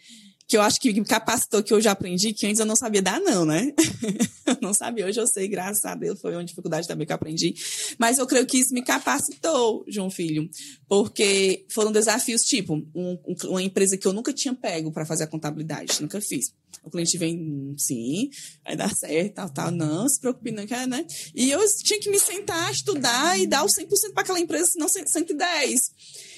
que 0.53 0.57
eu 0.57 0.61
acho 0.61 0.79
que 0.79 0.93
me 0.93 1.03
capacitou, 1.03 1.63
que 1.63 1.73
eu 1.73 1.81
já 1.81 1.93
aprendi, 1.93 2.31
que 2.31 2.45
antes 2.45 2.59
eu 2.59 2.65
não 2.67 2.75
sabia 2.75 3.01
dar 3.01 3.19
não, 3.19 3.43
né? 3.43 3.73
eu 4.45 4.55
não 4.61 4.71
sabia, 4.71 5.07
hoje 5.07 5.19
eu 5.19 5.25
sei, 5.25 5.47
graças 5.47 5.83
a 5.83 5.95
Deus, 5.95 6.21
foi 6.21 6.33
uma 6.35 6.45
dificuldade 6.45 6.87
também 6.87 7.07
que 7.07 7.11
eu 7.11 7.15
aprendi. 7.15 7.55
Mas 7.97 8.19
eu 8.19 8.27
creio 8.27 8.45
que 8.45 8.59
isso 8.59 8.71
me 8.71 8.83
capacitou, 8.83 9.83
João 9.87 10.11
Filho, 10.11 10.47
porque 10.87 11.65
foram 11.69 11.91
desafios, 11.91 12.43
tipo, 12.43 12.75
um- 12.93 13.17
um- 13.25 13.35
uma 13.49 13.63
empresa 13.63 13.97
que 13.97 14.05
eu 14.07 14.13
nunca 14.13 14.31
tinha 14.31 14.53
pego 14.53 14.91
para 14.91 15.07
fazer 15.07 15.23
a 15.23 15.27
contabilidade, 15.27 15.99
nunca 15.99 16.21
fiz. 16.21 16.53
O 16.83 16.89
cliente 16.91 17.17
vem, 17.17 17.35
"Hum, 17.35 17.75
sim, 17.75 18.29
vai 18.63 18.75
dar 18.75 18.93
certo, 18.93 19.33
tal, 19.33 19.49
tal, 19.49 19.71
não, 19.71 20.07
se 20.07 20.19
preocupe, 20.19 20.51
não 20.51 20.67
quer, 20.67 20.87
né? 20.87 21.03
E 21.33 21.49
eu 21.49 21.59
tinha 21.81 21.99
que 21.99 22.11
me 22.11 22.19
sentar, 22.19 22.71
estudar 22.71 23.39
e 23.39 23.47
dar 23.47 23.63
o 23.63 23.69
100% 23.69 24.13
para 24.13 24.21
aquela 24.21 24.39
empresa, 24.39 24.67
senão 24.67 24.87
110. 24.87 25.91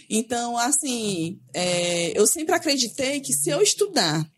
Então, 0.10 0.58
assim, 0.58 1.40
é, 1.54 2.18
eu 2.18 2.28
sempre 2.28 2.54
acreditei 2.54 3.20
que 3.20 3.34
se 3.34 3.50
eu 3.50 3.62
estudar, 3.62 4.30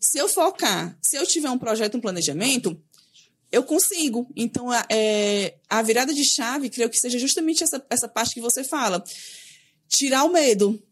se 0.00 0.18
eu 0.18 0.28
focar, 0.28 0.96
se 1.00 1.16
eu 1.16 1.26
tiver 1.26 1.50
um 1.50 1.58
projeto, 1.58 1.96
um 1.96 2.00
planejamento, 2.00 2.80
eu 3.52 3.62
consigo. 3.62 4.26
Então, 4.34 4.70
a, 4.70 4.84
é, 4.90 5.56
a 5.68 5.82
virada 5.82 6.14
de 6.14 6.24
chave, 6.24 6.70
creio 6.70 6.88
que 6.88 6.98
seja 6.98 7.18
justamente 7.18 7.62
essa, 7.62 7.84
essa 7.90 8.08
parte 8.08 8.34
que 8.34 8.40
você 8.40 8.64
fala. 8.64 9.04
Tirar 9.86 10.24
o 10.24 10.32
medo. 10.32 10.82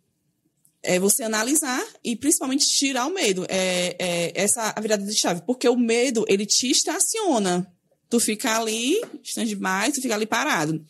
É 0.83 0.99
você 0.99 1.23
analisar 1.23 1.85
e 2.03 2.17
principalmente 2.17 2.67
tirar 2.67 3.07
o 3.07 3.13
medo. 3.13 3.45
É, 3.49 3.97
é 3.99 4.33
essa 4.35 4.73
a 4.75 4.81
virada 4.81 5.05
de 5.05 5.15
chave. 5.15 5.43
Porque 5.47 5.69
o 5.69 5.77
medo, 5.77 6.25
ele 6.29 6.47
te 6.47 6.71
estaciona. 6.71 7.67
Tu 8.09 8.19
fica 8.21 8.59
ali, 8.59 9.01
stand-by, 9.23 9.93
tu 9.93 10.03
fica 10.03 10.15
ali 10.15 10.27
parado. 10.27 10.85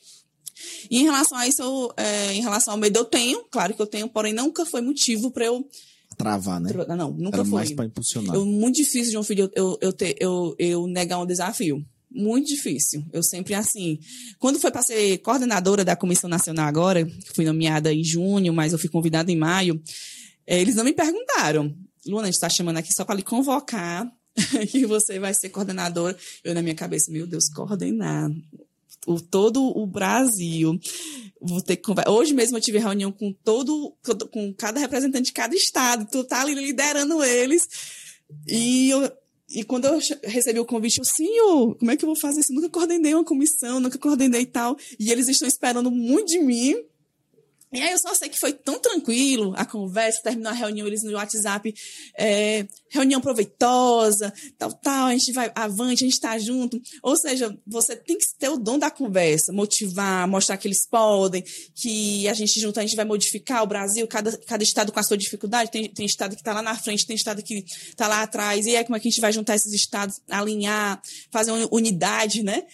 E 0.91 0.99
em 0.99 1.05
relação 1.05 1.37
a 1.39 1.47
isso, 1.47 1.63
eu, 1.63 1.93
é, 1.97 2.33
em 2.35 2.41
relação 2.41 2.75
ao 2.75 2.79
medo, 2.81 2.99
eu 2.99 3.05
tenho, 3.05 3.45
claro 3.51 3.75
que 3.75 3.83
eu 3.83 3.87
tenho, 3.87 4.09
porém 4.09 4.33
nunca 4.33 4.65
foi 4.65 4.81
motivo 4.81 5.31
para 5.31 5.47
eu. 5.47 5.69
travar, 6.17 6.61
né? 6.61 6.71
Não, 6.97 7.11
nunca 7.13 7.39
Era 7.39 7.45
foi. 7.45 7.55
mais 7.55 7.73
para 7.73 7.87
impulsionar. 7.87 8.35
Eu, 8.35 8.45
muito 8.45 8.77
difícil, 8.77 9.13
João 9.13 9.25
Filho, 9.25 9.51
eu, 9.55 9.79
eu, 9.81 9.93
ter, 9.93 10.17
eu, 10.21 10.55
eu 10.59 10.87
negar 10.87 11.19
um 11.19 11.27
desafio. 11.27 11.85
Muito 12.13 12.49
difícil. 12.49 13.05
Eu 13.13 13.23
sempre, 13.23 13.55
assim. 13.55 13.99
Quando 14.39 14.59
foi 14.59 14.71
para 14.71 14.83
ser 14.83 15.19
coordenadora 15.19 15.85
da 15.85 15.95
Comissão 15.95 16.29
Nacional 16.29 16.67
agora, 16.67 17.05
que 17.07 17.33
fui 17.35 17.45
nomeada 17.45 17.93
em 17.93 18.03
junho, 18.03 18.53
mas 18.53 18.73
eu 18.73 18.79
fui 18.79 18.89
convidada 18.89 19.31
em 19.31 19.37
maio, 19.37 19.81
eh, 20.47 20.61
eles 20.61 20.75
não 20.75 20.83
me 20.83 20.93
perguntaram. 20.93 21.73
Luana, 22.05 22.25
a 22.25 22.31
gente 22.31 22.35
está 22.35 22.49
chamando 22.49 22.79
aqui 22.79 22.93
só 22.93 23.05
para 23.05 23.15
lhe 23.15 23.23
convocar, 23.23 24.11
que 24.71 24.85
você 24.87 25.21
vai 25.21 25.33
ser 25.35 25.51
coordenadora. 25.51 26.17
Eu, 26.43 26.53
na 26.53 26.63
minha 26.63 26.75
cabeça, 26.75 27.13
meu 27.13 27.27
Deus, 27.27 27.49
coordenar 27.49 28.29
o, 29.07 29.21
todo 29.21 29.63
o 29.63 29.87
Brasil. 29.87 30.79
Vou 31.41 31.63
ter 31.63 31.77
que 31.77 31.83
conver- 31.83 32.09
Hoje 32.09 32.35
mesmo 32.35 32.57
eu 32.57 32.61
tive 32.61 32.79
reunião 32.79 33.11
com 33.11 33.33
todo, 33.33 33.97
com 34.31 34.53
cada 34.55 34.79
representante 34.81 35.27
de 35.27 35.33
cada 35.33 35.55
estado. 35.55 36.07
Tu 36.11 36.23
tá 36.25 36.43
ali 36.43 36.55
liderando 36.55 37.23
eles. 37.25 37.67
E, 38.47 38.91
eu, 38.91 39.11
e 39.49 39.65
quando 39.65 39.87
eu 39.87 39.99
recebi 40.25 40.61
o 40.61 40.65
convite, 40.67 40.99
eu, 40.99 41.05
senhor, 41.05 41.75
como 41.77 41.91
é 41.91 41.97
que 41.97 42.05
eu 42.05 42.09
vou 42.09 42.17
fazer 42.17 42.41
isso? 42.41 42.53
Nunca 42.53 42.69
coordenei 42.69 43.15
uma 43.15 43.25
comissão, 43.25 43.81
nunca 43.81 43.99
coordenei 43.99 44.45
tal. 44.47 44.77
E 44.99 45.11
eles 45.11 45.29
estão 45.29 45.49
esperando 45.49 45.91
muito 45.91 46.29
de 46.29 46.39
mim. 46.41 46.77
E 47.73 47.81
aí 47.81 47.93
eu 47.93 47.99
só 47.99 48.15
sei 48.15 48.29
que 48.29 48.39
foi 48.39 48.53
tão 48.53 48.81
tranquilo 48.81 49.55
a 49.57 49.65
conversa, 49.65 50.23
terminou 50.23 50.51
a 50.51 50.55
reunião, 50.55 50.87
eles 50.87 51.05
no 51.05 51.13
WhatsApp, 51.13 51.73
é, 52.19 52.67
reunião 52.89 53.21
proveitosa, 53.21 54.33
tal, 54.59 54.73
tal, 54.73 55.07
a 55.07 55.13
gente 55.13 55.33
vai 55.33 55.53
avante, 55.55 56.05
a 56.05 56.09
gente 56.09 56.21
tá 56.21 56.37
junto. 56.39 56.81
Ou 57.03 57.17
seja, 57.17 57.57
você 57.67 57.95
tem 57.95 58.19
que 58.19 58.27
ter 58.39 58.49
o 58.49 58.57
dom 58.57 58.79
da 58.79 58.91
conversa, 58.91 59.53
motivar, 59.53 60.27
mostrar 60.27 60.57
que 60.57 60.67
eles 60.67 60.87
podem, 60.87 61.45
que 61.75 62.27
a 62.29 62.35
gente 62.35 62.59
junto, 62.61 62.81
a 62.81 62.83
gente 62.83 62.97
vai 62.97 63.05
modificar 63.05 63.63
o 63.63 63.67
Brasil, 63.67 64.07
cada, 64.09 64.37
cada 64.39 64.63
estado 64.63 64.91
com 64.91 64.99
a 64.99 65.03
sua 65.03 65.17
dificuldade, 65.17 65.71
tem, 65.71 65.89
tem 65.89 66.07
estado 66.07 66.35
que 66.35 66.43
tá 66.43 66.53
lá 66.53 66.63
na 66.63 66.75
frente, 66.77 67.07
tem 67.07 67.15
estado 67.15 67.43
que 67.43 67.65
tá 67.97 68.09
lá 68.09 68.23
atrás, 68.23 68.67
e 68.67 68.77
aí 68.77 68.85
como 68.85 68.97
é 68.97 69.01
que 69.01 69.07
a 69.07 69.11
gente 69.11 69.21
vai 69.21 69.33
juntar 69.33 69.55
esses 69.55 69.73
estados, 69.73 70.21
alinhar, 70.29 71.01
fazer 71.31 71.53
uma 71.53 71.69
unidade, 71.71 72.43
né? 72.43 72.65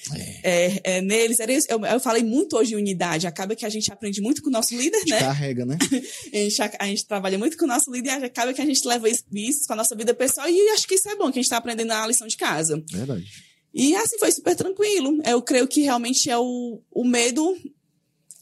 É, 0.42 0.80
é, 0.84 1.00
neles, 1.02 1.40
era 1.40 1.52
isso. 1.52 1.66
Eu, 1.68 1.84
eu 1.84 2.00
falei 2.00 2.22
muito 2.22 2.56
hoje 2.56 2.74
em 2.74 2.76
unidade, 2.76 3.26
acaba 3.26 3.54
que 3.54 3.66
a 3.66 3.68
gente 3.68 3.92
aprende 3.92 4.20
muito 4.22 4.42
com 4.42 4.48
o 4.48 4.52
nosso 4.52 4.74
líder, 4.74 4.85
né? 4.90 5.18
Carrega, 5.18 5.64
né? 5.64 5.78
A 6.32 6.36
gente, 6.36 6.62
a 6.78 6.86
gente 6.86 7.06
trabalha 7.06 7.38
muito 7.38 7.56
com 7.56 7.64
o 7.64 7.68
nosso 7.68 7.90
líder 7.90 8.20
e 8.20 8.24
acaba 8.24 8.52
que 8.52 8.60
a 8.60 8.66
gente 8.66 8.86
leva 8.86 9.08
isso, 9.08 9.24
isso 9.32 9.66
com 9.66 9.72
a 9.72 9.76
nossa 9.76 9.94
vida 9.94 10.12
pessoal 10.12 10.48
e 10.48 10.68
acho 10.70 10.86
que 10.86 10.94
isso 10.94 11.08
é 11.08 11.16
bom, 11.16 11.24
que 11.24 11.38
a 11.38 11.42
gente 11.42 11.44
está 11.44 11.56
aprendendo 11.56 11.92
a 11.92 12.06
lição 12.06 12.26
de 12.26 12.36
casa. 12.36 12.82
Verdade. 12.90 13.26
E 13.72 13.94
assim 13.94 14.18
foi 14.18 14.32
super 14.32 14.56
tranquilo. 14.56 15.20
Eu 15.24 15.42
creio 15.42 15.68
que 15.68 15.82
realmente 15.82 16.30
é 16.30 16.38
o, 16.38 16.80
o 16.90 17.04
medo. 17.04 17.56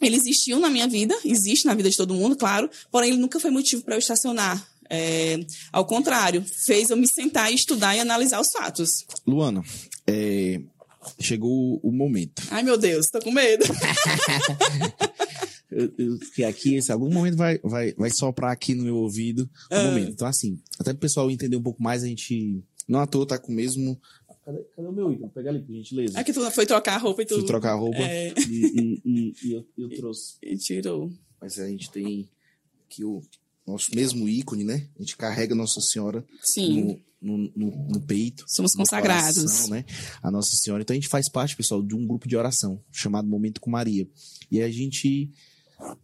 Ele 0.01 0.17
existiu 0.17 0.61
na 0.61 0.71
minha 0.71 0.87
vida, 0.87 1.17
existe 1.25 1.67
na 1.67 1.75
vida 1.75 1.91
de 1.91 1.97
todo 1.97 2.15
mundo, 2.15 2.37
claro, 2.37 2.71
porém 2.91 3.11
ele 3.11 3.19
nunca 3.19 3.41
foi 3.41 3.51
motivo 3.51 3.83
para 3.83 3.95
eu 3.95 3.99
estacionar. 3.99 4.65
É, 4.91 5.41
ao 5.73 5.85
contrário, 5.85 6.45
fez 6.67 6.91
eu 6.91 6.97
me 6.97 7.09
sentar 7.09 7.51
e 7.51 7.55
estudar 7.55 7.97
e 7.97 8.01
analisar 8.01 8.41
os 8.41 8.53
fatos. 8.53 8.91
Luana, 9.27 9.63
é, 10.07 10.61
chegou 11.21 11.81
o 11.83 11.91
momento. 11.91 12.43
Ai, 12.51 12.63
meu 12.63 12.77
Deus, 12.77 13.07
tô 13.07 13.21
com 13.21 13.33
medo. 13.33 13.65
Eu, 15.75 15.93
eu 15.99 16.19
fiquei 16.19 16.45
aqui, 16.45 16.75
esse, 16.77 16.93
algum 16.93 17.13
momento 17.13 17.37
vai, 17.37 17.59
vai, 17.59 17.93
vai 17.95 18.11
soprar 18.11 18.53
aqui 18.53 18.75
no 18.75 18.85
meu 18.85 18.97
ouvido 18.97 19.43
o 19.71 19.75
Ah. 19.75 19.85
momento. 19.85 20.11
Então, 20.11 20.27
assim, 20.29 20.59
até 20.79 20.93
pro 20.93 21.01
pessoal 21.01 21.31
entender 21.31 21.57
um 21.57 21.63
pouco 21.63 21.83
mais, 21.83 22.03
a 22.03 22.07
gente. 22.07 22.63
Não 22.87 23.01
à 23.01 23.07
toa 23.07 23.27
tá 23.27 23.39
com 23.39 23.51
o 23.51 23.55
mesmo. 23.55 23.99
Cadê, 24.45 24.59
cadê 24.77 24.89
o 24.89 24.93
meu 24.93 25.11
item? 25.13 25.29
Pega 25.31 25.49
ali, 25.51 25.61
por 25.63 25.75
gentileza. 25.75 26.19
Aqui 26.21 26.33
tu 26.33 26.51
foi 26.51 26.67
trocar 26.67 26.95
a 26.97 26.99
roupa 26.99 27.23
e 27.23 27.27
tu. 27.27 27.35
Fui 27.37 27.47
trocar 27.47 27.73
a 27.73 27.77
roupa 27.77 27.97
É. 27.99 28.33
e, 28.39 28.43
e- 28.53 29.03
e- 29.05 29.35
e 29.43 29.53
eu, 29.53 29.67
eu 29.79 29.89
trouxe. 29.97 30.35
E 30.43 30.57
tirou. 30.57 31.11
Mas 31.41 31.59
a 31.59 31.67
gente 31.69 31.91
tem 31.91 32.29
aqui 32.87 33.03
o 33.05 33.23
nosso 33.67 33.95
mesmo 33.95 34.29
ícone, 34.29 34.65
né? 34.65 34.87
A 34.99 35.03
gente 35.03 35.17
carrega 35.17 35.55
Nossa 35.55 35.81
Senhora 35.81 36.23
Sim. 36.43 37.01
no, 37.23 37.39
no, 37.39 37.53
no- 37.57 37.89
no 37.89 38.01
peito. 38.03 38.45
Somos 38.47 38.73
no 38.75 38.79
consagrados. 38.81 39.37
coração, 39.43 39.71
né? 39.71 39.85
A 40.23 40.31
Nossa 40.31 40.55
Senhora. 40.57 40.83
Então 40.83 40.93
a 40.93 40.99
gente 40.99 41.09
faz 41.09 41.29
parte, 41.31 41.57
pessoal, 41.57 41.83
de 41.83 41.95
um 41.95 42.07
grupo 42.07 42.29
de 42.29 42.37
oração 42.37 42.79
chamado 42.93 43.27
Momento 43.27 43.63
com 43.63 43.71
Maria. 43.71 44.07
E 44.51 44.61
a 44.61 44.71
gente 44.71 45.31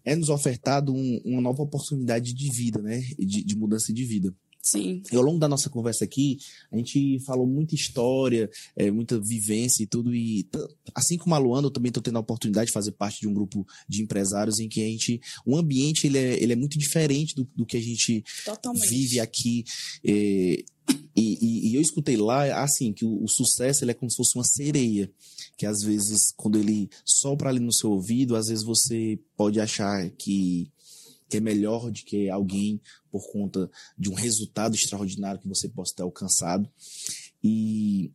é 0.04 0.14
nos 0.16 0.28
ofertado 0.28 0.92
um- 0.92 1.20
uma 1.24 1.40
nova 1.40 1.62
oportunidade 1.62 2.32
de 2.32 2.50
vida, 2.50 2.80
né? 2.82 3.00
De, 3.18 3.42
de 3.44 3.56
mudança 3.56 3.92
de 3.92 4.04
vida. 4.04 4.34
Sim. 4.62 5.02
E 5.10 5.16
ao 5.16 5.22
longo 5.22 5.38
da 5.38 5.48
nossa 5.48 5.70
conversa 5.70 6.04
aqui, 6.04 6.36
a 6.70 6.76
gente 6.76 7.18
falou 7.20 7.46
muita 7.46 7.74
história, 7.74 8.50
é, 8.76 8.90
muita 8.90 9.18
vivência 9.18 9.82
e 9.82 9.86
tudo. 9.86 10.14
E 10.14 10.46
assim 10.94 11.16
como 11.16 11.34
a 11.34 11.38
Luana, 11.38 11.66
eu 11.68 11.70
também 11.70 11.88
estou 11.88 12.02
tendo 12.02 12.18
a 12.18 12.20
oportunidade 12.20 12.66
de 12.66 12.72
fazer 12.74 12.92
parte 12.92 13.20
de 13.20 13.26
um 13.26 13.32
grupo 13.32 13.66
de 13.88 14.02
empresários 14.02 14.60
em 14.60 14.68
que 14.68 14.82
a 14.82 14.86
gente. 14.86 15.18
O 15.46 15.56
ambiente 15.56 16.06
ele 16.06 16.18
é, 16.18 16.42
ele 16.42 16.52
é 16.52 16.56
muito 16.56 16.78
diferente 16.78 17.34
do, 17.34 17.48
do 17.56 17.64
que 17.64 17.76
a 17.78 17.80
gente 17.80 18.22
Totalmente. 18.44 18.86
vive 18.86 19.18
aqui. 19.18 19.64
é, 20.04 20.62
E, 21.16 21.38
e, 21.40 21.70
e 21.70 21.74
eu 21.76 21.80
escutei 21.80 22.16
lá, 22.16 22.62
assim, 22.62 22.92
que 22.92 23.04
o, 23.04 23.22
o, 23.24 23.28
sucesso 23.28 23.82
ele 23.84 23.92
é 23.92 23.94
como 23.94 24.10
se 24.10 24.16
fosse 24.16 24.36
uma 24.36 24.44
sereia. 24.44 25.10
Que 25.60 25.66
às 25.66 25.82
vezes, 25.82 26.32
quando 26.38 26.56
ele 26.58 26.88
sopra 27.04 27.50
ali 27.50 27.60
no 27.60 27.70
seu 27.70 27.90
ouvido, 27.90 28.34
às 28.34 28.48
vezes 28.48 28.64
você 28.64 29.20
pode 29.36 29.60
achar 29.60 30.08
que, 30.12 30.72
que 31.28 31.36
é 31.36 31.40
melhor 31.40 31.90
do 31.90 32.00
que 32.00 32.30
alguém 32.30 32.80
por 33.12 33.30
conta 33.30 33.70
de 33.98 34.08
um 34.08 34.14
resultado 34.14 34.74
extraordinário 34.74 35.38
que 35.38 35.46
você 35.46 35.68
possa 35.68 35.94
ter 35.94 36.02
alcançado. 36.02 36.66
E, 37.44 38.10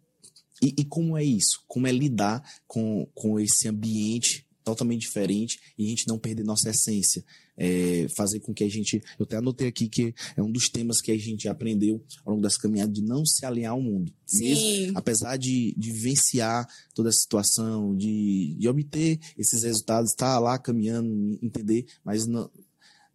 e, 0.60 0.74
e 0.76 0.86
como 0.86 1.16
é 1.16 1.24
isso? 1.24 1.64
Como 1.68 1.86
é 1.86 1.92
lidar 1.92 2.44
com, 2.68 3.08
com 3.14 3.40
esse 3.40 3.68
ambiente 3.68 4.45
totalmente 4.66 5.02
diferente 5.02 5.60
e 5.78 5.86
a 5.86 5.90
gente 5.90 6.08
não 6.08 6.18
perder 6.18 6.44
nossa 6.44 6.70
essência. 6.70 7.24
É, 7.58 8.08
fazer 8.18 8.42
com 8.42 8.54
que 8.54 8.66
a 8.66 8.70
gente. 8.70 9.02
Eu 9.18 9.24
até 9.24 9.38
anotei 9.38 9.68
aqui 9.68 9.88
que 9.88 10.14
é 10.36 10.44
um 10.44 10.52
dos 10.52 10.68
temas 10.68 11.00
que 11.00 11.10
a 11.10 11.18
gente 11.18 11.48
aprendeu 11.48 12.04
ao 12.26 12.34
longo 12.34 12.44
dessa 12.44 12.60
caminhada 12.60 12.92
de 12.92 13.02
não 13.02 13.26
se 13.26 13.46
alinhar 13.46 13.72
ao 13.72 13.82
mundo. 13.82 14.12
Sim. 14.26 14.44
Mesmo, 14.44 14.98
apesar 14.98 15.38
de, 15.38 15.74
de 15.78 15.92
vivenciar 15.94 16.68
toda 16.94 17.08
a 17.08 17.14
situação, 17.14 17.96
de, 17.96 18.58
de 18.60 18.68
obter 18.68 19.20
esses 19.38 19.64
resultados, 19.64 20.12
estar 20.12 20.38
lá 20.40 20.58
caminhando, 20.58 21.40
entender, 21.42 21.86
mas 22.04 22.28
não, 22.28 22.52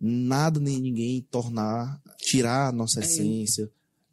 nada 0.00 0.58
nem 0.58 0.80
ninguém 0.80 1.20
tornar, 1.30 2.00
tirar 2.16 2.68
a 2.68 2.72
nossa 2.72 3.00
é. 3.00 3.04
essência, 3.04 3.70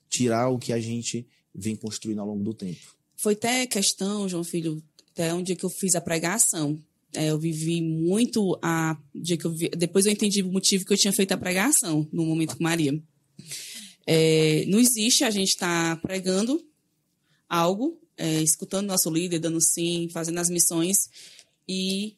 tirar 0.10 0.50
o 0.50 0.60
que 0.60 0.74
a 0.74 0.80
gente 0.80 1.26
vem 1.56 1.76
construindo 1.76 2.20
ao 2.20 2.28
longo 2.28 2.44
do 2.44 2.54
tempo. 2.54 2.98
Foi 3.16 3.34
até 3.34 3.66
questão, 3.66 4.28
João 4.28 4.44
Filho, 4.44 4.84
até 5.12 5.34
um 5.34 5.42
dia 5.42 5.56
que 5.56 5.66
eu 5.66 5.70
fiz 5.70 5.96
a 5.96 6.02
pregação. 6.02 6.80
É, 7.18 7.32
eu 7.32 7.40
vivi 7.40 7.82
muito 7.82 8.60
a 8.62 8.96
eu 9.44 9.52
vi, 9.52 9.70
depois 9.70 10.06
eu 10.06 10.12
entendi 10.12 10.44
o 10.44 10.52
motivo 10.52 10.86
que 10.86 10.94
eu 10.94 10.98
tinha 10.98 11.12
feito 11.12 11.32
a 11.32 11.38
pregação 11.38 12.08
no 12.14 12.24
momento 12.24 12.56
com 12.56 12.64
Maria. 12.64 13.02
É, 14.06 14.64
não 14.68 14.80
existe 14.80 15.24
a 15.24 15.32
gente 15.32 15.50
estar 15.50 15.96
tá 15.96 16.02
pregando 16.02 16.64
algo, 17.50 18.00
é, 18.16 18.40
escutando 18.44 18.86
nosso 18.86 19.10
líder, 19.10 19.40
dando 19.40 19.60
sim, 19.60 20.08
fazendo 20.12 20.38
as 20.38 20.48
missões 20.48 20.96
e 21.68 22.16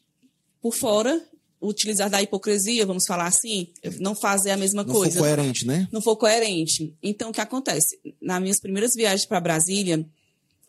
por 0.60 0.74
fora 0.74 1.18
utilizar 1.62 2.10
da 2.10 2.20
hipocrisia, 2.22 2.84
vamos 2.84 3.06
falar 3.06 3.26
assim, 3.26 3.68
não 4.00 4.14
fazer 4.14 4.50
a 4.50 4.56
mesma 4.56 4.84
não 4.84 4.92
coisa. 4.92 5.18
Não 5.18 5.26
for 5.26 5.34
coerente, 5.34 5.66
né? 5.66 5.88
Não 5.90 6.02
for 6.02 6.16
coerente. 6.16 6.94
Então, 7.02 7.30
o 7.30 7.32
que 7.32 7.40
acontece? 7.40 7.98
Nas 8.20 8.40
minhas 8.40 8.60
primeiras 8.60 8.92
viagens 8.94 9.26
para 9.26 9.40
Brasília, 9.40 10.06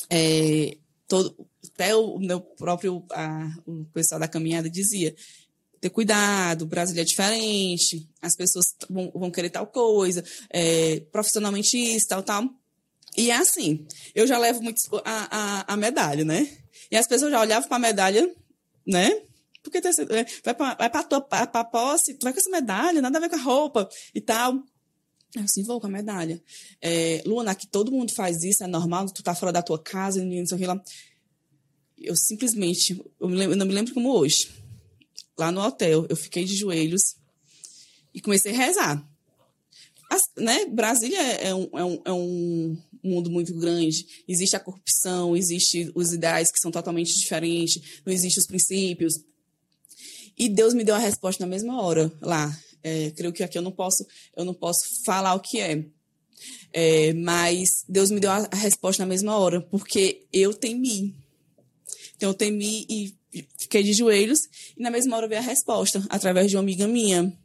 é, 0.09 0.77
todo, 1.05 1.35
até 1.81 1.95
o 1.95 2.19
meu 2.19 2.39
próprio 2.39 3.03
a, 3.11 3.49
o 3.65 3.85
pessoal 3.85 4.19
da 4.19 4.27
caminhada 4.27 4.69
dizia 4.69 5.15
ter 5.79 5.89
cuidado, 5.89 6.61
o 6.61 6.67
Brasil 6.67 7.01
é 7.01 7.03
diferente, 7.03 8.07
as 8.21 8.35
pessoas 8.35 8.75
vão, 8.87 9.11
vão 9.15 9.31
querer 9.31 9.49
tal 9.49 9.65
coisa, 9.65 10.23
é, 10.51 10.99
profissionalmente 11.11 11.75
isso, 11.75 12.07
tal, 12.07 12.21
tal. 12.21 12.47
E 13.17 13.31
é 13.31 13.35
assim, 13.35 13.87
eu 14.13 14.27
já 14.27 14.37
levo 14.37 14.61
muito 14.61 14.79
a, 15.03 15.65
a, 15.65 15.73
a 15.73 15.77
medalha, 15.77 16.23
né? 16.23 16.47
E 16.91 16.95
as 16.95 17.07
pessoas 17.07 17.31
já 17.31 17.41
olhavam 17.41 17.67
para 17.67 17.77
a 17.77 17.79
medalha, 17.79 18.31
né? 18.85 19.09
Porque 19.63 19.79
é, 19.79 20.25
vai 20.43 20.53
para 20.53 21.47
pra 21.47 21.63
posse, 21.63 22.13
tu 22.13 22.23
vai 22.25 22.33
com 22.33 22.39
essa 22.39 22.49
medalha, 22.51 23.01
nada 23.01 23.17
a 23.17 23.21
ver 23.21 23.29
com 23.29 23.37
a 23.37 23.41
roupa 23.41 23.89
e 24.13 24.21
tal. 24.21 24.63
Eu 25.35 25.43
assim, 25.43 25.63
vou 25.63 25.81
com 25.81 25.87
a 25.87 25.89
medalha. 25.89 26.41
É, 26.79 27.23
Luana, 27.25 27.51
aqui 27.51 27.65
todo 27.65 27.91
mundo 27.91 28.13
faz 28.13 28.43
isso, 28.43 28.63
é 28.63 28.67
normal, 28.67 29.07
tu 29.07 29.23
tá 29.23 29.33
fora 29.33 29.51
da 29.51 29.63
tua 29.63 29.81
casa, 29.81 30.23
não 30.23 30.45
sei 30.45 30.67
lá. 30.67 30.79
Eu 32.01 32.15
simplesmente, 32.15 32.99
eu, 33.19 33.27
lembro, 33.27 33.53
eu 33.53 33.57
não 33.57 33.65
me 33.65 33.73
lembro 33.73 33.93
como 33.93 34.11
hoje. 34.11 34.49
Lá 35.37 35.51
no 35.51 35.61
hotel, 35.61 36.05
eu 36.09 36.15
fiquei 36.15 36.43
de 36.43 36.55
joelhos 36.55 37.15
e 38.13 38.21
comecei 38.21 38.53
a 38.53 38.57
rezar. 38.57 39.11
As, 40.09 40.21
né, 40.37 40.65
Brasília 40.65 41.21
é, 41.21 41.47
é 41.47 41.55
um, 41.55 41.69
é, 41.73 41.83
um, 41.83 42.01
é 42.05 42.11
um 42.11 42.77
mundo 43.03 43.29
muito 43.31 43.53
grande. 43.55 44.05
Existe 44.27 44.55
a 44.55 44.59
corrupção, 44.59 45.35
existe 45.37 45.89
os 45.95 46.11
ideais 46.11 46.51
que 46.51 46.59
são 46.59 46.69
totalmente 46.69 47.17
diferentes, 47.17 48.01
não 48.05 48.13
existem 48.13 48.41
os 48.41 48.47
princípios. 48.47 49.13
E 50.37 50.49
Deus 50.49 50.73
me 50.73 50.83
deu 50.83 50.95
a 50.95 50.99
resposta 50.99 51.45
na 51.45 51.49
mesma 51.49 51.81
hora 51.81 52.11
lá. 52.21 52.57
É, 52.83 53.11
creio 53.11 53.31
que 53.31 53.43
aqui 53.43 53.57
eu 53.57 53.61
não 53.61 53.71
posso, 53.71 54.05
eu 54.35 54.43
não 54.43 54.53
posso 54.53 55.03
falar 55.05 55.33
o 55.35 55.39
que 55.39 55.59
é. 55.59 55.85
é. 56.73 57.13
Mas 57.13 57.85
Deus 57.87 58.11
me 58.11 58.19
deu 58.19 58.31
a 58.31 58.47
resposta 58.53 59.03
na 59.03 59.07
mesma 59.07 59.37
hora, 59.37 59.61
porque 59.61 60.25
eu 60.33 60.53
temi. 60.53 61.15
Então 62.21 62.29
eu 62.29 62.35
temi 62.35 62.85
e 62.87 63.15
fiquei 63.57 63.81
de 63.81 63.93
joelhos, 63.93 64.41
e 64.77 64.83
na 64.83 64.91
mesma 64.91 65.17
hora 65.17 65.27
veio 65.27 65.41
a 65.41 65.43
resposta, 65.43 66.05
através 66.07 66.51
de 66.51 66.55
uma 66.55 66.61
amiga 66.61 66.87
minha. 66.87 67.35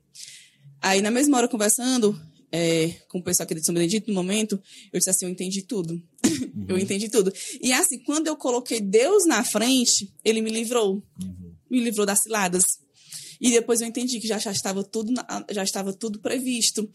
Aí, 0.83 1.01
na 1.01 1.11
mesma 1.11 1.39
hora, 1.39 1.49
conversando 1.49 2.15
é, 2.53 2.89
com 3.09 3.19
o 3.19 3.23
pessoal 3.23 3.45
aqui 3.45 3.55
de 3.55 3.65
São 3.65 3.75
Benedito, 3.75 4.09
no 4.09 4.15
momento, 4.15 4.61
eu 4.93 4.99
disse 4.99 5.09
assim: 5.09 5.25
eu 5.25 5.31
entendi 5.31 5.63
tudo. 5.63 6.01
Uhum. 6.57 6.65
eu 6.69 6.79
entendi 6.79 7.11
tudo. 7.11 7.31
E 7.61 7.71
assim, 7.71 7.99
quando 7.99 8.29
eu 8.29 8.37
coloquei 8.37 8.81
Deus 8.81 9.27
na 9.27 9.45
frente, 9.45 10.11
ele 10.25 10.41
me 10.41 10.51
livrou. 10.51 11.03
Uhum. 11.23 11.53
Me 11.71 11.81
livrou 11.81 12.07
das 12.07 12.23
ciladas. 12.23 12.79
E 13.41 13.51
depois 13.51 13.81
eu 13.81 13.87
entendi 13.87 14.21
que 14.21 14.27
já, 14.27 14.39
já, 14.39 14.51
estava 14.51 14.83
tudo, 14.83 15.13
já 15.51 15.63
estava 15.63 15.93
tudo 15.93 16.19
previsto. 16.19 16.89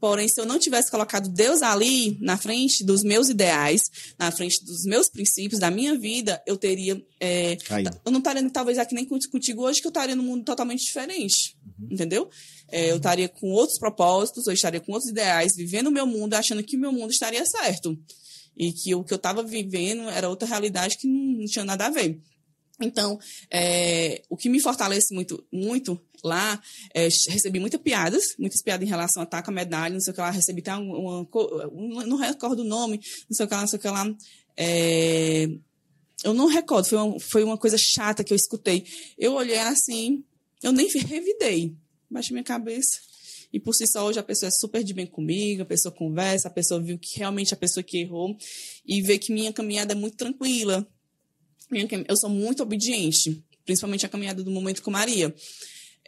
Porém, 0.00 0.28
se 0.28 0.40
eu 0.40 0.46
não 0.46 0.58
tivesse 0.58 0.90
colocado 0.90 1.28
Deus 1.28 1.60
ali 1.60 2.16
na 2.20 2.36
frente 2.36 2.84
dos 2.84 3.02
meus 3.02 3.28
ideais, 3.28 3.90
na 4.18 4.30
frente 4.30 4.64
dos 4.64 4.84
meus 4.84 5.08
princípios, 5.08 5.60
da 5.60 5.70
minha 5.70 5.98
vida, 5.98 6.40
eu 6.46 6.56
teria. 6.56 7.02
É, 7.20 7.56
eu 8.04 8.12
não 8.12 8.18
estaria 8.18 8.48
talvez 8.50 8.78
aqui 8.78 8.94
nem 8.94 9.04
contigo 9.04 9.62
hoje, 9.62 9.80
que 9.80 9.86
eu 9.86 9.90
estaria 9.90 10.14
num 10.14 10.22
mundo 10.22 10.44
totalmente 10.44 10.84
diferente. 10.84 11.56
Uhum. 11.78 11.88
Entendeu? 11.90 12.30
É, 12.70 12.90
eu 12.90 12.96
estaria 12.96 13.28
com 13.28 13.50
outros 13.50 13.78
propósitos, 13.78 14.46
eu 14.46 14.52
estaria 14.52 14.80
com 14.80 14.92
outros 14.92 15.10
ideais, 15.10 15.56
vivendo 15.56 15.88
o 15.88 15.92
meu 15.92 16.06
mundo, 16.06 16.34
achando 16.34 16.62
que 16.62 16.76
o 16.76 16.80
meu 16.80 16.92
mundo 16.92 17.10
estaria 17.10 17.44
certo. 17.44 17.98
E 18.56 18.72
que 18.72 18.94
o 18.94 19.04
que 19.04 19.12
eu 19.12 19.16
estava 19.16 19.42
vivendo 19.42 20.08
era 20.08 20.28
outra 20.28 20.46
realidade 20.46 20.96
que 20.96 21.06
não, 21.06 21.40
não 21.40 21.46
tinha 21.46 21.64
nada 21.64 21.86
a 21.86 21.90
ver. 21.90 22.20
Então, 22.80 23.18
é, 23.50 24.22
o 24.28 24.36
que 24.36 24.48
me 24.48 24.60
fortalece 24.60 25.12
muito, 25.12 25.44
muito 25.52 26.00
lá, 26.22 26.60
é, 26.94 27.04
recebi 27.28 27.58
muitas 27.58 27.80
piadas, 27.80 28.34
muitas 28.38 28.62
piadas 28.62 28.86
em 28.86 28.90
relação 28.90 29.22
a 29.22 29.26
taca 29.26 29.50
medalha, 29.50 29.94
não 29.94 30.00
sei 30.00 30.12
o 30.12 30.14
que 30.14 30.20
lá, 30.20 30.30
recebi 30.30 30.60
até 30.60 30.74
uma, 30.76 31.26
uma, 31.72 32.06
não 32.06 32.16
recordo 32.16 32.60
o 32.60 32.64
nome, 32.64 33.00
não 33.28 33.36
sei 33.36 33.46
o 33.46 33.48
que 33.48 33.54
lá, 33.54 33.60
não 33.60 33.68
sei 33.68 33.78
o 33.78 33.82
que 33.82 33.88
lá. 33.88 34.16
É, 34.56 35.48
eu 36.24 36.34
não 36.34 36.46
recordo, 36.46 36.86
foi 36.86 36.98
uma, 36.98 37.20
foi 37.20 37.44
uma 37.44 37.58
coisa 37.58 37.76
chata 37.78 38.22
que 38.22 38.32
eu 38.32 38.36
escutei. 38.36 38.84
Eu 39.16 39.34
olhei 39.34 39.58
assim, 39.58 40.24
eu 40.62 40.72
nem 40.72 40.88
revidei, 40.88 41.76
baixei 42.10 42.32
minha 42.32 42.44
cabeça. 42.44 43.00
E 43.52 43.58
por 43.58 43.74
si 43.74 43.86
só, 43.86 44.04
hoje 44.04 44.18
a 44.18 44.22
pessoa 44.22 44.48
é 44.48 44.52
super 44.52 44.84
de 44.84 44.92
bem 44.92 45.06
comigo, 45.06 45.62
a 45.62 45.66
pessoa 45.66 45.92
conversa, 45.92 46.48
a 46.48 46.50
pessoa 46.50 46.80
viu 46.80 46.98
que 46.98 47.18
realmente 47.18 47.54
a 47.54 47.56
pessoa 47.56 47.82
que 47.82 47.98
errou 47.98 48.36
e 48.86 49.00
vê 49.00 49.18
que 49.18 49.32
minha 49.32 49.52
caminhada 49.52 49.92
é 49.92 49.96
muito 49.96 50.16
tranquila, 50.16 50.86
eu 52.08 52.16
sou 52.16 52.30
muito 52.30 52.62
obediente, 52.62 53.42
principalmente 53.64 54.06
a 54.06 54.08
caminhada 54.08 54.42
do 54.42 54.50
momento 54.50 54.82
com 54.82 54.90
Maria. 54.90 55.34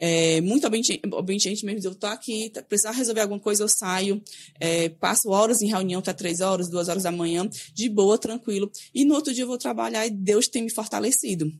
É, 0.03 0.41
muito 0.41 0.67
obediente, 0.67 1.67
mesmo. 1.67 1.91
Eu 1.91 1.95
tô 1.95 2.07
aqui, 2.07 2.49
tá, 2.49 2.63
precisar 2.63 2.93
resolver 2.93 3.21
alguma 3.21 3.39
coisa, 3.39 3.63
eu 3.63 3.69
saio, 3.69 4.23
é, 4.59 4.89
passo 4.89 5.29
horas 5.29 5.61
em 5.61 5.69
reunião 5.69 5.99
até 5.99 6.15
três 6.15 6.41
horas, 6.41 6.71
duas 6.71 6.89
horas 6.89 7.03
da 7.03 7.13
manhã, 7.13 7.47
de 7.75 7.89
boa, 7.91 8.17
tranquilo. 8.17 8.73
E 8.95 9.05
no 9.05 9.15
outro 9.15 9.35
dia 9.35 9.45
eu 9.45 9.47
vou 9.47 9.59
trabalhar 9.59 10.07
e 10.07 10.11
Deus 10.11 10.49
tem 10.49 10.63
me 10.63 10.71
fortalecido. 10.71 11.53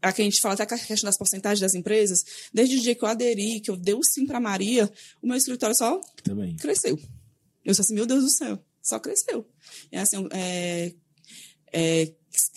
Aqui 0.00 0.22
a 0.22 0.24
gente 0.24 0.40
fala 0.40 0.54
até 0.54 0.64
com 0.64 0.74
a 0.74 0.78
questão 0.78 1.06
das 1.06 1.18
porcentagens 1.18 1.60
das 1.60 1.74
empresas. 1.74 2.24
Desde 2.50 2.76
o 2.76 2.80
dia 2.80 2.94
que 2.94 3.04
eu 3.04 3.08
aderi, 3.08 3.60
que 3.60 3.70
eu 3.70 3.76
dei 3.76 3.92
o 3.92 4.02
sim 4.02 4.24
para 4.24 4.40
Maria, 4.40 4.90
o 5.20 5.26
meu 5.26 5.36
escritório 5.36 5.76
só 5.76 6.00
Também. 6.24 6.56
cresceu. 6.56 6.98
Eu 7.62 7.74
sou 7.74 7.82
assim, 7.82 7.94
meu 7.94 8.06
Deus 8.06 8.24
do 8.24 8.30
céu, 8.30 8.58
só 8.82 8.98
cresceu. 8.98 9.46
E 9.92 9.98
assim, 9.98 10.26
é, 10.32 10.94
é, 11.72 12.12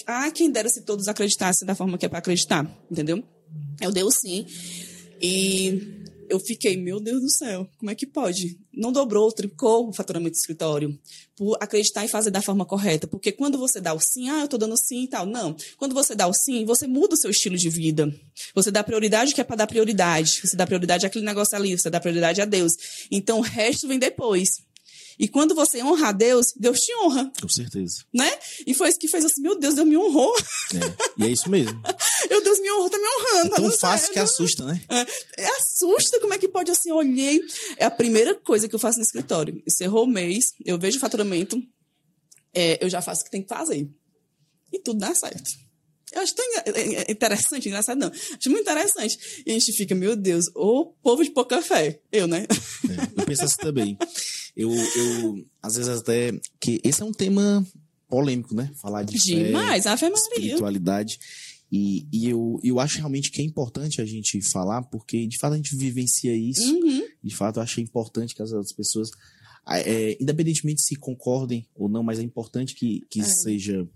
ah, 0.05 0.29
quem 0.31 0.51
dera 0.51 0.69
se 0.69 0.81
todos 0.81 1.07
acreditassem 1.07 1.65
da 1.65 1.75
forma 1.75 1.97
que 1.97 2.05
é 2.05 2.09
para 2.09 2.19
acreditar, 2.19 2.69
entendeu? 2.89 3.23
Eu 3.81 3.91
dei 3.91 4.03
o 4.03 4.11
sim. 4.11 4.45
E 5.21 5.99
eu 6.29 6.39
fiquei, 6.39 6.77
meu 6.77 6.99
Deus 6.99 7.21
do 7.21 7.29
céu, 7.29 7.67
como 7.77 7.89
é 7.89 7.95
que 7.95 8.05
pode? 8.05 8.57
Não 8.71 8.91
dobrou, 8.91 9.31
triplicou 9.31 9.89
o 9.89 9.93
faturamento 9.93 10.33
do 10.33 10.39
escritório 10.39 10.97
por 11.35 11.57
acreditar 11.59 12.05
e 12.05 12.07
fazer 12.07 12.29
da 12.29 12.41
forma 12.41 12.65
correta. 12.65 13.07
Porque 13.07 13.31
quando 13.31 13.57
você 13.57 13.81
dá 13.81 13.93
o 13.93 13.99
sim, 13.99 14.29
ah, 14.29 14.41
eu 14.41 14.47
tô 14.47 14.57
dando 14.57 14.77
sim 14.77 15.03
e 15.03 15.07
tal. 15.07 15.25
Não. 15.25 15.55
Quando 15.77 15.93
você 15.93 16.13
dá 16.13 16.27
o 16.27 16.33
sim, 16.33 16.65
você 16.65 16.85
muda 16.85 17.15
o 17.15 17.17
seu 17.17 17.31
estilo 17.31 17.57
de 17.57 17.69
vida. 17.69 18.13
Você 18.53 18.69
dá 18.69 18.83
prioridade 18.83 19.33
que 19.33 19.41
é 19.41 19.43
para 19.43 19.55
dar 19.55 19.67
prioridade. 19.67 20.41
Você 20.43 20.55
dá 20.55 20.67
prioridade 20.67 21.05
àquele 21.05 21.25
negócio 21.25 21.57
ali, 21.57 21.77
você 21.77 21.89
dá 21.89 21.99
prioridade 21.99 22.41
a 22.41 22.45
Deus. 22.45 22.73
Então 23.09 23.39
o 23.39 23.41
resto 23.41 23.87
vem 23.87 23.97
depois. 23.97 24.49
E 25.19 25.27
quando 25.27 25.53
você 25.53 25.83
honra 25.83 26.07
a 26.07 26.11
Deus, 26.13 26.53
Deus 26.55 26.79
te 26.79 26.95
honra. 26.95 27.29
Com 27.41 27.49
certeza. 27.49 28.05
Né? 28.13 28.31
E 28.65 28.73
foi 28.73 28.87
isso 28.87 28.97
que 28.97 29.09
fez 29.09 29.25
assim, 29.25 29.41
meu 29.41 29.59
Deus, 29.59 29.75
Deus 29.75 29.85
me 29.85 29.97
honrou. 29.97 30.33
É, 30.73 31.23
e 31.23 31.27
é 31.27 31.29
isso 31.29 31.49
mesmo. 31.49 31.77
meu 32.29 32.41
Deus 32.41 32.59
me 32.61 32.71
honrou, 32.71 32.89
tá 32.89 32.97
me 32.97 33.03
honrando. 33.03 33.53
É 33.53 33.55
tão 33.57 33.71
fácil 33.71 34.05
certo. 34.05 34.13
que 34.13 34.19
assusta, 34.19 34.65
né? 34.65 34.81
É, 34.87 35.43
é, 35.43 35.47
assusta, 35.57 36.21
como 36.21 36.33
é 36.33 36.37
que 36.37 36.47
pode 36.47 36.71
assim, 36.71 36.89
olhei. 36.91 37.41
É 37.75 37.83
a 37.83 37.91
primeira 37.91 38.33
coisa 38.33 38.69
que 38.69 38.73
eu 38.73 38.79
faço 38.79 38.97
no 38.97 39.03
escritório. 39.03 39.61
Encerrou 39.67 40.05
o 40.05 40.07
mês, 40.07 40.53
eu 40.63 40.79
vejo 40.79 40.97
o 40.97 41.01
faturamento, 41.01 41.61
é, 42.53 42.83
eu 42.83 42.89
já 42.89 43.01
faço 43.01 43.21
o 43.21 43.25
que 43.25 43.31
tem 43.31 43.41
que 43.41 43.49
fazer. 43.49 43.89
E 44.71 44.79
tudo 44.79 44.99
dá 44.99 45.13
certo. 45.13 45.51
Eu 46.13 46.21
acho 46.21 46.33
tão 46.33 46.45
é, 46.55 46.63
é, 46.65 47.11
interessante, 47.11 47.67
engraçado 47.67 47.99
não. 47.99 48.07
Acho 48.07 48.49
muito 48.49 48.61
interessante. 48.61 49.43
E 49.45 49.51
a 49.51 49.53
gente 49.53 49.73
fica, 49.73 49.93
meu 49.93 50.15
Deus, 50.15 50.45
o 50.55 50.93
povo 51.03 51.23
de 51.23 51.29
pouca 51.31 51.61
fé. 51.61 51.99
Eu, 52.09 52.25
né? 52.25 52.47
É, 52.49 53.21
eu 53.21 53.25
penso 53.25 53.43
assim 53.43 53.57
também. 53.57 53.97
Eu, 54.61 54.71
eu, 54.73 55.45
às 55.63 55.75
vezes 55.75 55.89
até, 55.89 56.31
que 56.59 56.81
esse 56.83 57.01
é 57.01 57.05
um 57.05 57.13
tema 57.13 57.65
polêmico, 58.09 58.53
né? 58.53 58.69
Falar 58.81 59.03
de 59.03 59.17
Demais, 59.17 59.83
fé, 59.83 59.89
Ave 59.89 60.03
Maria. 60.09 60.17
espiritualidade. 60.17 61.19
E, 61.71 62.07
e 62.11 62.27
eu, 62.27 62.59
eu 62.63 62.79
acho 62.79 62.97
realmente 62.97 63.31
que 63.31 63.41
é 63.41 63.45
importante 63.45 64.01
a 64.01 64.05
gente 64.05 64.41
falar, 64.41 64.81
porque 64.83 65.25
de 65.27 65.37
fato 65.37 65.53
a 65.53 65.55
gente 65.55 65.75
vivencia 65.75 66.35
isso. 66.35 66.73
Uhum. 66.75 67.03
De 67.23 67.35
fato, 67.35 67.57
eu 67.57 67.63
achei 67.63 67.83
importante 67.83 68.33
que 68.35 68.41
as 68.41 68.51
outras 68.51 68.73
pessoas, 68.73 69.11
é, 69.67 70.17
independentemente 70.19 70.81
se 70.81 70.95
concordem 70.95 71.67
ou 71.75 71.87
não, 71.87 72.01
mas 72.01 72.17
é 72.19 72.23
importante 72.23 72.73
que, 72.73 73.05
que 73.09 73.21
É. 73.21 73.23
seja 73.23 73.87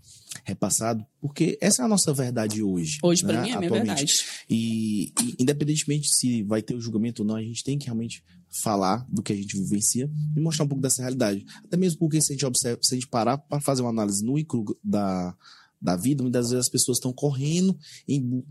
repassado, 0.44 1.04
porque 1.20 1.58
essa 1.60 1.82
é 1.82 1.84
a 1.84 1.88
nossa 1.88 2.12
verdade 2.12 2.62
hoje. 2.62 2.98
Hoje, 3.02 3.24
né, 3.24 3.32
pra 3.32 3.42
mim, 3.42 3.50
é 3.50 3.54
a 3.54 3.58
minha 3.58 3.68
atualmente. 3.70 3.96
verdade. 3.96 4.24
E, 4.48 5.12
e 5.22 5.34
independentemente 5.40 6.08
se 6.14 6.42
vai 6.44 6.62
ter 6.62 6.74
o 6.74 6.80
julgamento 6.80 7.22
ou 7.22 7.28
não, 7.28 7.36
a 7.36 7.42
gente 7.42 7.62
tem 7.64 7.78
que 7.78 7.86
realmente 7.86 8.22
falar 8.62 9.06
do 9.10 9.22
que 9.22 9.32
a 9.32 9.36
gente 9.36 9.56
vivencia 9.56 10.10
e 10.36 10.40
mostrar 10.40 10.64
um 10.64 10.68
pouco 10.68 10.82
dessa 10.82 11.02
realidade. 11.02 11.44
Até 11.64 11.76
mesmo 11.76 11.98
porque 11.98 12.20
se 12.20 12.32
a 12.32 12.34
gente 12.34 12.46
observa, 12.46 12.78
se 12.82 12.94
a 12.94 12.96
gente 12.96 13.08
parar 13.08 13.38
para 13.38 13.60
fazer 13.60 13.82
uma 13.82 13.90
análise 13.90 14.24
no 14.24 14.38
e 14.38 14.46
da, 14.82 15.34
da 15.80 15.96
vida, 15.96 16.22
muitas 16.22 16.50
vezes 16.50 16.66
as 16.66 16.70
pessoas 16.70 16.98
estão 16.98 17.12
correndo 17.12 17.76
em 18.06 18.44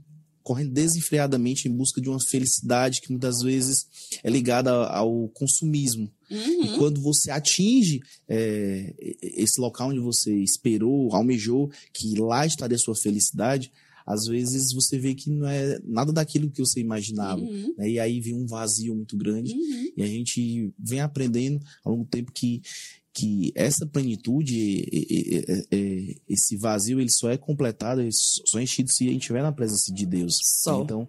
correndo 0.44 0.74
desenfreadamente 0.74 1.70
em 1.70 1.72
busca 1.72 2.02
de 2.02 2.10
uma 2.10 2.20
felicidade 2.20 3.00
que 3.00 3.10
muitas 3.10 3.40
vezes 3.40 3.88
é 4.22 4.30
ligada 4.30 4.72
ao 4.72 5.30
consumismo. 5.30 6.12
Uhum. 6.30 6.66
E 6.66 6.78
quando 6.78 7.02
você 7.02 7.32
atinge 7.32 8.02
é, 8.28 8.94
esse 9.22 9.60
local 9.62 9.90
onde 9.90 10.02
você 10.02 10.36
esperou, 10.36 11.16
almejou, 11.16 11.72
que 11.94 12.14
lá 12.20 12.46
estaria 12.46 12.76
a 12.76 12.80
sua 12.80 12.96
felicidade, 12.96 13.72
às 14.06 14.26
vezes 14.26 14.74
você 14.74 14.98
vê 15.00 15.14
que 15.16 15.30
não 15.30 15.48
é 15.48 15.80
nada 15.84 16.12
daquilo 16.12 16.50
que 16.50 16.60
você 16.60 16.80
imaginava. 16.80 17.42
Uhum. 17.42 17.74
né? 17.78 17.90
E 17.90 18.00
aí 18.00 18.20
vem 18.20 18.36
um 18.36 18.46
vazio 18.48 18.96
muito 18.96 19.16
grande. 19.18 19.54
Uhum. 19.54 19.92
E 19.98 20.04
a 20.04 20.08
gente 20.08 20.74
vem 20.78 21.00
aprendendo 21.02 21.60
ao 21.84 21.94
longo 21.94 22.04
do 22.06 22.10
tempo 22.10 22.32
que, 22.32 22.62
que 23.14 23.52
essa 23.56 23.86
plenitude, 23.86 24.58
e- 24.58 25.68
e- 25.72 26.18
esse 26.28 26.58
vazio, 26.58 27.00
ele 27.00 27.12
só 27.12 27.30
é 27.30 27.38
completado, 27.38 28.02
só 28.12 28.60
é 28.60 28.64
enchido 28.64 28.92
se 28.92 29.08
a 29.08 29.12
gente 29.12 29.22
estiver 29.22 29.44
na 29.44 29.52
presença 29.52 29.94
de 29.94 30.06
Deus. 30.06 30.38
Só. 30.44 30.84
Então, 30.84 31.08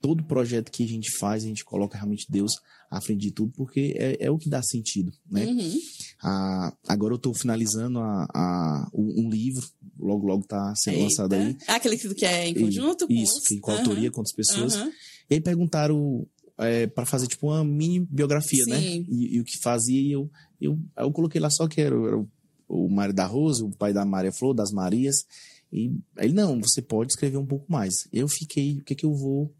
todo 0.00 0.22
projeto 0.24 0.70
que 0.70 0.84
a 0.84 0.86
gente 0.88 1.10
faz, 1.18 1.44
a 1.44 1.46
gente 1.46 1.64
coloca 1.64 1.96
realmente 1.96 2.26
Deus 2.30 2.52
à 2.90 3.00
frente 3.00 3.20
de 3.20 3.30
tudo, 3.32 3.52
porque 3.56 3.94
é, 3.96 4.16
é 4.26 4.30
o 4.30 4.38
que 4.38 4.48
dá 4.48 4.62
sentido, 4.62 5.12
né? 5.30 5.44
Uhum. 5.46 5.78
A- 6.22 6.72
agora 6.88 7.12
eu 7.14 7.16
estou 7.16 7.34
finalizando 7.34 7.98
a, 7.98 8.26
a- 8.34 8.90
um, 8.94 9.28
livro, 9.28 9.66
logo 9.98 10.26
logo 10.26 10.42
está 10.42 10.74
sendo 10.76 11.00
lançado 11.02 11.34
aí. 11.34 11.48
Eita. 11.48 11.64
Ah, 11.68 11.74
Aquele 11.76 11.96
que 11.98 12.14
que 12.14 12.24
é 12.24 12.48
em 12.48 12.54
conjunto? 12.54 13.06
com 13.06 13.12
Isso, 13.12 13.42
que 13.46 13.58
com 13.60 13.70
Aham. 13.72 13.80
autoria, 13.80 14.10
com 14.10 14.18
outras 14.20 14.34
pessoas. 14.34 14.74
Aham. 14.74 14.90
E 15.30 15.34
aí 15.34 15.40
perguntaram 15.40 16.26
é, 16.56 16.86
para 16.86 17.04
fazer 17.04 17.26
tipo 17.26 17.48
uma 17.48 17.62
mini 17.64 18.00
biografia, 18.00 18.64
né? 18.66 18.80
Sim. 18.80 19.06
E, 19.08 19.36
e 19.36 19.40
o 19.40 19.44
que 19.44 19.58
fazia, 19.58 20.00
e 20.00 20.12
eu, 20.12 20.30
eu, 20.60 20.78
eu 20.96 21.12
coloquei 21.12 21.40
lá 21.40 21.50
só 21.50 21.68
que 21.68 21.80
era, 21.80 21.94
era 21.94 22.18
o, 22.18 22.28
o 22.68 22.88
Mário 22.88 23.14
da 23.14 23.26
Rosa, 23.26 23.64
o 23.64 23.70
pai 23.76 23.92
da 23.92 24.04
Maria 24.04 24.32
Flor, 24.32 24.54
das 24.54 24.70
Marias. 24.72 25.24
E 25.70 25.92
aí, 26.16 26.32
não, 26.32 26.58
você 26.60 26.80
pode 26.80 27.12
escrever 27.12 27.36
um 27.36 27.44
pouco 27.46 27.70
mais. 27.70 28.08
Eu 28.12 28.26
fiquei, 28.26 28.78
o 28.78 28.84
que 28.84 28.94
que 28.94 29.04
eu 29.04 29.12
vou. 29.14 29.52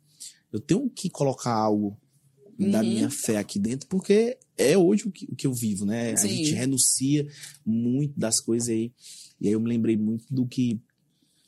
Eu 0.53 0.61
tenho 0.61 0.89
que 0.91 1.11
colocar 1.11 1.53
algo 1.53 1.99
da 2.59 2.81
Uhum. 2.81 2.89
minha 2.89 3.11
fé 3.11 3.37
aqui 3.37 3.59
dentro, 3.59 3.87
porque 3.89 4.37
é 4.57 4.77
hoje 4.77 5.07
o 5.07 5.11
que, 5.13 5.27
o 5.31 5.37
que 5.37 5.47
eu 5.47 5.53
vivo, 5.55 5.85
né? 5.87 6.17
Sim. 6.17 6.27
A 6.27 6.31
gente 6.31 6.53
renuncia 6.55 7.27
muito 7.65 8.19
das 8.19 8.41
coisas 8.41 8.69
aí. 8.69 8.93
E 9.41 9.47
aí 9.47 9.53
eu 9.53 9.61
me 9.61 9.69
lembrei 9.69 9.97
muito 9.97 10.25
do 10.33 10.47
que. 10.47 10.81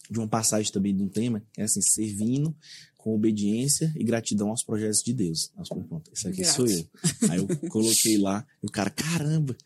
De 0.08 0.18
uma 0.18 0.26
passagem 0.28 0.72
também 0.72 0.94
de 0.94 1.02
um 1.04 1.08
tema, 1.08 1.40
que 1.52 1.60
é 1.60 1.64
assim, 1.64 1.80
servindo 1.80 2.54
com 2.98 3.14
obediência 3.14 3.92
e 3.96 4.02
gratidão 4.02 4.48
aos 4.50 4.62
projetos 4.64 5.02
de 5.04 5.12
Deus. 5.12 5.52
Pronto, 5.88 6.10
esse 6.12 6.26
aqui 6.28 6.44
sou 6.44 6.66
eu. 6.66 6.84
Aí 7.30 7.38
eu 7.38 7.46
coloquei 7.70 8.18
lá, 8.18 8.44
e 8.60 8.66
o 8.66 8.70
cara, 8.70 8.90
caramba! 8.90 9.56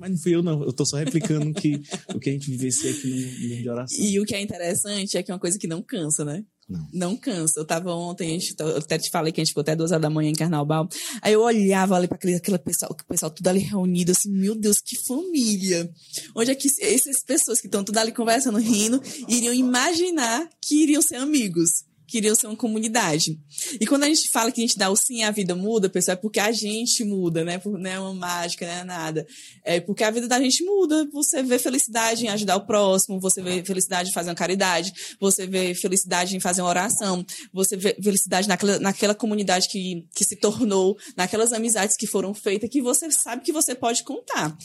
Mas 0.00 0.10
não 0.10 0.18
fui 0.18 0.34
eu, 0.34 0.42
não. 0.42 0.62
Eu 0.64 0.72
tô 0.72 0.84
só 0.84 0.96
replicando 0.96 1.48
o 1.50 1.54
que, 1.54 1.80
o 2.12 2.18
que 2.18 2.30
a 2.30 2.32
gente 2.32 2.50
vivencia 2.50 2.90
aqui 2.90 3.08
no 3.08 3.16
livro 3.48 3.62
de 3.62 3.68
oração. 3.70 4.04
E 4.04 4.18
o 4.20 4.24
que 4.24 4.34
é 4.34 4.42
interessante 4.42 5.16
é 5.16 5.22
que 5.22 5.30
é 5.30 5.34
uma 5.34 5.40
coisa 5.40 5.56
que 5.58 5.68
não 5.68 5.80
cansa, 5.80 6.24
né? 6.24 6.44
Não. 6.92 7.16
cansa. 7.16 7.60
Eu 7.60 7.64
tava 7.64 7.92
ontem, 7.94 8.38
eu 8.58 8.76
até 8.78 8.98
te 8.98 9.10
falei 9.10 9.32
que 9.32 9.40
a 9.40 9.44
gente 9.44 9.50
ficou 9.50 9.60
até 9.60 9.76
duas 9.76 9.92
horas 9.92 10.02
da 10.02 10.10
manhã 10.10 10.30
em 10.30 10.34
Carnaval. 10.34 10.88
Aí 11.22 11.32
eu 11.32 11.42
olhava 11.42 11.96
ali 11.96 12.08
para 12.08 12.16
aquele, 12.16 12.34
aquele 12.34 12.58
pessoal, 12.58 12.90
o 12.92 13.04
pessoal 13.06 13.30
tudo 13.30 13.46
ali 13.48 13.60
reunido, 13.60 14.12
assim, 14.12 14.30
meu 14.30 14.54
Deus, 14.54 14.80
que 14.80 14.96
família. 15.06 15.88
Onde 16.34 16.50
é 16.50 16.54
que 16.54 16.68
essas 16.80 17.22
pessoas 17.24 17.60
que 17.60 17.66
estão 17.66 17.84
tudo 17.84 17.98
ali 17.98 18.12
conversando, 18.12 18.58
rindo, 18.58 19.00
iriam 19.28 19.54
imaginar 19.54 20.48
que 20.60 20.82
iriam 20.82 21.02
ser 21.02 21.16
amigos? 21.16 21.84
Que 22.06 22.18
iriam 22.18 22.34
ser 22.34 22.46
uma 22.46 22.56
comunidade. 22.56 23.38
E 23.80 23.86
quando 23.86 24.04
a 24.04 24.06
gente 24.06 24.30
fala 24.30 24.52
que 24.52 24.60
a 24.60 24.64
gente 24.66 24.78
dá 24.78 24.88
o 24.90 24.96
sim 24.96 25.24
a 25.24 25.30
vida 25.30 25.54
muda, 25.54 25.88
pessoal, 25.88 26.14
é 26.14 26.16
porque 26.16 26.38
a 26.38 26.52
gente 26.52 27.04
muda, 27.04 27.44
né? 27.44 27.60
Não 27.64 27.90
é 27.90 27.98
uma 27.98 28.14
mágica, 28.14 28.66
não 28.66 28.72
é 28.72 28.84
nada. 28.84 29.26
É 29.64 29.80
porque 29.80 30.04
a 30.04 30.10
vida 30.10 30.28
da 30.28 30.40
gente 30.40 30.64
muda. 30.64 31.08
Você 31.12 31.42
vê 31.42 31.58
felicidade 31.58 32.24
em 32.24 32.28
ajudar 32.28 32.56
o 32.56 32.66
próximo, 32.66 33.20
você 33.20 33.42
vê 33.42 33.64
felicidade 33.64 34.10
em 34.10 34.12
fazer 34.12 34.30
uma 34.30 34.36
caridade, 34.36 34.92
você 35.20 35.46
vê 35.46 35.74
felicidade 35.74 36.36
em 36.36 36.40
fazer 36.40 36.62
uma 36.62 36.70
oração, 36.70 37.24
você 37.52 37.76
vê 37.76 37.96
felicidade 38.02 38.48
naquela, 38.48 38.78
naquela 38.78 39.14
comunidade 39.14 39.68
que, 39.68 40.06
que 40.14 40.24
se 40.24 40.36
tornou, 40.36 40.96
naquelas 41.16 41.52
amizades 41.52 41.96
que 41.96 42.06
foram 42.06 42.32
feitas, 42.32 42.70
que 42.70 42.80
você 42.80 43.10
sabe 43.10 43.42
que 43.42 43.52
você 43.52 43.74
pode 43.74 44.04
contar. 44.04 44.56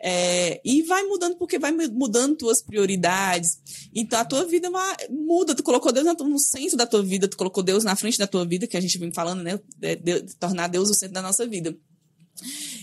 É, 0.00 0.60
e 0.64 0.82
vai 0.82 1.02
mudando 1.04 1.36
porque 1.36 1.58
vai 1.58 1.72
mudando 1.72 2.36
tuas 2.36 2.62
prioridades. 2.62 3.58
Então 3.94 4.18
a 4.18 4.24
tua 4.24 4.44
vida 4.44 4.70
vai- 4.70 4.96
muda. 5.10 5.54
Tu 5.54 5.62
colocou 5.62 5.90
Deus 5.92 6.06
no 6.06 6.38
centro 6.38 6.76
da 6.76 6.86
tua 6.86 7.02
vida, 7.02 7.26
tu 7.26 7.36
colocou 7.36 7.62
Deus 7.62 7.82
na 7.84 7.96
frente 7.96 8.18
da 8.18 8.26
tua 8.26 8.44
vida, 8.46 8.66
que 8.66 8.76
a 8.76 8.80
gente 8.80 8.96
vem 8.98 9.12
falando, 9.12 9.42
né? 9.42 9.58
De- 9.76 9.96
de- 9.96 10.22
tornar 10.36 10.68
Deus 10.68 10.88
o 10.88 10.94
centro 10.94 11.14
da 11.14 11.22
nossa 11.22 11.46
vida. 11.46 11.76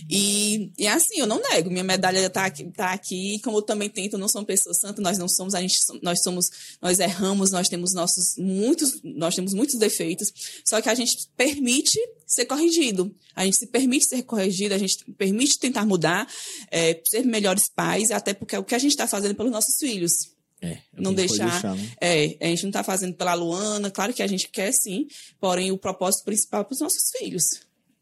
E, 0.08 0.70
e 0.78 0.86
assim, 0.86 1.18
eu 1.18 1.26
não 1.26 1.40
nego, 1.42 1.70
minha 1.70 1.82
medalha 1.82 2.28
tá 2.30 2.46
aqui, 2.46 2.64
tá 2.72 2.92
aqui, 2.92 3.40
como 3.42 3.58
eu 3.58 3.62
também 3.62 3.88
tento, 3.88 4.16
não 4.16 4.28
somos 4.28 4.46
pessoas 4.46 4.78
santas, 4.78 5.02
nós 5.02 5.18
não 5.18 5.28
somos, 5.28 5.54
a 5.54 5.60
gente, 5.60 5.78
nós 6.02 6.22
somos, 6.22 6.46
nós 6.80 6.98
erramos, 6.98 7.50
nós 7.50 7.68
temos 7.68 7.92
nossos 7.92 8.36
muitos, 8.36 9.00
nós 9.02 9.34
temos 9.34 9.52
muitos 9.52 9.76
defeitos, 9.78 10.32
só 10.64 10.80
que 10.80 10.88
a 10.88 10.94
gente 10.94 11.28
permite 11.36 11.98
ser 12.26 12.46
corrigido, 12.46 13.14
a 13.34 13.44
gente 13.44 13.56
se 13.56 13.66
permite 13.66 14.06
ser 14.06 14.22
corrigido, 14.22 14.74
a 14.74 14.78
gente 14.78 15.04
permite 15.16 15.58
tentar 15.58 15.84
mudar, 15.84 16.28
é, 16.70 17.00
ser 17.04 17.24
melhores 17.24 17.64
pais, 17.74 18.10
até 18.10 18.32
porque 18.32 18.54
é 18.54 18.58
o 18.58 18.64
que 18.64 18.74
a 18.74 18.78
gente 18.78 18.92
está 18.92 19.06
fazendo 19.06 19.34
pelos 19.34 19.52
nossos 19.52 19.76
filhos. 19.78 20.36
É, 20.60 20.68
é 20.68 20.80
Não 20.94 21.14
pode 21.14 21.28
deixar- 21.28 21.76
né? 21.76 21.92
É, 22.00 22.36
a 22.40 22.46
gente 22.46 22.62
não 22.62 22.70
está 22.70 22.82
fazendo 22.82 23.14
pela 23.14 23.34
Luana, 23.34 23.90
claro 23.90 24.14
que 24.14 24.22
a 24.22 24.26
gente 24.26 24.48
quer 24.48 24.72
sim, 24.72 25.06
porém 25.40 25.70
o 25.70 25.78
propósito 25.78 26.24
principal 26.24 26.62
é 26.62 26.64
para 26.64 26.74
os 26.74 26.80
nossos 26.80 27.10
filhos. 27.16 27.44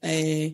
É, 0.01 0.53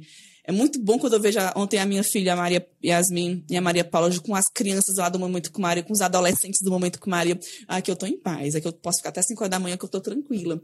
é 0.51 0.53
muito 0.53 0.80
bom 0.80 0.98
quando 0.98 1.12
eu 1.12 1.20
vejo 1.20 1.38
ontem 1.55 1.78
a 1.78 1.86
minha 1.86 2.03
filha, 2.03 2.32
a 2.32 2.36
Maria 2.36 2.68
Yasmin 2.84 3.44
e 3.48 3.57
a 3.57 3.61
Maria 3.61 3.84
Paula, 3.84 4.11
com 4.18 4.34
as 4.34 4.48
crianças 4.48 4.96
lá 4.96 5.09
do 5.09 5.16
Momento 5.16 5.53
com 5.53 5.62
Maria, 5.62 5.82
com 5.82 5.92
os 5.92 6.01
adolescentes 6.01 6.61
do 6.61 6.70
Momento 6.72 6.98
com 6.98 7.09
Maria. 7.09 7.38
Aqui 7.68 7.88
eu 7.88 7.94
tô 7.94 8.05
em 8.05 8.18
paz, 8.18 8.57
aqui 8.57 8.66
eu 8.66 8.72
posso 8.72 8.98
ficar 8.98 9.11
até 9.11 9.22
5 9.22 9.40
horas 9.40 9.51
da 9.51 9.61
manhã 9.61 9.76
que 9.76 9.84
eu 9.84 9.88
tô 9.88 10.01
tranquila. 10.01 10.61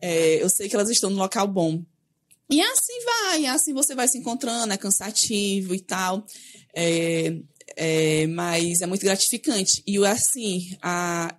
É, 0.00 0.42
eu 0.42 0.48
sei 0.50 0.68
que 0.68 0.74
elas 0.74 0.90
estão 0.90 1.08
no 1.08 1.16
local 1.16 1.46
bom. 1.46 1.84
E 2.50 2.60
assim 2.60 3.04
vai, 3.04 3.46
assim 3.46 3.72
você 3.72 3.94
vai 3.94 4.08
se 4.08 4.18
encontrando, 4.18 4.72
é 4.72 4.76
cansativo 4.76 5.72
e 5.72 5.80
tal. 5.80 6.26
É, 6.74 7.36
é, 7.76 8.26
mas 8.26 8.80
é 8.80 8.86
muito 8.86 9.02
gratificante. 9.02 9.84
E 9.86 10.04
assim, 10.04 10.76
a, 10.82 11.32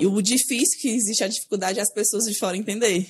e 0.00 0.06
o 0.06 0.22
difícil 0.22 0.80
que 0.80 0.88
existe 0.88 1.22
a 1.22 1.28
dificuldade 1.28 1.78
é 1.78 1.82
as 1.82 1.92
pessoas 1.92 2.24
de 2.24 2.34
fora 2.38 2.56
entender. 2.56 3.06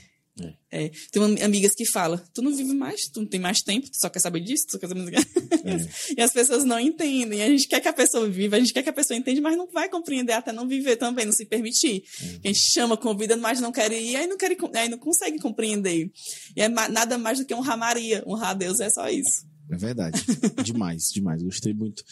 É, 0.71 0.91
tem 1.11 1.23
uma- 1.23 1.45
amigas 1.45 1.75
que 1.75 1.85
falam, 1.85 2.19
tu 2.33 2.41
não 2.41 2.55
vive 2.57 2.73
mais, 2.73 3.03
tu 3.03 3.21
não 3.21 3.29
tem 3.29 3.39
mais 3.39 3.61
tempo, 3.61 3.91
tu 3.91 4.01
só 4.01 4.09
quer 4.09 4.21
saber 4.21 4.41
disso, 4.41 4.65
tu 4.67 4.73
só 4.73 4.79
quer 4.79 4.89
saber. 4.89 5.15
É. 5.15 5.23
E 6.17 6.21
as 6.23 6.33
pessoas 6.33 6.65
não 6.65 6.81
entendem. 6.81 7.43
A 7.43 7.49
gente 7.49 7.69
quer 7.69 7.81
que 7.81 7.89
a 7.89 7.93
pessoa 7.93 8.27
viva, 8.29 8.57
a 8.57 8.59
gente 8.59 8.73
quer 8.73 8.83
que 8.83 8.89
a 8.89 8.93
pessoa 8.93 9.17
entenda, 9.17 9.41
mas 9.43 9.57
não 9.57 9.67
vai 9.71 9.89
compreender 9.91 10.33
até 10.33 10.51
não 10.51 10.67
viver 10.67 10.97
também, 10.97 11.27
não 11.27 11.33
se 11.33 11.45
permitir. 11.45 12.03
A 12.43 12.49
gente 12.49 12.61
chama, 12.73 12.97
convida, 12.97 13.37
mas 13.37 13.61
não 13.61 13.71
quer 13.71 13.93
ir, 13.93 14.17
aí 14.17 14.27
não, 14.27 14.39
quer, 14.39 14.57
aí 14.75 14.89
não 14.89 14.99
consegue 14.99 15.39
compreender. 15.39 16.11
E 16.57 16.63
é 16.63 16.69
nada 16.69 17.19
mais 17.19 17.39
do 17.39 17.45
que 17.45 17.55
honrar 17.55 17.77
Maria. 17.77 18.25
Honrar 18.27 18.51
a 18.51 18.55
Deus 18.55 18.81
é 18.81 18.89
só 18.89 19.09
isso. 19.11 19.52
É 19.73 19.77
verdade. 19.77 20.23
demais, 20.63 21.05
demais. 21.13 21.43
Gostei 21.43 21.73
muito. 21.73 22.05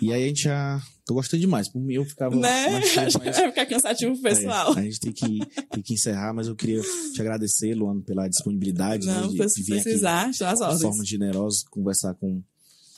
E 0.00 0.12
aí 0.12 0.24
a 0.24 0.28
gente 0.28 0.42
já. 0.42 0.80
Tô 1.06 1.14
gostando 1.14 1.40
demais. 1.40 1.68
Por 1.68 1.80
mim 1.80 1.94
eu 1.94 2.04
ficava 2.04 2.36
Né? 2.36 2.70
mais 2.70 2.92
tempo, 2.92 3.18
mas 3.24 3.36
Vai 3.36 3.48
ficar 3.48 3.66
cansativo 3.66 4.12
pro 4.12 4.22
pessoal. 4.22 4.76
É, 4.76 4.80
a 4.80 4.82
gente 4.84 5.00
tem 5.00 5.12
que, 5.12 5.38
tem 5.70 5.82
que 5.82 5.94
encerrar, 5.94 6.34
mas 6.34 6.46
eu 6.48 6.54
queria 6.54 6.82
te 7.14 7.20
agradecer, 7.20 7.74
Luano, 7.74 8.02
pela 8.02 8.28
disponibilidade 8.28 9.06
né, 9.06 9.14
Não, 9.14 9.28
de, 9.28 9.48
se 9.48 9.56
de 9.56 9.62
vir 9.62 9.74
aqui 9.74 9.82
precisar, 9.84 10.28
às 10.28 10.36
de 10.36 10.44
ordens. 10.44 10.82
forma 10.82 11.04
generosa, 11.04 11.64
conversar 11.70 12.12
com, 12.14 12.42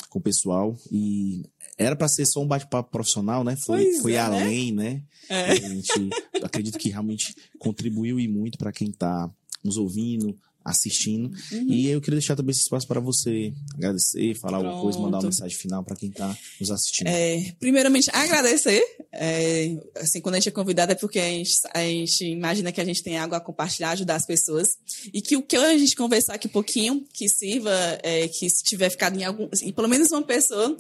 com 0.08 0.18
o 0.18 0.22
pessoal. 0.22 0.76
E 0.90 1.42
era 1.78 1.94
para 1.94 2.08
ser 2.08 2.26
só 2.26 2.42
um 2.42 2.48
bate-papo 2.48 2.90
profissional, 2.90 3.44
né? 3.44 3.54
Foi, 3.56 3.84
Pois 3.84 4.02
foi 4.02 4.12
é, 4.14 4.16
né? 4.16 4.20
além, 4.42 4.72
né? 4.72 5.02
É. 5.28 5.52
A 5.52 5.54
gente 5.54 6.10
acredito 6.42 6.78
que 6.78 6.88
realmente 6.88 7.32
contribuiu 7.60 8.18
e 8.18 8.26
muito 8.26 8.58
para 8.58 8.72
quem 8.72 8.88
está 8.90 9.30
nos 9.62 9.76
ouvindo, 9.76 10.36
assistindo. 10.64 11.32
Uhum. 11.52 11.66
E 11.68 11.88
eu 11.88 12.00
queria 12.00 12.18
deixar 12.18 12.36
também 12.36 12.52
esse 12.52 12.62
espaço 12.62 12.86
para 12.86 13.00
você 13.00 13.52
agradecer, 13.74 14.34
falar 14.34 14.58
alguma 14.58 14.80
coisa, 14.80 14.98
mandar 14.98 15.16
uma 15.16 15.22
Pronto. 15.22 15.34
mensagem 15.34 15.56
final 15.56 15.82
para 15.82 15.96
quem 15.96 16.10
está 16.10 16.36
nos 16.60 16.70
assistindo. 16.70 17.08
É, 17.08 17.54
primeiramente, 17.58 18.10
agradecer 18.12 18.84
É, 19.12 19.76
assim, 19.96 20.20
quando 20.20 20.36
a 20.36 20.38
gente 20.38 20.48
é 20.48 20.52
convidado 20.52 20.92
é 20.92 20.94
porque 20.94 21.18
a 21.18 21.28
gente, 21.28 21.56
a 21.74 21.80
gente, 21.80 22.24
imagina 22.24 22.70
que 22.70 22.80
a 22.80 22.84
gente 22.84 23.02
tem 23.02 23.18
algo 23.18 23.34
a 23.34 23.40
compartilhar, 23.40 23.90
ajudar 23.90 24.16
as 24.16 24.26
pessoas. 24.26 24.68
E 25.12 25.20
que 25.20 25.36
o 25.36 25.42
que 25.42 25.56
a 25.56 25.76
gente 25.76 25.96
conversar 25.96 26.34
aqui 26.34 26.46
um 26.46 26.50
pouquinho, 26.50 27.04
que 27.12 27.28
sirva, 27.28 27.72
é, 28.02 28.28
que 28.28 28.48
se 28.48 28.62
tiver 28.62 28.90
ficado 28.90 29.18
em 29.18 29.24
algum. 29.24 29.48
Em 29.62 29.72
pelo 29.72 29.88
menos 29.88 30.10
uma 30.12 30.22
pessoa, 30.22 30.76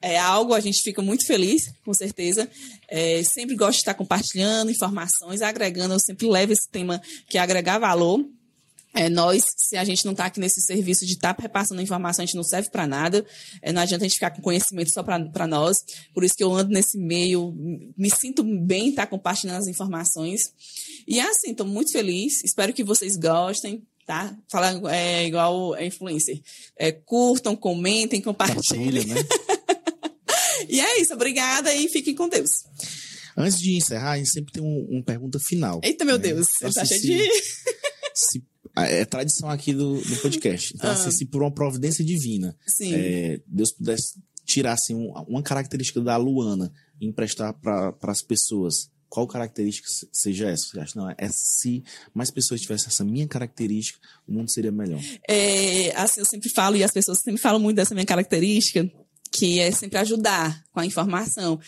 é 0.00 0.18
algo, 0.18 0.54
a 0.54 0.60
gente 0.60 0.82
fica 0.82 1.00
muito 1.02 1.26
feliz, 1.26 1.72
com 1.84 1.92
certeza. 1.94 2.48
É, 2.88 3.22
sempre 3.22 3.54
gosto 3.56 3.72
de 3.72 3.78
estar 3.78 3.94
compartilhando 3.94 4.70
informações, 4.70 5.42
agregando. 5.42 5.94
Eu 5.94 6.00
sempre 6.00 6.26
levo 6.26 6.52
esse 6.52 6.68
tema 6.68 7.00
que 7.28 7.38
é 7.38 7.40
agregar 7.40 7.78
valor. 7.78 8.24
É, 8.94 9.08
nós, 9.08 9.44
se 9.56 9.76
a 9.76 9.84
gente 9.84 10.04
não 10.04 10.12
está 10.12 10.26
aqui 10.26 10.38
nesse 10.38 10.60
serviço 10.60 11.04
de 11.04 11.14
estar 11.14 11.34
tá 11.34 11.42
repassando 11.42 11.82
informação, 11.82 12.22
a 12.22 12.26
gente 12.26 12.36
não 12.36 12.44
serve 12.44 12.70
para 12.70 12.86
nada. 12.86 13.26
É, 13.60 13.72
não 13.72 13.82
adianta 13.82 14.04
a 14.04 14.08
gente 14.08 14.14
ficar 14.14 14.30
com 14.30 14.40
conhecimento 14.40 14.90
só 14.92 15.02
para 15.02 15.46
nós. 15.46 15.84
Por 16.12 16.22
isso 16.22 16.36
que 16.36 16.44
eu 16.44 16.54
ando 16.54 16.70
nesse 16.70 16.96
meio, 16.96 17.52
me 17.96 18.08
sinto 18.08 18.44
bem 18.44 18.90
estar 18.90 19.02
tá 19.02 19.08
compartilhando 19.08 19.58
as 19.58 19.66
informações. 19.66 20.52
E 21.08 21.18
é 21.18 21.28
assim, 21.28 21.50
estou 21.50 21.66
muito 21.66 21.90
feliz. 21.90 22.42
Espero 22.44 22.72
que 22.72 22.84
vocês 22.84 23.16
gostem 23.16 23.82
tá? 24.06 24.36
Falar 24.50 24.78
é, 24.92 25.26
igual 25.26 25.72
a 25.72 25.84
influencer. 25.84 26.40
É, 26.76 26.92
curtam, 26.92 27.56
comentem, 27.56 28.20
compartilhem. 28.20 29.06
Né? 29.06 29.16
e 30.68 30.78
é 30.78 31.00
isso, 31.00 31.14
obrigada 31.14 31.72
e 31.74 31.88
fiquem 31.88 32.14
com 32.14 32.28
Deus. 32.28 32.64
Antes 33.36 33.58
de 33.58 33.76
encerrar, 33.76 34.12
a 34.12 34.18
gente 34.18 34.30
sempre 34.30 34.52
tem 34.52 34.62
uma 34.62 34.98
um 34.98 35.02
pergunta 35.02 35.40
final. 35.40 35.80
Eita, 35.82 36.04
meu 36.04 36.18
né? 36.18 36.22
Deus, 36.22 36.48
você 36.60 36.72
tá 36.72 36.84
cheio 36.84 37.00
de. 37.00 37.30
Se 38.14 38.42
é 38.76 39.04
tradição 39.04 39.48
aqui 39.48 39.72
do, 39.72 40.00
do 40.00 40.16
podcast. 40.16 40.74
Então, 40.74 40.90
ah. 40.90 40.92
assim, 40.92 41.10
se 41.10 41.24
por 41.24 41.42
uma 41.42 41.50
providência 41.50 42.04
divina 42.04 42.56
é, 42.80 43.40
Deus 43.46 43.72
pudesse 43.72 44.14
tirar 44.44 44.72
assim, 44.72 44.94
um, 44.94 45.12
uma 45.28 45.42
característica 45.42 46.00
da 46.00 46.16
Luana 46.16 46.72
e 47.00 47.06
emprestar 47.06 47.54
para 47.54 47.94
as 48.02 48.22
pessoas, 48.22 48.90
qual 49.08 49.26
característica 49.26 49.88
seja 50.12 50.48
essa? 50.48 50.66
Você 50.66 50.80
acha, 50.80 50.98
não, 50.98 51.08
é 51.08 51.28
se 51.30 51.82
mais 52.12 52.30
pessoas 52.30 52.60
tivessem 52.60 52.88
essa 52.88 53.04
minha 53.04 53.26
característica, 53.28 53.98
o 54.26 54.32
mundo 54.32 54.50
seria 54.50 54.72
melhor. 54.72 55.00
É, 55.28 55.94
assim, 55.96 56.20
eu 56.20 56.26
sempre 56.26 56.48
falo, 56.48 56.76
e 56.76 56.84
as 56.84 56.90
pessoas 56.90 57.20
sempre 57.20 57.40
falam 57.40 57.60
muito 57.60 57.76
dessa 57.76 57.94
minha 57.94 58.06
característica, 58.06 58.90
que 59.30 59.60
é 59.60 59.70
sempre 59.70 59.98
ajudar 59.98 60.64
com 60.72 60.80
a 60.80 60.86
informação. 60.86 61.60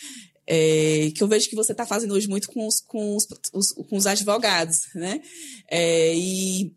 É, 0.49 1.11
que 1.13 1.23
eu 1.23 1.27
vejo 1.27 1.49
que 1.49 1.57
você 1.57 1.73
está 1.73 1.85
fazendo 1.85 2.15
hoje 2.15 2.29
muito 2.29 2.49
com 2.49 2.67
os, 2.67 2.81
com 2.81 3.17
os, 3.17 3.27
os, 3.53 3.73
com 3.73 3.97
os 3.97 4.07
advogados, 4.07 4.83
né? 4.95 5.21
É, 5.69 6.15
e 6.17 6.73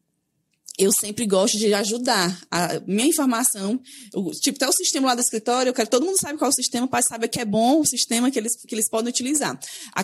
eu 0.80 0.94
sempre 0.94 1.26
gosto 1.28 1.58
de 1.58 1.74
ajudar. 1.74 2.42
A 2.50 2.80
minha 2.88 3.10
informação, 3.10 3.80
o, 4.16 4.32
tipo, 4.32 4.56
até 4.56 4.68
o 4.68 4.72
sistema 4.72 5.08
lá 5.08 5.16
do 5.16 5.22
escritório, 5.22 5.70
eu 5.70 5.74
quero 5.74 5.90
todo 5.90 6.06
mundo 6.06 6.18
sabe 6.18 6.40
qual 6.40 6.50
é 6.50 6.54
o 6.54 6.56
sistema, 6.56 6.88
para 6.88 7.02
saber 7.02 7.28
que 7.28 7.40
é 7.40 7.46
bom 7.46 7.82
o 7.82 7.86
sistema 7.86 8.32
que 8.32 8.40
eles, 8.40 8.56
que 8.56 8.74
eles 8.74 8.90
podem 8.90 9.10
utilizar. 9.10 9.60
A, 9.94 10.02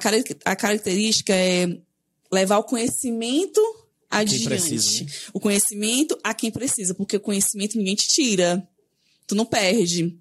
a 0.51 0.55
característica 0.55 1.33
é 1.33 1.79
levar 2.29 2.57
o 2.57 2.63
conhecimento 2.63 3.61
adiante. 4.11 4.43
Precisa, 4.43 5.05
né? 5.05 5.11
O 5.33 5.39
conhecimento 5.39 6.19
a 6.21 6.33
quem 6.33 6.51
precisa, 6.51 6.93
porque 6.93 7.15
o 7.15 7.21
conhecimento 7.21 7.77
ninguém 7.77 7.95
te 7.95 8.09
tira. 8.09 8.67
Tu 9.25 9.33
não 9.33 9.45
perde. 9.45 10.19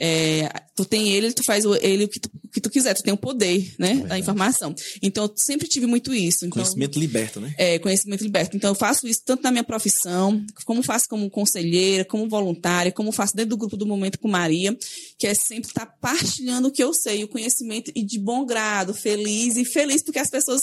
É, 0.00 0.48
tu 0.76 0.84
tem 0.84 1.08
ele, 1.08 1.32
tu 1.32 1.42
faz 1.42 1.64
ele 1.80 2.04
o 2.04 2.08
que 2.08 2.20
tu, 2.20 2.30
o 2.44 2.48
que 2.48 2.60
tu 2.60 2.70
quiser, 2.70 2.94
tu 2.94 3.02
tem 3.02 3.12
o 3.12 3.16
poder, 3.16 3.74
né, 3.76 4.02
é 4.04 4.06
da 4.06 4.18
informação. 4.18 4.72
Então, 5.02 5.24
eu 5.24 5.32
sempre 5.36 5.66
tive 5.66 5.86
muito 5.86 6.14
isso. 6.14 6.46
Então, 6.46 6.62
conhecimento 6.62 7.00
liberto, 7.00 7.40
né? 7.40 7.52
É, 7.58 7.80
conhecimento 7.80 8.22
liberto. 8.22 8.56
Então, 8.56 8.70
eu 8.70 8.74
faço 8.76 9.08
isso 9.08 9.22
tanto 9.24 9.42
na 9.42 9.50
minha 9.50 9.64
profissão, 9.64 10.44
como 10.64 10.84
faço 10.84 11.08
como 11.08 11.28
conselheira, 11.28 12.04
como 12.04 12.28
voluntária, 12.28 12.92
como 12.92 13.10
faço 13.10 13.34
dentro 13.34 13.50
do 13.50 13.56
grupo 13.56 13.76
do 13.76 13.86
Momento 13.86 14.20
com 14.20 14.28
Maria, 14.28 14.76
que 15.18 15.26
é 15.26 15.34
sempre 15.34 15.68
estar 15.68 15.86
tá 15.86 15.94
partilhando 16.00 16.68
o 16.68 16.70
que 16.70 16.82
eu 16.82 16.94
sei, 16.94 17.24
o 17.24 17.28
conhecimento, 17.28 17.90
e 17.92 18.04
de 18.04 18.20
bom 18.20 18.46
grado, 18.46 18.94
feliz, 18.94 19.56
e 19.56 19.64
feliz 19.64 20.00
porque 20.02 20.20
as 20.20 20.30
pessoas 20.30 20.62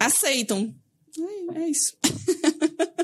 aceitam. 0.00 0.74
É, 1.54 1.60
é 1.60 1.68
isso. 1.68 1.92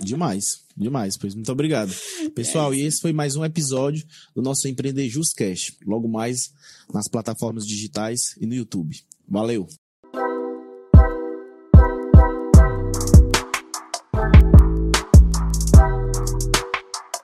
Demais, 0.02 0.62
demais. 0.76 1.16
Pois 1.16 1.34
muito 1.34 1.52
obrigado. 1.52 1.92
Pessoal, 2.34 2.72
é 2.72 2.78
e 2.78 2.80
esse 2.82 3.00
foi 3.00 3.12
mais 3.12 3.36
um 3.36 3.44
episódio 3.44 4.06
do 4.34 4.42
nosso 4.42 4.66
Empreender 4.66 5.08
Justcast. 5.08 5.76
Logo 5.86 6.08
mais 6.08 6.52
nas 6.92 7.08
plataformas 7.08 7.66
digitais 7.66 8.36
e 8.40 8.46
no 8.46 8.54
YouTube. 8.54 8.96
Valeu! 9.28 9.68